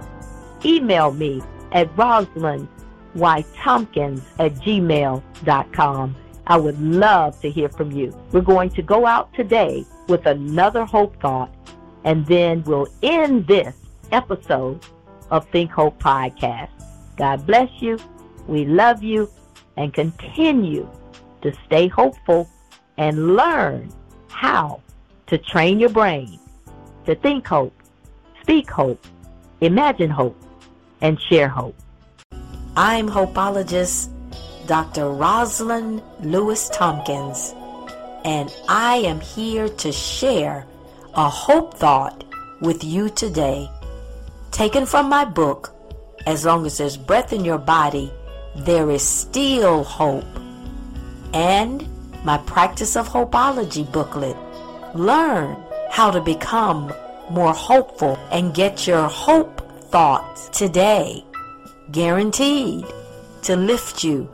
Email 0.64 1.12
me 1.12 1.42
at 1.72 1.96
Rosalind 1.96 2.68
Y. 3.14 3.44
Tompkins 3.56 4.22
at 4.38 4.54
gmail.com. 4.54 6.16
I 6.46 6.56
would 6.56 6.80
love 6.80 7.40
to 7.40 7.50
hear 7.50 7.68
from 7.68 7.92
you. 7.92 8.16
We're 8.32 8.40
going 8.40 8.70
to 8.70 8.82
go 8.82 9.06
out 9.06 9.32
today 9.34 9.84
with 10.08 10.26
another 10.26 10.84
hope 10.84 11.20
thought, 11.20 11.54
and 12.04 12.26
then 12.26 12.62
we'll 12.64 12.88
end 13.02 13.46
this 13.46 13.74
episode 14.10 14.84
of 15.30 15.48
Think 15.50 15.70
Hope 15.70 16.00
Podcast. 16.02 16.70
God 17.16 17.46
bless 17.46 17.70
you. 17.80 17.98
We 18.46 18.64
love 18.64 19.02
you 19.02 19.30
and 19.76 19.94
continue 19.94 20.88
to 21.42 21.52
stay 21.66 21.88
hopeful 21.88 22.48
and 22.98 23.36
learn 23.36 23.90
how 24.28 24.82
to 25.26 25.38
train 25.38 25.80
your 25.80 25.90
brain 25.90 26.38
to 27.06 27.14
think 27.16 27.46
hope, 27.46 27.74
speak 28.40 28.70
hope, 28.70 29.04
imagine 29.60 30.10
hope, 30.10 30.40
and 31.00 31.20
share 31.20 31.48
hope. 31.48 31.76
I'm 32.76 33.08
hopeologist 33.08 34.08
Dr. 34.66 35.10
Rosalind 35.10 36.02
Lewis 36.20 36.68
Tompkins, 36.68 37.54
and 38.24 38.54
I 38.68 38.96
am 38.98 39.20
here 39.20 39.68
to 39.68 39.92
share 39.92 40.66
a 41.14 41.28
hope 41.28 41.74
thought 41.74 42.24
with 42.60 42.84
you 42.84 43.10
today. 43.10 43.68
Taken 44.52 44.86
from 44.86 45.08
my 45.08 45.24
book, 45.24 45.74
As 46.26 46.44
Long 46.44 46.64
as 46.64 46.78
There's 46.78 46.96
Breath 46.96 47.32
in 47.32 47.44
Your 47.44 47.58
Body, 47.58 48.12
There 48.56 48.90
is 48.90 49.02
Still 49.02 49.82
Hope, 49.82 50.24
and 51.34 51.88
my 52.24 52.38
Practice 52.38 52.96
of 52.96 53.08
Hopeology 53.08 53.90
booklet. 53.90 54.36
Learn 54.94 55.56
how 55.90 56.10
to 56.10 56.20
become 56.20 56.92
more 57.30 57.54
hopeful 57.54 58.18
and 58.30 58.54
get 58.54 58.86
your 58.86 59.08
hope 59.08 59.60
thoughts 59.90 60.48
today 60.48 61.24
guaranteed 61.90 62.86
to 63.42 63.56
lift 63.56 64.04
you 64.04 64.30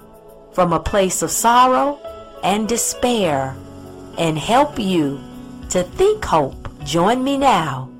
from 0.53 0.73
a 0.73 0.81
place 0.81 1.23
of 1.23 1.31
sorrow 1.31 1.99
and 2.43 2.69
despair 2.69 3.57
and 4.17 4.39
help 4.39 4.79
you 4.79 5.21
to 5.71 5.83
think 5.83 6.25
hope. 6.25 6.69
Join 6.85 7.23
me 7.23 7.37
now 7.39 7.91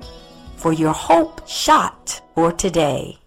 for 0.57 0.73
your 0.73 0.93
hope 0.93 1.47
shot 1.47 2.21
for 2.35 2.51
today. 2.51 3.19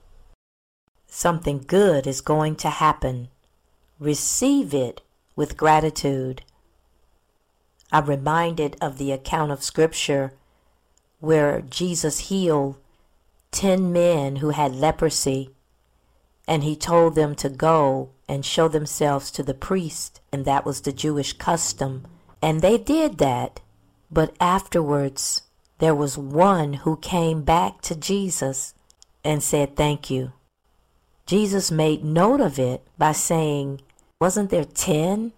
Something 1.06 1.64
good 1.66 2.06
is 2.06 2.20
going 2.20 2.56
to 2.56 2.68
happen. 2.68 3.28
Receive 3.98 4.74
it 4.74 5.02
with 5.36 5.56
gratitude. 5.56 6.42
I'm 7.92 8.06
reminded 8.06 8.76
of 8.80 8.98
the 8.98 9.12
account 9.12 9.52
of 9.52 9.62
Scripture 9.62 10.32
where 11.20 11.60
Jesus 11.60 12.30
healed 12.30 12.76
ten 13.50 13.92
men 13.92 14.36
who 14.36 14.50
had 14.50 14.74
leprosy 14.74 15.50
and 16.48 16.64
he 16.64 16.74
told 16.74 17.14
them 17.14 17.34
to 17.36 17.48
go 17.48 18.10
and 18.28 18.44
show 18.44 18.66
themselves 18.66 19.30
to 19.30 19.42
the 19.42 19.54
priest, 19.54 20.20
and 20.32 20.44
that 20.44 20.64
was 20.64 20.80
the 20.80 20.92
Jewish 20.92 21.34
custom. 21.34 22.06
And 22.40 22.60
they 22.60 22.78
did 22.78 23.18
that, 23.18 23.60
but 24.10 24.34
afterwards 24.40 25.42
there 25.78 25.94
was 25.94 26.18
one 26.18 26.74
who 26.74 26.96
came 26.96 27.42
back 27.42 27.80
to 27.82 27.94
Jesus 27.94 28.74
and 29.22 29.42
said, 29.42 29.76
Thank 29.76 30.10
you. 30.10 30.32
Jesus 31.26 31.70
made 31.70 32.04
note 32.04 32.40
of 32.40 32.58
it 32.58 32.82
by 32.98 33.12
saying, 33.12 33.80
Wasn't 34.20 34.50
there 34.50 34.64
ten? 34.64 35.32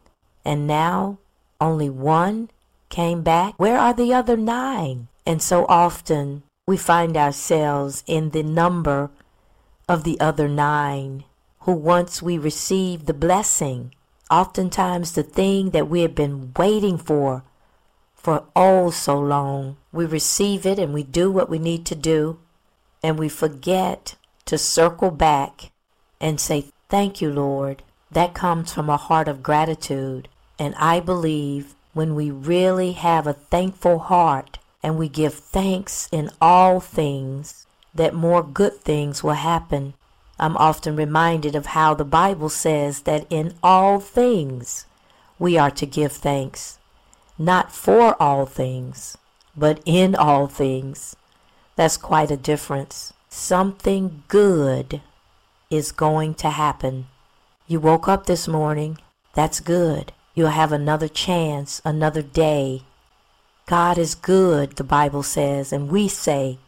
And 0.44 0.66
now 0.66 1.18
only 1.60 1.90
one 1.90 2.50
came 2.88 3.22
back? 3.22 3.54
Where 3.56 3.78
are 3.78 3.94
the 3.94 4.12
other 4.12 4.36
nine? 4.36 5.08
And 5.26 5.42
so 5.42 5.66
often 5.68 6.42
we 6.66 6.76
find 6.76 7.16
ourselves 7.16 8.04
in 8.06 8.30
the 8.30 8.42
number 8.42 9.10
of 9.88 10.04
the 10.04 10.18
other 10.20 10.48
nine, 10.48 11.24
who 11.60 11.72
once 11.72 12.22
we 12.22 12.38
receive 12.38 13.06
the 13.06 13.14
blessing, 13.14 13.94
oftentimes 14.30 15.12
the 15.12 15.22
thing 15.22 15.70
that 15.70 15.88
we 15.88 16.02
have 16.02 16.14
been 16.14 16.52
waiting 16.56 16.98
for 16.98 17.44
for 18.24 18.44
oh 18.56 18.90
so 18.90 19.20
long, 19.20 19.76
we 19.92 20.06
receive 20.06 20.64
it 20.64 20.78
and 20.78 20.94
we 20.94 21.02
do 21.02 21.30
what 21.30 21.50
we 21.50 21.58
need 21.58 21.84
to 21.84 21.94
do, 21.94 22.38
and 23.02 23.18
we 23.18 23.28
forget 23.28 24.16
to 24.46 24.56
circle 24.56 25.10
back 25.10 25.70
and 26.22 26.40
say, 26.40 26.64
Thank 26.88 27.20
you, 27.20 27.30
Lord. 27.30 27.82
That 28.10 28.32
comes 28.32 28.72
from 28.72 28.88
a 28.88 28.96
heart 28.96 29.28
of 29.28 29.42
gratitude. 29.42 30.28
And 30.58 30.74
I 30.76 31.00
believe 31.00 31.74
when 31.92 32.14
we 32.14 32.30
really 32.30 32.92
have 32.92 33.26
a 33.26 33.32
thankful 33.32 33.98
heart 33.98 34.58
and 34.82 34.98
we 34.98 35.08
give 35.08 35.34
thanks 35.34 36.08
in 36.12 36.30
all 36.40 36.80
things, 36.80 37.66
that 37.94 38.14
more 38.14 38.42
good 38.42 38.80
things 38.80 39.22
will 39.22 39.34
happen. 39.34 39.94
I'm 40.38 40.56
often 40.56 40.96
reminded 40.96 41.54
of 41.54 41.66
how 41.66 41.94
the 41.94 42.04
Bible 42.04 42.48
says 42.48 43.02
that 43.02 43.26
in 43.30 43.54
all 43.62 44.00
things 44.00 44.86
we 45.38 45.56
are 45.56 45.70
to 45.70 45.86
give 45.86 46.12
thanks, 46.12 46.78
not 47.38 47.72
for 47.72 48.20
all 48.20 48.46
things, 48.46 49.16
but 49.56 49.80
in 49.84 50.14
all 50.14 50.48
things. 50.48 51.14
That's 51.76 51.96
quite 51.96 52.30
a 52.30 52.36
difference. 52.36 53.12
Something 53.28 54.22
good 54.28 55.00
is 55.70 55.92
going 55.92 56.34
to 56.34 56.50
happen. 56.50 57.06
You 57.66 57.80
woke 57.80 58.08
up 58.08 58.26
this 58.26 58.46
morning, 58.46 58.98
that's 59.34 59.60
good. 59.60 60.12
You'll 60.34 60.48
have 60.48 60.72
another 60.72 61.08
chance, 61.08 61.80
another 61.84 62.22
day. 62.22 62.82
God 63.66 63.98
is 63.98 64.14
good, 64.14 64.76
the 64.76 64.84
Bible 64.84 65.22
says, 65.22 65.72
and 65.72 65.88
we 65.88 66.08
say 66.08 66.58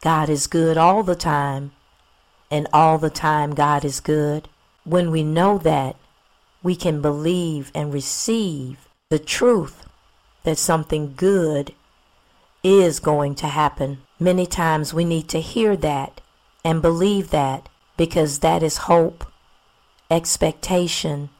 God 0.00 0.28
is 0.28 0.46
good 0.46 0.78
all 0.78 1.02
the 1.02 1.16
time, 1.16 1.72
and 2.50 2.68
all 2.72 2.96
the 2.96 3.10
time 3.10 3.54
God 3.54 3.84
is 3.84 4.00
good. 4.00 4.48
When 4.84 5.10
we 5.10 5.24
know 5.24 5.58
that, 5.58 5.96
we 6.62 6.76
can 6.76 7.02
believe 7.02 7.72
and 7.74 7.92
receive 7.92 8.88
the 9.10 9.18
truth 9.18 9.86
that 10.44 10.58
something 10.58 11.14
good 11.16 11.74
is 12.62 13.00
going 13.00 13.34
to 13.36 13.48
happen. 13.48 13.98
Many 14.20 14.46
times 14.46 14.94
we 14.94 15.04
need 15.04 15.28
to 15.28 15.40
hear 15.40 15.76
that 15.76 16.20
and 16.64 16.80
believe 16.80 17.30
that 17.30 17.68
because 17.96 18.38
that 18.38 18.62
is 18.62 18.88
hope, 18.88 19.26
expectation, 20.10 21.30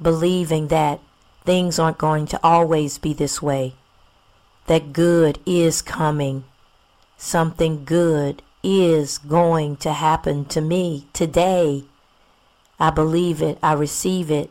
believing 0.00 0.68
that 0.68 1.00
things 1.44 1.78
aren't 1.78 1.98
going 1.98 2.26
to 2.26 2.40
always 2.42 2.98
be 2.98 3.12
this 3.12 3.42
way, 3.42 3.74
that 4.66 4.92
good 4.92 5.38
is 5.46 5.82
coming 5.82 6.44
Something 7.22 7.84
good 7.84 8.42
is 8.64 9.18
going 9.18 9.76
to 9.76 9.92
happen 9.92 10.44
to 10.46 10.60
me 10.60 11.06
today. 11.12 11.84
I 12.80 12.90
believe 12.90 13.40
it, 13.40 13.58
I 13.62 13.74
receive 13.74 14.28
it, 14.28 14.50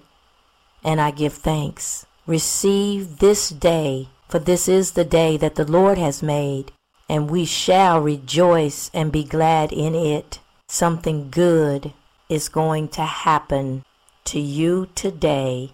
and 0.81 1.01
I 1.01 1.11
give 1.11 1.33
thanks. 1.33 2.05
Receive 2.25 3.19
this 3.19 3.49
day, 3.49 4.07
for 4.29 4.39
this 4.39 4.69
is 4.69 4.93
the 4.93 5.03
day 5.03 5.35
that 5.35 5.55
the 5.55 5.69
Lord 5.69 5.97
has 5.97 6.23
made, 6.23 6.71
and 7.09 7.29
we 7.29 7.43
shall 7.43 7.99
rejoice 7.99 8.89
and 8.93 9.11
be 9.11 9.25
glad 9.25 9.73
in 9.73 9.93
it. 9.93 10.39
Something 10.69 11.29
good 11.29 11.91
is 12.29 12.47
going 12.47 12.87
to 12.87 13.03
happen 13.03 13.83
to 14.23 14.39
you 14.39 14.87
today. 14.95 15.71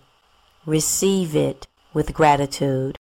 Receive 0.67 1.33
it 1.33 1.65
with 1.93 2.13
gratitude. 2.13 2.97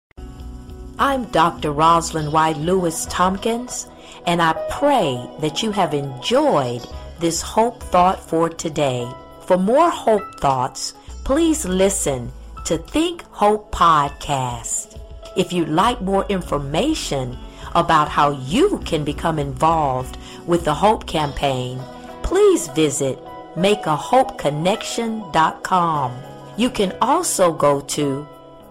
I'm 0.98 1.26
Dr. 1.26 1.70
Rosalind 1.70 2.32
White 2.32 2.56
Lewis 2.56 3.06
Tompkins, 3.06 3.86
and 4.26 4.42
I 4.42 4.54
pray 4.68 5.24
that 5.38 5.62
you 5.62 5.70
have 5.70 5.94
enjoyed 5.94 6.84
this 7.20 7.40
Hope 7.40 7.80
Thought 7.80 8.18
for 8.18 8.48
today. 8.48 9.08
For 9.46 9.56
more 9.56 9.90
Hope 9.90 10.40
Thoughts, 10.40 10.94
please 11.22 11.64
listen 11.64 12.32
to 12.64 12.78
Think 12.78 13.22
Hope 13.30 13.70
Podcast. 13.70 14.98
If 15.36 15.52
you'd 15.52 15.68
like 15.68 16.00
more 16.00 16.26
information 16.28 17.38
about 17.76 18.08
how 18.08 18.32
you 18.32 18.80
can 18.84 19.04
become 19.04 19.38
involved 19.38 20.18
with 20.48 20.64
the 20.64 20.74
Hope 20.74 21.06
Campaign, 21.06 21.78
please 22.24 22.66
visit 22.66 23.20
makeahopeconnection.com. 23.54 26.31
You 26.56 26.70
can 26.70 26.96
also 27.00 27.52
go 27.52 27.80
to 27.80 28.26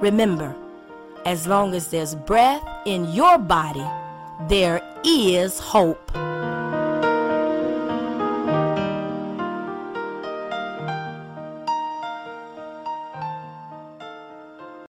Remember, 0.00 0.54
As 1.26 1.46
long 1.46 1.74
as 1.74 1.88
there's 1.88 2.14
breath 2.14 2.64
in 2.86 3.04
your 3.12 3.36
body, 3.36 3.84
there 4.48 4.80
is 5.04 5.60
hope. 5.60 6.10